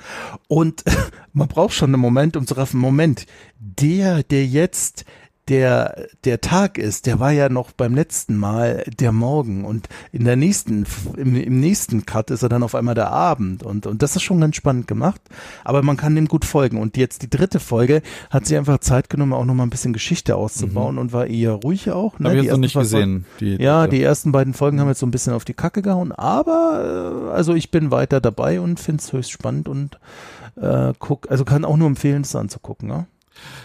[0.49, 0.83] Und
[1.33, 3.26] man braucht schon einen Moment, um zu raffen, Moment,
[3.61, 5.05] der, der jetzt
[5.51, 10.24] der, der Tag ist, der war ja noch beim letzten Mal der Morgen und in
[10.24, 10.86] der nächsten,
[11.16, 14.22] im, im nächsten Cut ist er dann auf einmal der Abend und, und das ist
[14.22, 15.20] schon ganz spannend gemacht,
[15.64, 19.11] aber man kann dem gut folgen und jetzt die dritte Folge hat sie einfach Zeit
[19.11, 22.18] genommen, auch nochmal ein bisschen Geschichte auszubauen und war eher ruhig auch.
[22.20, 22.28] Ne?
[22.28, 23.26] Habe ich jetzt noch nicht gesehen.
[23.40, 26.12] Die, ja, die ersten beiden Folgen haben jetzt so ein bisschen auf die Kacke gehauen,
[26.12, 29.98] aber äh, also ich bin weiter dabei und finde es höchst spannend und
[30.61, 32.88] äh, guck, also kann auch nur empfehlen, es anzugucken.
[32.88, 33.07] Ne?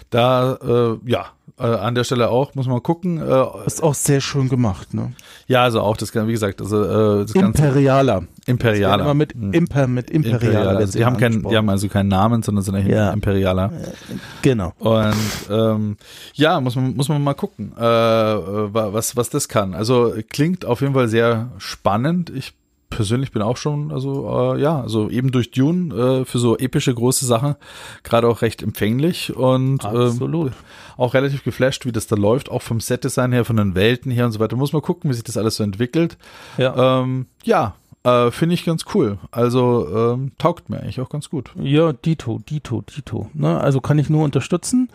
[0.09, 1.25] Da, äh, ja,
[1.57, 3.17] äh, an der Stelle auch, muss man gucken.
[3.17, 5.13] Äh, ist auch sehr schön gemacht, ne?
[5.47, 8.23] Ja, also auch das, wie gesagt, also äh, das Imperialer.
[8.45, 9.03] Imperialer.
[9.03, 9.53] Immer mit hm.
[9.53, 10.81] Imper, mit Imperialer.
[10.81, 10.85] Imperialer.
[10.87, 13.11] Die haben keinen, die haben also keinen Namen, sondern sind ja.
[13.11, 13.71] Imperialer.
[13.71, 14.73] Äh, genau.
[14.79, 15.15] Und
[15.49, 15.97] ähm,
[16.33, 19.73] ja, muss man muss man mal gucken, äh, was was das kann.
[19.73, 22.31] Also klingt auf jeden Fall sehr spannend.
[22.35, 22.53] Ich
[22.95, 26.93] persönlich bin auch schon, also äh, ja, also eben durch Dune äh, für so epische
[26.93, 27.55] große Sachen
[28.03, 30.51] gerade auch recht empfänglich und ähm,
[30.95, 34.25] auch relativ geflasht, wie das da läuft, auch vom Set-Design her, von den Welten her
[34.25, 34.55] und so weiter.
[34.55, 36.17] Muss man gucken, wie sich das alles so entwickelt.
[36.57, 39.17] Ja, ähm, ja äh, finde ich ganz cool.
[39.31, 41.51] Also ähm, taugt mir eigentlich auch ganz gut.
[41.59, 43.29] Ja, Dito, Dito, Dito.
[43.33, 43.59] Ne?
[43.59, 44.89] Also kann ich nur unterstützen.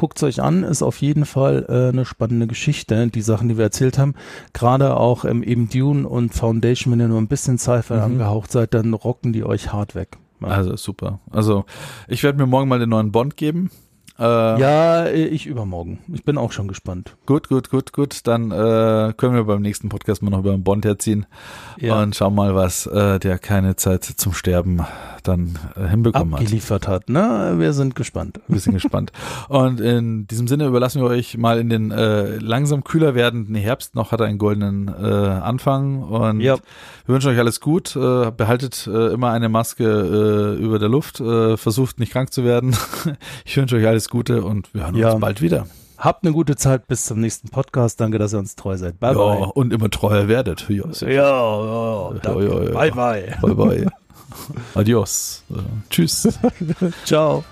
[0.00, 3.64] Guckt's euch an, ist auf jeden Fall äh, eine spannende Geschichte, die Sachen, die wir
[3.64, 4.14] erzählt haben.
[4.54, 8.00] Gerade auch ähm, eben Dune und Foundation, wenn ihr nur ein bisschen Sci-Fi mhm.
[8.00, 10.16] angehaucht seid, dann rocken die euch hart weg.
[10.40, 10.48] Ja.
[10.48, 11.20] Also super.
[11.30, 11.66] Also
[12.08, 13.70] ich werde mir morgen mal den neuen Bond geben.
[14.20, 16.00] Äh, ja, ich übermorgen.
[16.12, 17.16] Ich bin auch schon gespannt.
[17.24, 18.26] Gut, gut, gut, gut.
[18.26, 21.24] Dann äh, können wir beim nächsten Podcast mal noch über den Bond herziehen
[21.78, 22.00] ja.
[22.02, 24.84] und schauen mal, was äh, der keine Zeit zum Sterben
[25.22, 27.08] dann äh, hinbekommen Abgeliefert hat.
[27.08, 27.54] Ne?
[27.56, 28.40] Wir sind gespannt.
[28.46, 29.10] Wir sind gespannt.
[29.48, 33.94] Und in diesem Sinne überlassen wir euch mal in den äh, langsam kühler werdenden Herbst.
[33.94, 36.56] Noch hat er einen goldenen äh, Anfang und ja.
[37.06, 37.94] wir wünschen euch alles gut.
[37.94, 41.16] Behaltet immer eine Maske über der Luft.
[41.16, 42.76] Versucht nicht krank zu werden.
[43.44, 45.12] ich wünsche euch alles Gute und wir hören ja.
[45.12, 45.66] uns bald wieder.
[45.96, 48.00] Habt eine gute Zeit bis zum nächsten Podcast.
[48.00, 48.98] Danke, dass ihr uns treu seid.
[48.98, 49.52] Bye, ja, bye.
[49.54, 50.68] Und immer treuer werdet.
[50.68, 52.70] Ja, ja, ja, ja, ja.
[52.72, 53.38] Bye, bye.
[53.40, 53.86] Bye, bye.
[54.74, 55.44] Adios.
[55.90, 56.28] Tschüss.
[57.04, 57.44] Ciao.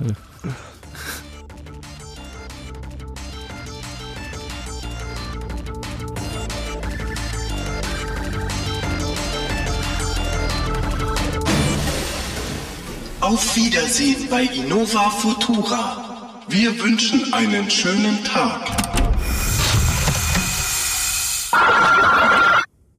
[13.21, 16.08] Auf Wiedersehen bei Innova Futura.
[16.51, 18.79] Wir wünschen einen schönen Tag.